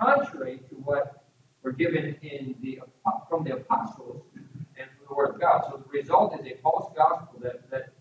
contrary 0.00 0.60
to 0.68 0.74
what 0.76 1.24
were 1.62 1.72
given 1.72 2.16
in 2.22 2.54
the 2.62 2.80
from 3.28 3.44
the 3.44 3.54
apostles 3.54 4.22
and 4.36 4.88
from 4.96 5.06
the 5.08 5.14
Word 5.14 5.34
of 5.34 5.40
God. 5.40 5.64
So 5.68 5.76
the 5.76 5.88
result 5.90 6.38
is 6.38 6.46
a 6.46 6.56
false 6.62 6.92
gospel 6.96 7.40
that, 7.42 7.70
that 7.70 7.92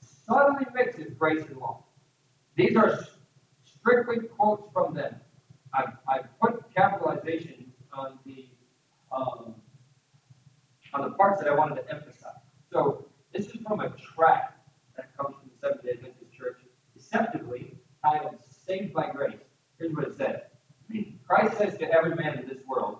subtly 0.00 0.66
mixes 0.74 1.12
grace 1.18 1.44
and 1.48 1.56
law. 1.56 1.84
These 2.56 2.76
are 2.76 3.00
strictly 3.64 4.18
quotes 4.28 4.64
from 4.72 4.94
them. 4.94 5.16
I've, 5.72 5.92
I've 6.08 6.40
put 6.40 6.64
capitalization 6.74 7.72
on 7.92 8.18
the 8.24 8.46
um, 9.12 9.54
on 10.96 11.10
the 11.10 11.16
parts 11.16 11.40
that 11.40 11.48
I 11.48 11.54
wanted 11.54 11.76
to 11.76 11.90
emphasize. 11.94 12.40
So 12.72 13.06
this 13.32 13.46
is 13.46 13.60
from 13.66 13.80
a 13.80 13.90
tract 13.90 14.58
that 14.96 15.16
comes 15.16 15.36
from 15.36 15.50
the 15.50 15.58
Seventh 15.60 15.82
Day 15.82 15.90
Adventist 15.90 16.32
Church, 16.32 16.58
deceptively 16.94 17.74
titled 18.02 18.36
"Saved 18.66 18.94
by 18.94 19.10
Grace." 19.10 19.36
Here's 19.78 19.94
what 19.94 20.06
it 20.06 20.16
says. 20.16 20.40
Christ 21.26 21.58
says 21.58 21.76
to 21.78 21.90
every 21.90 22.14
man 22.14 22.38
in 22.38 22.48
this 22.48 22.64
world, 22.66 22.98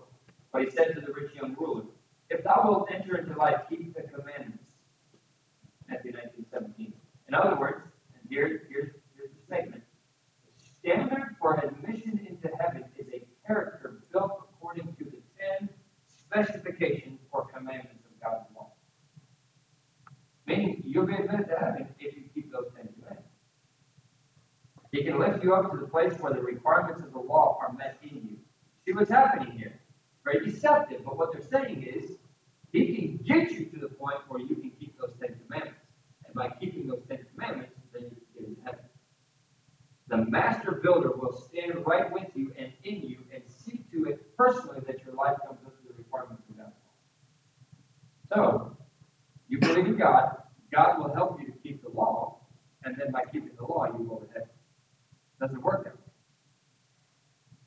but 0.52 0.62
he 0.62 0.70
said 0.70 0.94
to 0.94 1.00
the 1.00 1.12
rich 1.12 1.32
young 1.34 1.54
ruler, 1.58 1.84
If 2.28 2.42
thou 2.44 2.62
wilt 2.64 2.88
enter 2.92 3.16
into 3.16 3.38
life, 3.38 3.62
keep 3.68 3.94
the 3.94 4.02
commandments. 4.02 4.74
Matthew 5.88 6.12
19, 6.12 6.44
17. 6.52 6.92
In 7.28 7.34
other 7.34 7.56
words, 7.56 7.82
and 8.14 8.28
here, 8.28 8.62
here's, 8.68 8.90
here's 9.14 9.30
the 9.30 9.46
statement 9.46 9.84
the 10.44 10.64
standard 10.78 11.36
for 11.40 11.64
admission 11.64 12.20
into 12.28 12.50
heaven 12.60 12.84
is 12.96 13.06
a 13.14 13.22
character 13.46 14.02
built 14.12 14.48
according 14.50 14.92
to 14.98 15.04
the 15.04 15.22
ten 15.38 15.68
specifications 16.06 17.15
commandments 17.44 18.04
of 18.04 18.20
God's 18.22 18.46
law. 18.54 18.72
Meaning, 20.46 20.82
you'll 20.84 21.06
be 21.06 21.14
admitted 21.14 21.48
to 21.48 21.56
heaven 21.56 21.88
if 21.98 22.16
you 22.16 22.22
keep 22.34 22.52
those 22.52 22.66
ten 22.76 22.88
commandments. 22.94 23.28
He 24.92 25.04
can 25.04 25.18
lift 25.18 25.42
you 25.42 25.54
up 25.54 25.70
to 25.72 25.76
the 25.76 25.86
place 25.86 26.14
where 26.20 26.32
the 26.32 26.40
requirements 26.40 27.02
of 27.02 27.12
the 27.12 27.18
law 27.18 27.58
are 27.60 27.72
met 27.72 27.98
in 28.02 28.16
you. 28.16 28.36
See 28.84 28.92
what's 28.92 29.10
happening 29.10 29.58
here? 29.58 29.80
Very 30.24 30.44
deceptive, 30.48 31.04
but 31.04 31.18
what 31.18 31.32
they're 31.32 31.42
saying 31.42 31.82
is 31.82 32.12
he 32.72 32.94
can 32.94 33.16
get 33.18 33.50
you 33.52 33.66
to 33.66 33.78
the 33.78 33.88
point 33.88 34.18
where 34.28 34.40
you 34.40 34.54
can 34.54 34.70
keep 34.78 34.98
those 34.98 35.12
Ten 35.20 35.36
Commandments. 35.44 35.80
And 36.24 36.34
by 36.34 36.50
keeping 36.60 36.86
those 36.86 37.02
Ten 37.08 37.26
Commandments, 37.34 37.74
then 37.92 38.02
you 38.04 38.10
can 38.10 38.18
get 38.34 38.48
into 38.48 38.62
heaven. 38.64 38.84
The 40.08 40.30
master 40.30 40.80
builder 40.82 41.10
will 41.10 41.32
stand 41.32 41.84
right 41.84 42.12
with 42.12 42.28
you 42.34 42.52
and 42.58 42.72
see 43.66 43.84
to 43.92 44.04
it 44.04 44.36
personally 44.36 44.80
that 44.86 45.04
your 45.04 45.14
life 45.14 45.36
comes 45.46 45.60
up 45.66 45.76
to 45.80 45.88
the 45.88 45.94
requirements 45.98 46.42
of 46.48 46.56
God's 46.56 46.72
law. 48.30 48.34
So, 48.34 48.76
you 49.48 49.58
believe 49.58 49.86
in 49.86 49.96
God, 49.96 50.36
God 50.72 50.98
will 50.98 51.14
help 51.14 51.40
you 51.40 51.46
to 51.46 51.58
keep 51.58 51.82
the 51.82 51.90
law, 51.90 52.38
and 52.84 52.96
then 52.98 53.10
by 53.10 53.22
keeping 53.24 53.50
the 53.56 53.64
law, 53.64 53.86
you 53.86 54.04
go 54.04 54.16
to 54.16 54.32
heaven. 54.32 54.48
Doesn't 55.40 55.62
work 55.62 55.84
that 55.84 55.94
way. 55.94 56.00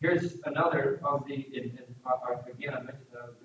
Here's 0.01 0.37
another 0.45 0.99
of 1.03 1.25
the, 1.27 1.33
in, 1.35 1.63
in, 1.63 1.79
uh, 2.05 2.09
uh 2.09 2.41
again, 2.51 2.73
I 2.73 2.81
mentioned 2.81 3.07
that 3.11 3.19
I 3.21 3.27
was 3.27 3.35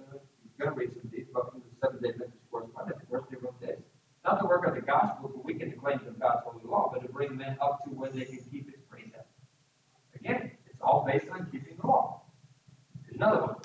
going 0.59 0.71
to 0.71 0.77
read 0.77 0.93
some 0.95 1.03
of 1.05 1.11
these, 1.11 1.27
but 1.33 1.51
from 1.51 1.61
the 1.61 1.77
seven 1.81 2.01
day 2.01 2.11
Adventist 2.11 2.39
correspondence, 2.51 3.03
of 3.03 3.09
course, 3.09 3.25
they 3.31 3.37
wrote 3.37 3.61
this. 3.61 3.81
Not 4.25 4.41
the 4.41 4.47
work 4.47 4.67
of 4.67 4.75
the 4.75 4.81
gospel 4.81 5.29
to 5.29 5.39
weaken 5.39 5.71
the 5.71 5.77
claims 5.77 6.07
of 6.07 6.19
God's 6.19 6.43
holy 6.45 6.65
law, 6.65 6.91
but 6.93 7.03
to 7.03 7.13
bring 7.13 7.37
men 7.37 7.59
up 7.61 7.85
to 7.85 7.91
where 7.91 8.11
they 8.11 8.25
can 8.25 8.39
keep 8.51 8.69
its 8.69 8.81
precepts. 8.89 9.35
Again, 10.15 10.53
it's 10.67 10.81
all 10.81 11.05
based 11.07 11.29
on 11.29 11.47
keeping 11.53 11.77
the 11.79 11.87
law. 11.87 12.23
Here's 13.05 13.17
another 13.17 13.43
one. 13.43 13.57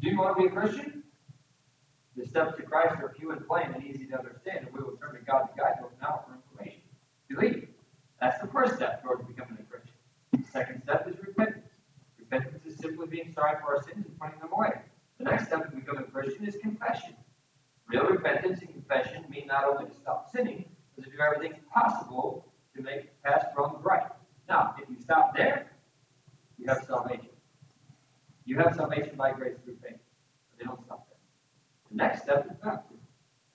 Do 0.00 0.10
you 0.10 0.18
want 0.18 0.36
to 0.36 0.42
be 0.42 0.48
a 0.48 0.50
Christian? 0.50 1.02
The 2.16 2.26
steps 2.26 2.56
to 2.56 2.62
Christ 2.64 2.96
are 3.00 3.14
few 3.16 3.30
and 3.30 3.46
plain 3.46 3.72
and 3.72 3.82
easy 3.82 4.06
to 4.06 4.18
understand, 4.18 4.66
and 4.66 4.74
we 4.74 4.80
will 4.80 4.96
turn 4.96 5.14
to 5.14 5.24
God's 5.24 5.50
guidebook 5.56 5.92
now 6.02 6.24
for 6.26 6.34
information. 6.34 6.82
Believe. 7.28 7.68
That's 8.20 8.40
the 8.40 8.48
first 8.48 8.76
step 8.76 9.02
towards 9.02 9.24
becoming 9.26 9.58
a 9.58 9.64
Christian. 9.64 9.94
The 10.32 10.44
second 10.52 10.82
step 10.82 11.08
is 11.08 11.16
repentance. 11.18 11.70
Repentance 12.18 12.64
is 12.66 12.76
simply 12.78 13.06
being 13.06 13.32
sorry 13.32 13.56
for 13.60 13.76
our 13.76 13.82
sins 13.82 14.06
and 14.06 14.18
putting 14.20 14.38
them 14.38 14.52
away. 14.52 14.72
The 15.18 15.24
next 15.24 15.46
step 15.46 15.70
to 15.70 15.76
becoming 15.76 16.04
a 16.04 16.10
Christian 16.10 16.46
is 16.46 16.56
confession. 16.56 17.14
Real 17.88 18.04
repentance 18.04 18.60
and 18.60 18.70
confession 18.70 19.24
mean 19.28 19.46
not 19.48 19.64
only 19.64 19.90
to 19.90 19.94
stop 19.96 20.30
sinning, 20.30 20.64
but 20.94 21.04
to 21.04 21.10
do 21.10 21.16
everything 21.18 21.58
possible 21.72 22.52
to 22.76 22.82
make 22.82 23.22
past 23.22 23.46
wrongs 23.56 23.84
right. 23.84 24.06
Now, 24.48 24.76
if 24.80 24.88
you 24.88 24.96
stop 25.00 25.36
there, 25.36 25.72
you 26.58 26.66
have 26.68 26.84
salvation. 26.86 27.28
You 28.44 28.58
have 28.58 28.76
salvation 28.76 29.16
by 29.16 29.32
grace 29.32 29.56
through 29.64 29.78
faith. 29.82 29.98
But 30.50 30.58
they 30.58 30.64
don't 30.64 30.82
stop 30.84 31.08
there. 31.08 31.18
The 31.90 31.96
next 31.96 32.22
step 32.22 32.46
is 32.50 32.56
baptism. 32.62 32.98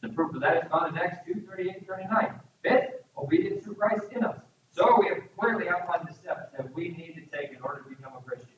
The 0.01 0.09
proof 0.09 0.35
of 0.35 0.41
that 0.41 0.57
is 0.57 0.69
found 0.69 0.95
in 0.95 1.01
Acts 1.01 1.25
2 1.25 1.41
38 1.49 1.87
39. 1.87 2.39
Fifth, 2.63 2.89
obedience 3.17 3.63
to 3.65 3.66
Christ 3.77 4.11
in 4.11 4.23
us. 4.23 4.39
So 4.71 4.97
we 4.99 5.07
have 5.07 5.19
clearly 5.37 5.69
outlined 5.69 6.07
the 6.07 6.13
steps 6.13 6.51
that 6.55 6.73
we 6.73 6.89
need 6.89 7.15
to 7.15 7.37
take 7.37 7.51
in 7.51 7.61
order 7.63 7.81
to 7.81 7.89
become 7.89 8.13
a 8.17 8.21
Christian, 8.21 8.55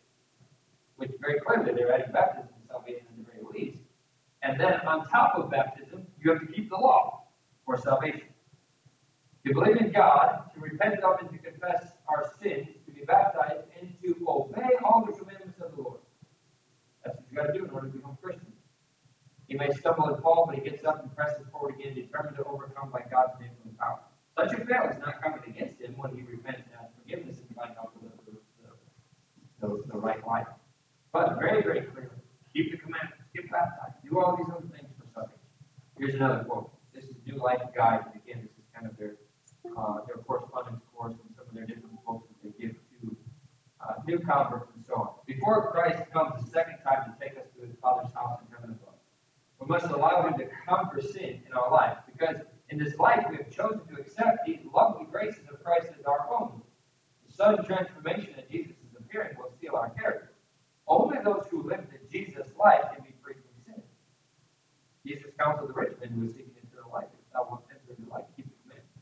which 0.97 1.11
very 1.21 1.39
clearly 1.39 1.73
they're 1.73 1.93
adding 1.93 2.11
baptism 2.11 2.49
and 2.59 2.67
salvation 2.67 3.05
at 3.09 3.17
the 3.17 3.31
very 3.31 3.43
least. 3.53 3.79
And 4.41 4.59
then 4.59 4.79
on 4.81 5.07
top 5.07 5.35
of 5.35 5.49
baptism, 5.49 6.05
you 6.21 6.31
have 6.31 6.41
to 6.41 6.47
keep 6.47 6.69
the 6.69 6.77
law 6.77 7.23
for 7.65 7.77
salvation. 7.77 8.23
To 9.45 9.53
believe 9.53 9.77
in 9.77 9.91
God, 9.91 10.49
to 10.53 10.59
repent 10.59 10.99
of 11.01 11.19
and 11.21 11.29
to 11.31 11.37
confess 11.37 11.93
our 12.07 12.31
sins, 12.41 12.67
to 12.85 12.91
be 12.91 13.01
baptized, 13.05 13.63
and 13.79 13.93
to 14.03 14.15
obey 14.27 14.69
all 14.83 15.05
the 15.05 15.13
commandments 15.13 15.59
of 15.61 15.75
the 15.75 15.81
Lord. 15.81 15.99
That's 17.03 17.17
what 17.17 17.25
you 17.31 17.37
got 17.37 17.47
to 17.47 17.53
do 17.53 17.65
in 17.65 17.71
order 17.71 17.87
to 17.87 17.93
become 17.93 18.17
a 18.21 18.25
Christian. 18.25 18.51
He 19.47 19.55
may 19.55 19.71
stumble 19.71 20.07
and 20.13 20.21
fall, 20.21 20.45
but 20.45 20.55
he 20.55 20.69
gets 20.69 20.83
up 20.85 21.01
and 21.01 21.15
presses 21.15 21.47
forward 21.51 21.75
again, 21.79 21.95
determined 21.95 22.35
to 22.35 22.43
overcome 22.43 22.91
by 22.91 23.01
God's 23.09 23.39
name. 23.39 23.48
Such 24.39 24.53
a 24.53 24.65
fail 24.65 24.87
is 24.89 24.97
not 25.03 25.21
coming 25.21 25.43
against 25.47 25.81
him 25.81 25.97
when 25.97 26.15
he 26.15 26.23
repents 26.23 26.63
and 26.63 26.79
asks 26.79 26.95
forgiveness 26.95 27.43
and 27.43 27.57
finds 27.57 27.75
out 27.77 27.91
the, 27.99 28.07
the, 28.23 28.37
the, 29.59 29.83
the, 29.91 29.97
right 29.99 30.25
life. 30.25 30.47
But 31.11 31.37
very, 31.39 31.61
very 31.61 31.81
clearly, 31.81 32.15
keep 32.55 32.71
the 32.71 32.77
commandments, 32.77 33.19
get 33.35 33.51
baptized, 33.51 33.99
do 34.07 34.17
all 34.17 34.37
these 34.37 34.47
other 34.47 34.63
things 34.71 34.87
for 34.95 35.11
salvation. 35.11 35.43
Here's 35.97 36.15
another 36.15 36.45
quote. 36.45 36.71
This 36.95 37.03
is 37.03 37.17
New 37.27 37.35
Life 37.35 37.59
Guide, 37.75 38.05
and 38.07 38.15
again, 38.23 38.47
this 38.47 38.55
is 38.55 38.63
kind 38.73 38.87
of 38.87 38.95
their 38.95 39.19
uh, 39.75 40.07
their 40.07 40.23
correspondence 40.23 40.79
course 40.95 41.19
and 41.19 41.35
some 41.35 41.43
of 41.45 41.53
their 41.53 41.65
different 41.65 41.99
quotes 42.05 42.23
that 42.31 42.39
they 42.39 42.55
give 42.55 42.75
to 42.95 43.17
uh, 43.83 43.95
new 44.07 44.19
converts 44.19 44.71
and 44.73 44.85
so 44.87 44.93
on. 44.95 45.09
Before 45.27 45.69
Christ 45.69 45.99
comes 46.13 46.39
the 46.39 46.49
second 46.49 46.79
time 46.87 47.11
to 47.11 47.13
take 47.19 47.35
us 47.35 47.43
to 47.59 47.67
his 47.67 47.75
Father's 47.81 48.13
house 48.13 48.39
in 48.39 48.47
heaven 48.55 48.71
above, 48.71 48.95
we 49.59 49.67
must 49.67 49.91
allow 49.91 50.25
him 50.25 50.39
to 50.39 50.47
conquer 50.65 51.01
sin 51.01 51.43
in 51.45 51.51
our 51.51 51.69
life 51.69 51.97
because 52.07 52.37
in 52.69 52.77
this 52.77 52.95
life, 52.97 53.25
we 53.29 53.37
have 53.37 53.49
chosen 53.49 53.81
to 53.87 53.99
accept 53.99 54.45
these 54.45 54.59
lovely 54.73 55.05
graces 55.11 55.47
of 55.51 55.63
Christ 55.63 55.87
as 55.97 56.05
our 56.05 56.27
own. 56.29 56.61
The 57.27 57.33
sudden 57.33 57.65
transformation 57.65 58.35
at 58.37 58.49
Jesus' 58.49 58.77
is 58.87 58.95
appearing 58.97 59.35
will 59.37 59.51
seal 59.59 59.75
our 59.75 59.89
character. 59.89 60.31
Only 60.87 61.17
those 61.23 61.45
who 61.49 61.63
live 61.63 61.85
the 61.91 61.99
Jesus 62.11 62.47
life 62.59 62.81
can 62.93 63.03
be 63.03 63.13
free 63.23 63.33
from 63.33 63.73
sin. 63.73 63.83
Jesus 65.05 65.31
counseled 65.39 65.69
the 65.69 65.73
rich 65.73 65.93
man 65.99 66.09
who 66.09 66.21
was 66.21 66.31
seeking 66.31 66.53
eternal 66.61 66.91
life. 66.91 67.07
If 67.13 67.33
thou 67.33 67.47
wilt 67.49 67.63
enter 67.71 67.95
into 67.97 68.09
life, 68.11 68.25
keep 68.35 68.45
the 68.45 68.55
commandments. 68.63 68.99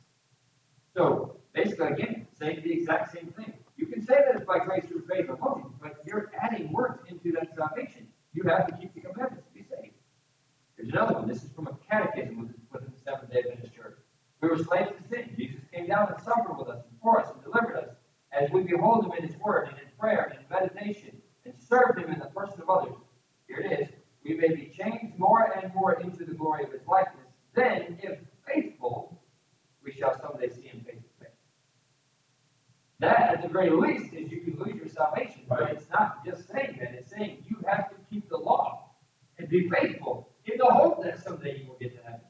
So, 0.95 1.37
basically, 1.53 1.87
again, 1.87 2.27
saying 2.39 2.61
the 2.63 2.71
exact 2.71 3.13
same 3.13 3.33
thing. 3.37 3.53
You 3.75 3.87
can 3.87 4.01
say 4.01 4.15
that 4.15 4.35
it's 4.35 4.45
by 4.45 4.59
grace 4.59 4.85
through 4.85 5.05
faith 5.09 5.29
alone, 5.29 5.73
but 5.81 6.01
you're 6.05 6.31
adding 6.41 6.71
works 6.71 7.03
into 7.09 7.31
that 7.33 7.55
salvation. 7.55 8.07
You 8.33 8.43
have 8.43 8.67
to 8.67 8.77
keep 8.77 8.93
the 8.93 9.01
commandments 9.01 9.45
to 9.47 9.53
be 9.53 9.63
saved. 9.63 9.93
Here's 10.77 10.89
another 10.89 11.15
one. 11.15 11.27
This 11.27 11.43
is 11.43 11.51
from 11.51 11.67
a 11.67 11.77
catechism 11.89 12.53
within 12.71 12.91
the 12.93 13.01
Seventh 13.03 13.31
day 13.31 13.39
Adventist 13.39 13.75
Church. 13.75 13.97
We 14.41 14.49
were 14.49 14.59
slaves 14.59 14.91
to 14.91 15.09
sin. 15.09 15.33
Jesus 15.35 15.61
came 15.73 15.87
down 15.87 16.13
and 16.13 16.23
suffered 16.23 16.55
with 16.57 16.69
us 16.69 16.83
and 16.89 17.01
for 17.01 17.19
us 17.19 17.31
and 17.33 17.43
delivered 17.43 17.77
us 17.77 17.89
as 18.31 18.51
we 18.51 18.61
behold 18.61 19.05
him 19.05 19.11
in 19.17 19.27
his 19.27 19.35
word 19.39 19.69
and 19.69 19.77
in 19.79 19.87
prayer 19.99 20.31
and 20.31 20.39
in 20.39 20.45
meditation 20.49 21.19
and 21.45 21.53
served 21.67 21.97
him 21.97 22.11
in 22.11 22.19
the 22.19 22.27
person 22.27 22.61
of 22.61 22.69
others. 22.69 22.95
Here 23.47 23.59
it 23.59 23.79
is. 23.79 23.87
we 24.23 24.35
may 24.35 24.53
be 24.53 24.71
changed 24.77 25.17
more 25.17 25.51
and 25.57 25.73
more 25.73 25.93
into 25.93 26.25
the 26.25 26.33
glory 26.33 26.63
of 26.63 26.71
his 26.71 26.85
likeness. 26.85 27.25
Then, 27.55 27.97
if 28.03 28.19
faithful, 28.45 29.19
we 29.83 29.91
shall 29.91 30.19
someday 30.19 30.49
see 30.49 30.67
him 30.67 30.81
face 30.85 31.01
to 31.01 31.25
face. 31.25 31.35
That, 32.99 33.33
at 33.33 33.41
the 33.41 33.47
very 33.47 33.69
least, 33.71 34.13
is 34.13 34.31
you 34.31 34.41
can 34.41 34.59
lose 34.59 34.75
your 34.75 34.89
salvation. 34.89 35.41
But 35.49 35.71
it's 35.71 35.89
not 35.89 36.23
just 36.25 36.49
saying 36.49 36.77
that, 36.81 36.93
it's 36.93 37.09
saying 37.09 37.45
you 37.47 37.57
have 37.67 37.89
to 37.89 37.95
keep 38.11 38.29
the 38.29 38.37
law 38.37 38.91
and 39.39 39.49
be 39.49 39.69
faithful 39.69 40.29
in 40.45 40.57
the 40.57 40.65
hope 40.65 41.03
that 41.03 41.23
someday 41.23 41.59
you 41.61 41.67
will 41.67 41.77
get 41.79 41.95
to 41.95 42.03
heaven. 42.03 42.21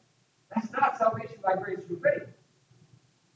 That's 0.53 0.71
not 0.71 0.97
salvation 0.97 1.38
by 1.43 1.55
grace 1.55 1.79
through 1.88 2.01
faith. 2.01 2.27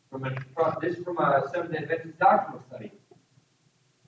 From, 0.09 0.25
a, 0.25 0.35
from 0.53 0.75
this 0.81 0.97
from 1.03 1.17
a 1.19 1.49
Seventh 1.53 1.71
Day 1.71 1.79
Adventist 1.79 2.19
doctrinal 2.19 2.61
study. 2.67 2.91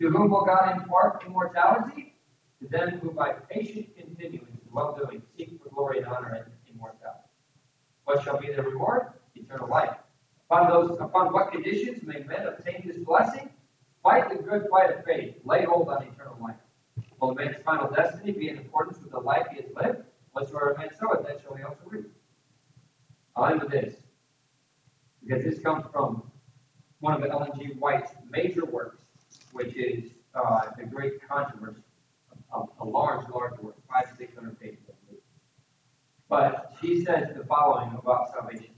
To 0.01 0.09
whom 0.09 0.31
will 0.31 0.42
God 0.53 0.77
impart 0.77 1.23
immortality? 1.25 2.13
To 2.61 2.67
them 2.67 2.99
who 2.99 3.11
by 3.11 3.33
patient 3.49 3.95
continuance 3.97 4.49
in 4.49 4.69
well 4.71 4.95
doing 4.95 5.21
seek 5.35 5.59
for 5.61 5.69
glory 5.69 5.97
and 5.97 6.07
honor 6.07 6.45
and 6.45 6.45
immortality. 6.73 7.27
What 8.05 8.23
shall 8.23 8.39
be 8.39 8.47
their 8.47 8.63
reward? 8.63 9.07
Eternal 9.35 9.67
life. 9.67 9.95
Upon 10.49 10.69
those 10.69 10.97
upon 10.99 11.33
what 11.33 11.51
conditions 11.51 12.03
may 12.03 12.19
men 12.19 12.47
obtain 12.47 12.83
this 12.85 12.97
blessing? 12.97 13.49
Fight 14.03 14.29
the 14.29 14.43
good 14.43 14.67
fight 14.69 14.91
of 14.95 15.03
faith, 15.03 15.35
lay 15.43 15.63
hold 15.63 15.89
on 15.89 16.03
eternal 16.03 16.37
life. 16.41 16.55
Will 17.19 17.33
man's 17.33 17.55
final 17.65 17.89
destiny 17.91 18.31
be 18.31 18.49
in 18.49 18.59
accordance 18.59 18.99
with 18.99 19.11
the 19.11 19.19
life 19.19 19.47
he 19.51 19.61
has 19.61 19.71
lived? 19.75 20.03
Whatsoever 20.33 20.75
man 20.77 20.89
soweth, 20.99 21.25
that 21.25 21.41
shall 21.41 21.55
he 21.55 21.63
also 21.63 21.81
reap. 21.85 22.11
I'll 23.35 23.45
end 23.45 23.61
with 23.61 23.71
this, 23.71 23.95
because 25.25 25.43
this 25.43 25.59
comes 25.59 25.85
from 25.91 26.23
one 26.99 27.21
of 27.21 27.29
Ellen 27.29 27.51
G. 27.57 27.73
White's 27.79 28.11
major 28.29 28.65
works, 28.65 29.01
which 29.53 29.73
is 29.75 30.11
uh, 30.35 30.61
the 30.77 30.85
Great 30.85 31.27
Controversy, 31.27 31.81
a, 32.53 32.61
a 32.81 32.85
large, 32.85 33.27
large 33.29 33.57
work, 33.59 33.75
five, 33.89 34.13
six 34.17 34.35
hundred 34.35 34.59
pages. 34.59 34.79
But 36.29 36.73
she 36.81 37.03
says 37.03 37.29
the 37.35 37.43
following 37.43 37.95
about 37.95 38.31
salvation. 38.31 38.73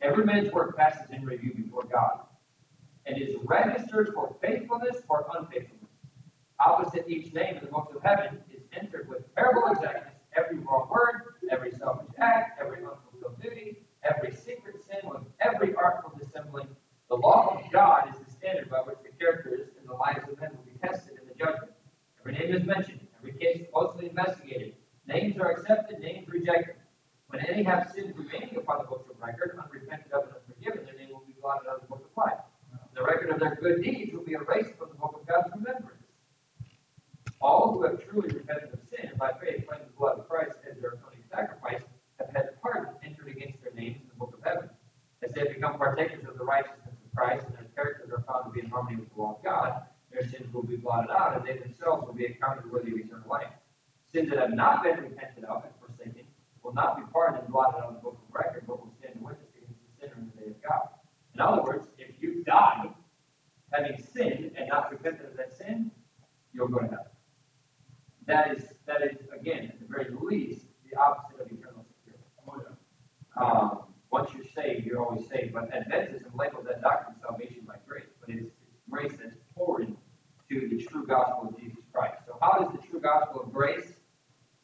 Every 0.00 0.24
man's 0.24 0.50
work 0.52 0.76
passes 0.76 1.10
in 1.12 1.24
review 1.24 1.52
before 1.54 1.84
God 1.84 2.20
and 3.04 3.20
is 3.20 3.36
registered 3.44 4.12
for 4.14 4.34
faithfulness 4.40 5.02
or 5.08 5.26
unfaithfulness. 5.36 5.90
Opposite 6.58 7.04
each 7.08 7.32
name 7.34 7.56
in 7.56 7.64
the 7.64 7.70
books 7.70 7.94
of 7.94 8.02
heaven 8.02 8.38
is 8.54 8.62
entered 8.72 9.08
with 9.08 9.22
terrible 9.34 9.66
exactness 9.70 10.14
every 10.36 10.58
wrong 10.58 10.88
word, 10.90 11.34
every 11.50 11.72
selfish 11.72 12.08
act, 12.18 12.60
every 12.60 12.78
unfulfilled 12.78 13.40
duty, 13.42 13.78
every 14.02 14.34
secret 14.34 14.76
sin 14.84 15.08
with 15.10 15.22
every 15.40 15.74
artful 15.74 16.12
dissembling. 16.18 16.68
The 17.08 17.16
law 17.16 17.58
of 17.58 17.72
God 17.72 18.08
is 18.10 18.24
the 18.24 18.30
standard 18.30 18.70
by 18.70 18.78
which 18.78 18.98
the 19.02 19.10
characters 19.18 19.68
and 19.78 19.79
the 19.90 19.96
lives 19.96 20.22
of 20.30 20.40
men 20.40 20.50
will 20.54 20.64
be 20.64 20.78
tested 20.78 21.18
in 21.20 21.26
the 21.26 21.34
judgment. 21.34 21.72
Every 22.20 22.32
name 22.32 22.54
is 22.54 22.64
mentioned, 22.64 23.00
every 23.18 23.32
case 23.32 23.66
closely 23.72 24.08
investigated. 24.08 24.74
Names 25.06 25.36
are 25.38 25.50
accepted, 25.50 25.98
names 25.98 26.28
rejected. 26.28 26.76
When 27.26 27.44
any 27.46 27.62
have 27.64 27.90
sins 27.94 28.14
remaining 28.16 28.56
upon 28.56 28.78
the 28.78 28.84
books 28.84 29.10
of 29.10 29.20
record, 29.20 29.58
unrepented 29.58 30.12
of 30.12 30.24
and 30.24 30.34
unforgiven, 30.34 30.84
their 30.84 30.94
name 30.94 31.10
will 31.10 31.26
be 31.26 31.34
blotted 31.40 31.68
out 31.68 31.76
of 31.76 31.80
the 31.82 31.88
book 31.88 32.06
of 32.06 32.16
life. 32.16 32.38
The 32.94 33.02
record 33.02 33.30
of 33.30 33.40
their 33.40 33.56
good 33.56 33.82
deeds 33.82 34.12
will 34.12 34.24
be 34.24 34.32
erased 34.32 34.78
from 34.78 34.90
the 34.90 34.98
book 34.98 35.18
of 35.20 35.26
God's 35.26 35.50
remembrance. 35.54 36.06
All 37.40 37.72
who 37.72 37.82
have 37.82 38.02
truly 38.06 38.28
repented 38.28 38.74
of 38.74 38.80
sin 38.88 39.10
and 39.10 39.18
by 39.18 39.32
faith 39.40 39.66
claim 39.66 39.80
the 39.86 39.96
blood 39.98 40.18
of 40.18 40.28
Christ 40.28 40.58
as 40.68 40.78
their 40.80 40.90
atoning 40.90 41.24
sacrifice 41.30 41.82
have 42.18 42.30
had 42.34 42.60
pardon 42.62 42.94
entered 43.02 43.28
against 43.28 43.62
their 43.62 43.72
names 43.74 44.02
in 44.02 44.08
the 44.08 44.18
book 44.18 44.34
of 44.36 44.44
heaven. 44.44 44.70
As 45.22 45.32
they 45.32 45.40
have 45.40 45.54
become 45.54 45.78
partakers 45.78 46.24
of 46.28 46.36
the 46.36 46.44
righteousness 46.44 46.94
of 46.94 47.16
Christ 47.16 47.46
and 47.58 47.69
characters 47.80 48.10
are 48.12 48.22
found 48.28 48.44
to 48.46 48.50
be 48.52 48.60
in 48.64 48.70
harmony 48.70 48.96
with 48.96 49.12
the 49.14 49.20
law 49.20 49.36
of 49.36 49.44
God, 49.44 49.82
their 50.12 50.22
sins 50.28 50.52
will 50.52 50.62
be 50.62 50.76
blotted 50.76 51.10
out 51.10 51.36
and 51.36 51.46
they 51.46 51.58
themselves 51.58 52.06
will 52.06 52.14
be 52.14 52.26
accounted 52.26 52.70
worthy 52.70 52.92
of 52.92 52.98
eternal 52.98 53.28
life. 53.28 53.48
Sins 54.12 54.28
that 54.30 54.38
have 54.38 54.52
not 54.52 54.82
been 54.82 54.96
repented 54.98 55.44
of 55.44 55.64
and 55.64 55.72
forsaken 55.80 56.24
will 56.62 56.74
not 56.74 56.96
be 56.96 57.02
pardoned 57.12 57.44
and 57.44 57.52
blotted 57.52 57.78
out 57.78 57.90
of 57.90 57.94
the 57.94 58.00
book 58.00 58.18
of 58.28 58.34
record, 58.34 58.64
but 58.66 58.80
will 58.80 58.92
stand 58.98 59.14
witness 59.20 59.48
against 59.56 59.80
the 59.80 60.00
sinner 60.00 60.18
in 60.18 60.30
the 60.34 60.42
day 60.42 60.50
of 60.50 60.62
God. 60.62 60.88
In 61.34 61.40
other 61.40 61.62
words, 61.62 61.86
if 61.96 62.20
you 62.20 62.42
die 62.44 62.90
having 63.72 64.02
sinned 64.12 64.50
and 64.56 64.68
not 64.68 64.90
repented 64.90 65.26
of 65.26 65.36
that 65.36 65.56
sin, 65.56 65.90
you'll 66.52 66.68
go 66.68 66.80
to 66.80 66.86
heaven. 66.86 67.06
That 68.26 68.56
is, 68.56 68.64
that 68.86 69.02
is 69.02 69.16
again, 69.32 69.72
at 69.72 69.80
the 69.80 69.86
very 69.86 70.08
least, 70.20 70.66
the 70.90 70.98
opposite 70.98 71.40
of 71.40 71.46
eternal 71.46 71.86
security. 71.86 72.24
Um, 73.36 73.84
once 74.10 74.30
you're 74.34 74.44
saved, 74.54 74.86
you're 74.86 75.02
always 75.02 75.26
saved. 75.28 75.54
But 75.54 75.70
Adventism 75.70 76.36
labels 76.36 76.66
that 76.66 76.82
doctrine 76.82 77.16
salvation 77.20 77.64
by 78.30 78.46
grace, 78.90 79.12
that's 79.22 79.36
poured 79.56 79.94
to 80.50 80.68
the 80.68 80.84
true 80.84 81.06
gospel 81.06 81.48
of 81.48 81.60
Jesus 81.60 81.84
Christ. 81.92 82.16
So, 82.26 82.36
how 82.40 82.58
does 82.58 82.72
the 82.72 82.86
true 82.86 83.00
gospel 83.00 83.42
of 83.42 83.52
grace 83.52 83.92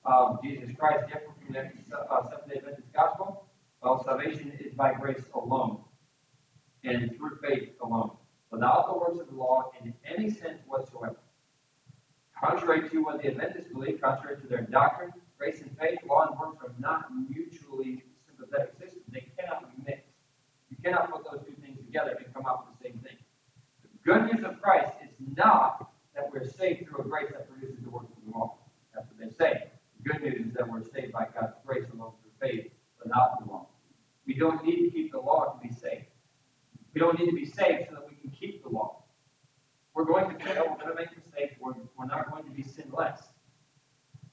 of 0.04 0.42
Jesus 0.42 0.70
Christ 0.78 1.06
differ 1.08 1.32
from 1.44 1.52
the 1.54 1.60
uh, 1.96 2.22
Seventh 2.28 2.48
Day 2.48 2.56
Adventist 2.58 2.92
gospel? 2.92 3.46
Well, 3.82 4.02
salvation 4.04 4.52
is 4.58 4.74
by 4.74 4.94
grace 4.94 5.22
alone 5.34 5.80
and 6.84 7.16
through 7.16 7.38
faith 7.42 7.70
alone, 7.82 8.12
without 8.50 8.86
the 8.88 8.98
works 8.98 9.20
of 9.20 9.28
the 9.28 9.34
law 9.34 9.70
in 9.82 9.92
any 10.04 10.30
sense 10.30 10.60
whatsoever. 10.66 11.16
Contrary 12.42 12.88
to 12.90 12.98
what 13.02 13.22
the 13.22 13.28
Adventists 13.28 13.72
believe, 13.72 14.00
contrary 14.00 14.40
to 14.40 14.46
their 14.46 14.62
doctrine, 14.62 15.12
grace 15.38 15.60
and 15.60 15.70
faith, 15.78 15.98
law 16.08 16.26
and 16.28 16.38
works 16.38 16.58
are 16.62 16.74
not 16.78 17.06
mutually 17.28 18.02
sympathetic 18.26 18.74
systems. 18.78 19.04
They 19.12 19.26
cannot 19.38 19.74
be 19.74 19.82
mixed. 19.90 20.10
You 20.70 20.76
cannot 20.84 21.10
put 21.10 21.24
those 21.30 21.46
two 21.46 21.54
things 21.62 21.78
together 21.78 22.16
and 22.18 22.34
come 22.34 22.44
out 22.46 22.66
with 22.66 22.78
the 22.78 22.84
same 22.88 22.98
thing. 23.00 23.05
Good 24.06 24.22
news 24.32 24.44
of 24.44 24.62
Christ 24.62 24.92
is 25.02 25.10
not 25.36 25.90
that 26.14 26.30
we're 26.32 26.48
saved 26.48 26.86
through 26.86 27.00
a 27.00 27.08
grace 27.08 27.26
that 27.32 27.50
produces 27.50 27.82
the 27.82 27.90
works 27.90 28.12
of 28.16 28.24
the 28.24 28.38
law. 28.38 28.56
That's 28.94 29.04
what 29.08 29.18
they 29.18 29.34
say. 29.36 29.64
The 29.96 30.12
good 30.12 30.22
news 30.22 30.46
is 30.46 30.54
that 30.54 30.70
we're 30.70 30.84
saved 30.84 31.12
by 31.12 31.26
God's 31.34 31.54
grace 31.66 31.86
alone 31.92 32.12
through 32.22 32.48
faith, 32.48 32.70
without 33.02 33.40
the 33.40 33.50
law. 33.50 33.66
We 34.24 34.34
don't 34.34 34.64
need 34.64 34.84
to 34.84 34.90
keep 34.92 35.10
the 35.10 35.18
law 35.18 35.58
to 35.58 35.68
be 35.68 35.74
saved. 35.74 36.06
We 36.94 37.00
don't 37.00 37.18
need 37.18 37.30
to 37.30 37.34
be 37.34 37.46
saved 37.46 37.88
so 37.88 37.96
that 37.96 38.08
we 38.08 38.14
can 38.14 38.30
keep 38.30 38.62
the 38.62 38.68
law. 38.68 39.02
We're 39.92 40.04
going 40.04 40.30
to 40.38 40.44
fail, 40.44 40.66
we're 40.70 40.84
going 40.84 40.96
to 40.96 41.02
make 41.02 41.10
mistakes, 41.16 41.56
we're, 41.60 41.72
we're 41.98 42.06
not 42.06 42.30
going 42.30 42.44
to 42.44 42.50
be 42.50 42.62
sinless. 42.62 43.22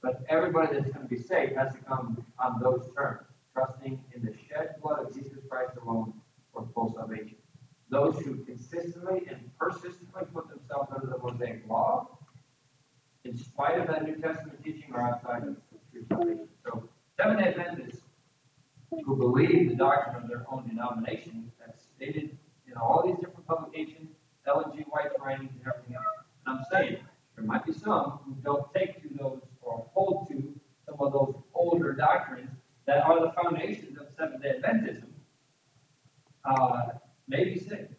But 0.03 0.21
everybody 0.29 0.77
that's 0.77 0.91
going 0.91 1.07
to 1.09 1.15
be 1.15 1.19
saved 1.19 1.55
has 1.55 1.73
to 1.73 1.79
come 1.79 2.23
on 2.37 2.61
those 2.61 2.91
terms, 2.95 3.25
trusting 3.53 3.99
in 4.13 4.21
the 4.23 4.35
shed 4.47 4.75
blood 4.83 5.07
of 5.07 5.15
Jesus 5.15 5.39
Christ 5.49 5.71
alone 5.81 6.13
for 6.53 6.67
full 6.75 6.93
salvation. 6.93 7.37
Those 7.93 8.17
who 8.25 8.43
consistently 8.43 9.21
and 9.29 9.51
persistently 9.59 10.23
put 10.33 10.49
themselves 10.49 10.91
under 10.95 11.05
the 11.05 11.19
Mosaic 11.19 11.61
law, 11.69 12.17
in 13.23 13.37
spite 13.37 13.79
of 13.79 13.85
that 13.85 14.03
New 14.03 14.15
Testament 14.15 14.63
teaching, 14.63 14.91
are 14.95 15.13
outside 15.13 15.43
of 15.43 15.57
the 15.71 15.77
true 15.91 16.03
salvation. 16.09 16.47
So, 16.65 16.89
Seventh 17.17 17.41
Adventists 17.41 18.01
who 19.05 19.15
believe 19.15 19.69
the 19.69 19.75
doctrine 19.75 20.23
of 20.23 20.27
their 20.27 20.43
own 20.51 20.67
denomination, 20.67 21.51
that's 21.59 21.83
stated 21.95 22.35
in 22.67 22.73
all 22.77 23.03
these 23.05 23.17
different 23.17 23.45
publications, 23.45 24.09
Ellen 24.47 24.71
G. 24.75 24.83
White's 24.89 25.13
writings, 25.19 25.51
and 25.51 25.67
everything 25.67 25.95
else. 25.95 26.05
And 26.47 26.57
I'm 26.57 26.65
saying 26.71 26.97
there 27.35 27.45
might 27.45 27.63
be 27.63 27.73
some 27.73 28.19
who 28.25 28.35
don't 28.43 28.73
take 28.73 29.03
to 29.03 29.09
those 29.19 29.41
or 29.61 29.85
hold 29.93 30.29
to 30.29 30.59
some 30.87 30.95
of 30.99 31.13
those 31.13 31.35
older 31.53 31.93
doctrines 31.93 32.49
that 32.87 33.03
are 33.03 33.21
the 33.21 33.31
foundations 33.31 33.99
of 33.99 34.07
Seventh 34.17 34.41
day 34.41 34.59
Adventism, 34.59 35.05
uh, 36.43 36.85
may 37.27 37.45
be 37.45 37.59
sick. 37.59 37.89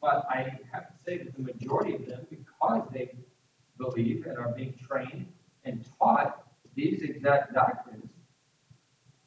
But 0.00 0.24
I 0.30 0.58
have 0.72 0.88
to 0.88 0.94
say 1.04 1.18
that 1.18 1.34
the 1.34 1.42
majority 1.42 1.94
of 1.94 2.06
them, 2.06 2.26
because 2.30 2.88
they 2.92 3.10
believe 3.78 4.26
and 4.26 4.38
are 4.38 4.52
being 4.52 4.74
trained 4.86 5.26
and 5.64 5.84
taught 5.98 6.44
these 6.74 7.02
exact 7.02 7.54
doctrines, 7.54 8.10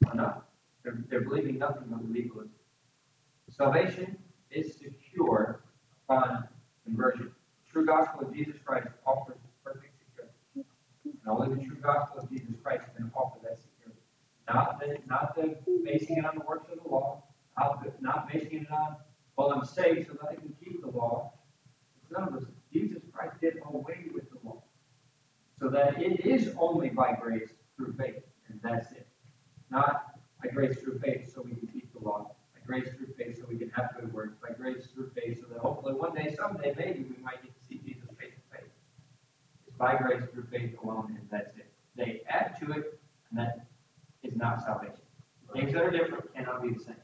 are 0.08 0.16
not. 0.16 0.46
They're, 0.84 1.04
they're 1.10 1.22
believing 1.22 1.58
nothing 1.58 1.88
but 1.90 2.10
legalism. 2.10 2.52
Salvation 3.50 4.18
is 4.52 4.76
secure 4.76 5.64
upon 6.08 6.48
conversion. 6.86 7.32
The 7.66 7.72
true 7.72 7.86
gospel 7.86 8.28
of 8.28 8.34
Jesus 8.34 8.56
Christ 8.64 8.88
offers 9.06 9.38
perfect 9.64 9.94
security. 10.00 10.70
And 11.04 11.28
only 11.28 11.56
the 11.56 11.66
true 11.66 11.78
gospel 11.82 12.22
of 12.22 12.30
Jesus 12.30 12.56
Christ 12.64 12.84
can 12.96 13.12
offer 13.16 13.40
that 13.44 13.58
security. 13.58 14.02
Not 14.48 14.80
the, 14.80 14.98
not 15.08 15.36
the 15.36 15.58
basing 15.84 16.18
it 16.18 16.26
on 16.26 16.36
the 16.36 16.46
works 16.46 16.72
of 16.72 16.84
the 16.84 16.90
law, 16.90 17.24
not, 17.58 17.84
the, 17.84 17.92
not 18.00 18.32
basing 18.32 18.62
it 18.62 18.72
on, 18.72 18.96
well, 19.40 19.54
I'm 19.54 19.66
saved 19.66 20.08
so 20.08 20.14
that 20.22 20.32
I 20.32 20.36
can 20.36 20.54
keep 20.62 20.82
the 20.82 20.90
law. 20.90 21.32
It's 22.02 22.12
none 22.12 22.34
of. 22.34 22.46
Jesus 22.74 23.02
Christ 23.12 23.36
did 23.42 23.56
away 23.66 24.06
with 24.14 24.30
the 24.30 24.38
law. 24.44 24.62
So 25.60 25.70
that 25.70 26.00
it 26.02 26.26
is 26.26 26.54
only 26.60 26.90
by 26.90 27.14
grace 27.14 27.50
through 27.76 27.94
faith, 27.94 28.22
and 28.50 28.60
that's 28.62 28.92
it. 28.92 29.08
Not 29.72 30.20
by 30.44 30.50
grace 30.52 30.78
through 30.80 31.00
faith 31.00 31.34
so 31.34 31.42
we 31.42 31.56
can 31.56 31.68
keep 31.68 31.92
the 31.94 32.06
law. 32.06 32.36
By 32.54 32.60
grace 32.68 32.90
through 32.96 33.14
faith 33.18 33.38
so 33.38 33.46
we 33.50 33.58
can 33.58 33.70
have 33.70 33.96
good 33.96 34.14
works. 34.14 34.36
By 34.42 34.54
grace 34.54 34.88
through 34.94 35.10
faith 35.16 35.40
so 35.40 35.48
that 35.54 35.60
hopefully 35.60 35.94
one 35.94 36.14
day, 36.14 36.36
someday, 36.38 36.76
maybe 36.78 37.04
we 37.04 37.24
might 37.24 37.42
get 37.42 37.58
to 37.60 37.68
see 37.68 37.80
Jesus 37.84 38.10
face 38.20 38.34
to 38.36 38.58
face. 38.58 38.70
It's 39.68 39.78
by 39.78 39.96
grace 39.96 40.24
through 40.34 40.48
faith 40.52 40.76
alone, 40.84 41.18
and 41.18 41.28
that's 41.32 41.56
it. 41.58 41.72
They 41.96 42.22
add 42.30 42.60
to 42.60 42.72
it, 42.74 43.00
and 43.30 43.40
that 43.40 43.68
is 44.22 44.36
not 44.36 44.64
salvation. 44.64 45.00
Things 45.54 45.74
that 45.74 45.82
are 45.82 45.92
different 45.92 46.34
cannot 46.36 46.62
be 46.62 46.74
the 46.74 46.84
same. 46.84 46.96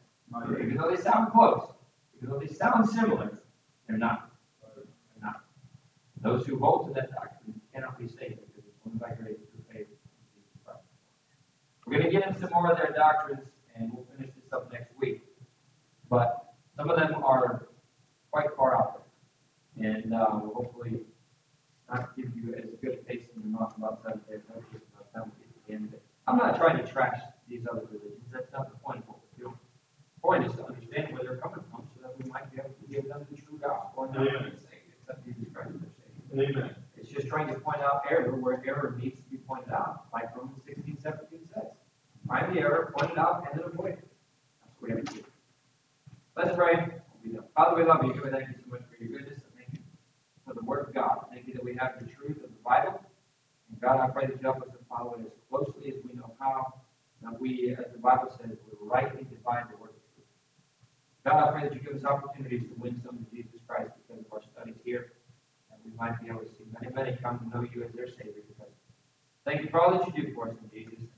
Even 0.61 0.77
though 0.77 0.91
they 0.91 1.01
sound 1.01 1.31
close, 1.31 1.71
even 2.17 2.29
though 2.29 2.39
they 2.39 2.47
sound 2.47 2.89
similar, 2.89 3.41
they're 3.87 3.97
not. 3.97 4.31
They're 4.75 4.83
not. 5.21 5.43
Those 6.21 6.45
who 6.45 6.59
hold 6.59 6.87
to 6.87 6.93
that 6.93 7.11
doctrine 7.11 7.59
cannot 7.73 7.99
be 7.99 8.07
saved 8.07 8.39
because 8.47 8.63
it's 8.67 8.79
only 8.85 8.97
by 8.97 9.09
grace 9.09 9.37
through 9.51 9.63
faith 9.71 9.87
in 9.87 9.97
Jesus 10.33 10.57
Christ. 10.65 10.79
We're 11.85 11.99
going 11.99 12.05
to 12.05 12.11
get 12.11 12.27
into 12.27 12.39
some 12.39 12.49
more 12.51 12.71
of 12.71 12.77
their 12.77 12.93
doctrines, 12.95 13.47
and 13.75 13.91
we'll 13.93 14.05
finish 14.15 14.33
this 14.33 14.51
up 14.53 14.71
next 14.71 14.91
week. 14.97 15.21
But 16.09 16.53
some 16.77 16.89
of 16.89 16.97
them 16.97 17.23
are 17.23 17.67
quite 18.31 18.47
far 18.55 18.77
out 18.77 19.03
there. 19.77 19.91
And, 19.91 20.13
uh, 20.13 20.39
will 20.41 20.53
hopefully 20.53 21.01
not 21.89 22.15
give 22.15 22.33
you 22.35 22.55
as 22.55 22.69
good 22.81 22.93
a 22.93 23.11
taste 23.11 23.27
in 23.35 23.41
your 23.41 23.59
mouth 23.59 23.75
about 23.77 24.01
end 25.69 25.87
of 25.87 25.93
it. 25.93 26.01
I'm 26.27 26.37
not 26.37 26.57
trying 26.57 26.77
to 26.77 26.91
trash 26.91 27.19
these 27.47 27.67
other 27.69 27.85
religions, 27.91 28.25
that's 28.31 28.51
not 28.51 28.71
the 28.71 28.77
point. 28.79 29.03
The 29.37 29.51
Point 30.21 30.45
is 30.45 30.53
to 30.53 30.65
understand 30.65 31.13
where 31.13 31.23
they're 31.23 31.37
coming 31.37 31.63
from, 31.69 31.87
we 32.17 32.29
might 32.29 32.51
be 32.51 32.59
able 32.59 32.73
to 32.73 32.87
give 32.87 33.07
them 33.07 33.25
the 33.29 33.37
true 33.37 33.59
gospel 33.61 34.03
and 34.03 34.13
not 34.13 34.27
Amen. 34.27 34.51
say, 34.57 34.77
accept 34.99 35.25
Jesus 35.25 35.45
Christ 35.53 35.71
as 35.75 35.81
their 35.81 35.89
Savior. 36.37 36.61
Amen. 36.61 36.75
It's 36.97 37.09
just 37.09 37.27
trying 37.27 37.47
to 37.47 37.55
point 37.55 37.81
out 37.81 38.03
error 38.09 38.35
where 38.35 38.63
error 38.65 38.97
needs 38.99 39.17
to 39.19 39.29
be 39.29 39.37
pointed 39.37 39.71
out, 39.71 40.05
like 40.13 40.35
Romans 40.35 40.61
16, 40.65 40.97
17 41.01 41.39
says. 41.53 41.63
Find 42.27 42.55
the 42.55 42.59
error, 42.59 42.93
point 42.97 43.11
it 43.11 43.17
out, 43.17 43.45
and 43.51 43.59
then 43.59 43.69
avoid 43.69 43.91
it. 43.93 44.07
That's 44.63 44.73
what 44.79 44.89
we 44.89 44.95
have 44.95 45.05
to 45.05 45.13
do. 45.13 45.23
Let's 46.35 46.55
pray. 46.55 46.75
We'll 47.23 47.41
be. 47.41 47.47
Father, 47.55 47.75
we 47.75 47.87
love 47.87 48.03
you. 48.03 48.13
We 48.23 48.29
thank 48.29 48.49
you 48.49 48.55
so 48.63 48.71
much 48.71 48.81
for 48.89 49.03
your 49.03 49.19
goodness. 49.19 49.41
and 49.43 49.53
Thank 49.55 49.73
you 49.73 49.79
for 50.47 50.53
the 50.55 50.63
word 50.63 50.87
of 50.87 50.93
God. 50.93 51.27
Thank 51.31 51.47
you 51.47 51.53
that 51.53 51.63
we 51.63 51.75
have 51.75 51.93
the 51.99 52.07
truth 52.11 52.37
of 52.43 52.49
the 52.49 52.63
Bible. 52.65 52.99
And 53.69 53.79
God, 53.79 53.99
I 53.99 54.09
pray 54.09 54.25
that 54.25 54.35
you 54.35 54.41
help 54.41 54.61
us 54.63 54.69
to 54.69 54.79
follow 54.89 55.13
it 55.13 55.25
as 55.25 55.33
closely 55.49 55.89
as 55.89 56.03
we 56.03 56.13
know 56.15 56.33
how. 56.39 56.81
That 57.21 57.39
we, 57.39 57.75
as 57.77 57.91
the 57.93 57.99
Bible 57.99 58.31
says, 58.41 58.57
will 58.67 58.87
rightly 58.87 59.23
divide 59.29 59.65
the 59.71 59.77
word. 59.77 59.84
God, 61.25 61.49
I 61.49 61.51
pray 61.51 61.63
that 61.63 61.73
you 61.73 61.79
give 61.81 61.95
us 61.95 62.05
opportunities 62.05 62.69
to 62.69 62.75
win 62.77 63.01
some 63.03 63.17
to 63.17 63.25
Jesus 63.35 63.59
Christ 63.67 63.91
because 63.97 64.23
of 64.23 64.31
our 64.31 64.41
studies 64.53 64.75
here 64.85 65.13
and 65.71 65.79
we 65.83 65.97
might 65.97 66.21
be 66.21 66.29
able 66.29 66.41
to 66.41 66.49
see 66.49 66.65
many, 66.79 66.93
many 66.93 67.17
come 67.17 67.39
to 67.39 67.49
know 67.49 67.65
you 67.73 67.83
as 67.83 67.91
their 67.93 68.07
Savior. 68.07 68.43
Thank 69.43 69.61
you 69.61 69.69
for 69.69 69.81
all 69.81 69.97
that 69.97 70.07
you 70.07 70.23
do 70.23 70.33
for 70.33 70.49
us 70.49 70.55
in 70.61 70.69
Jesus' 70.69 71.09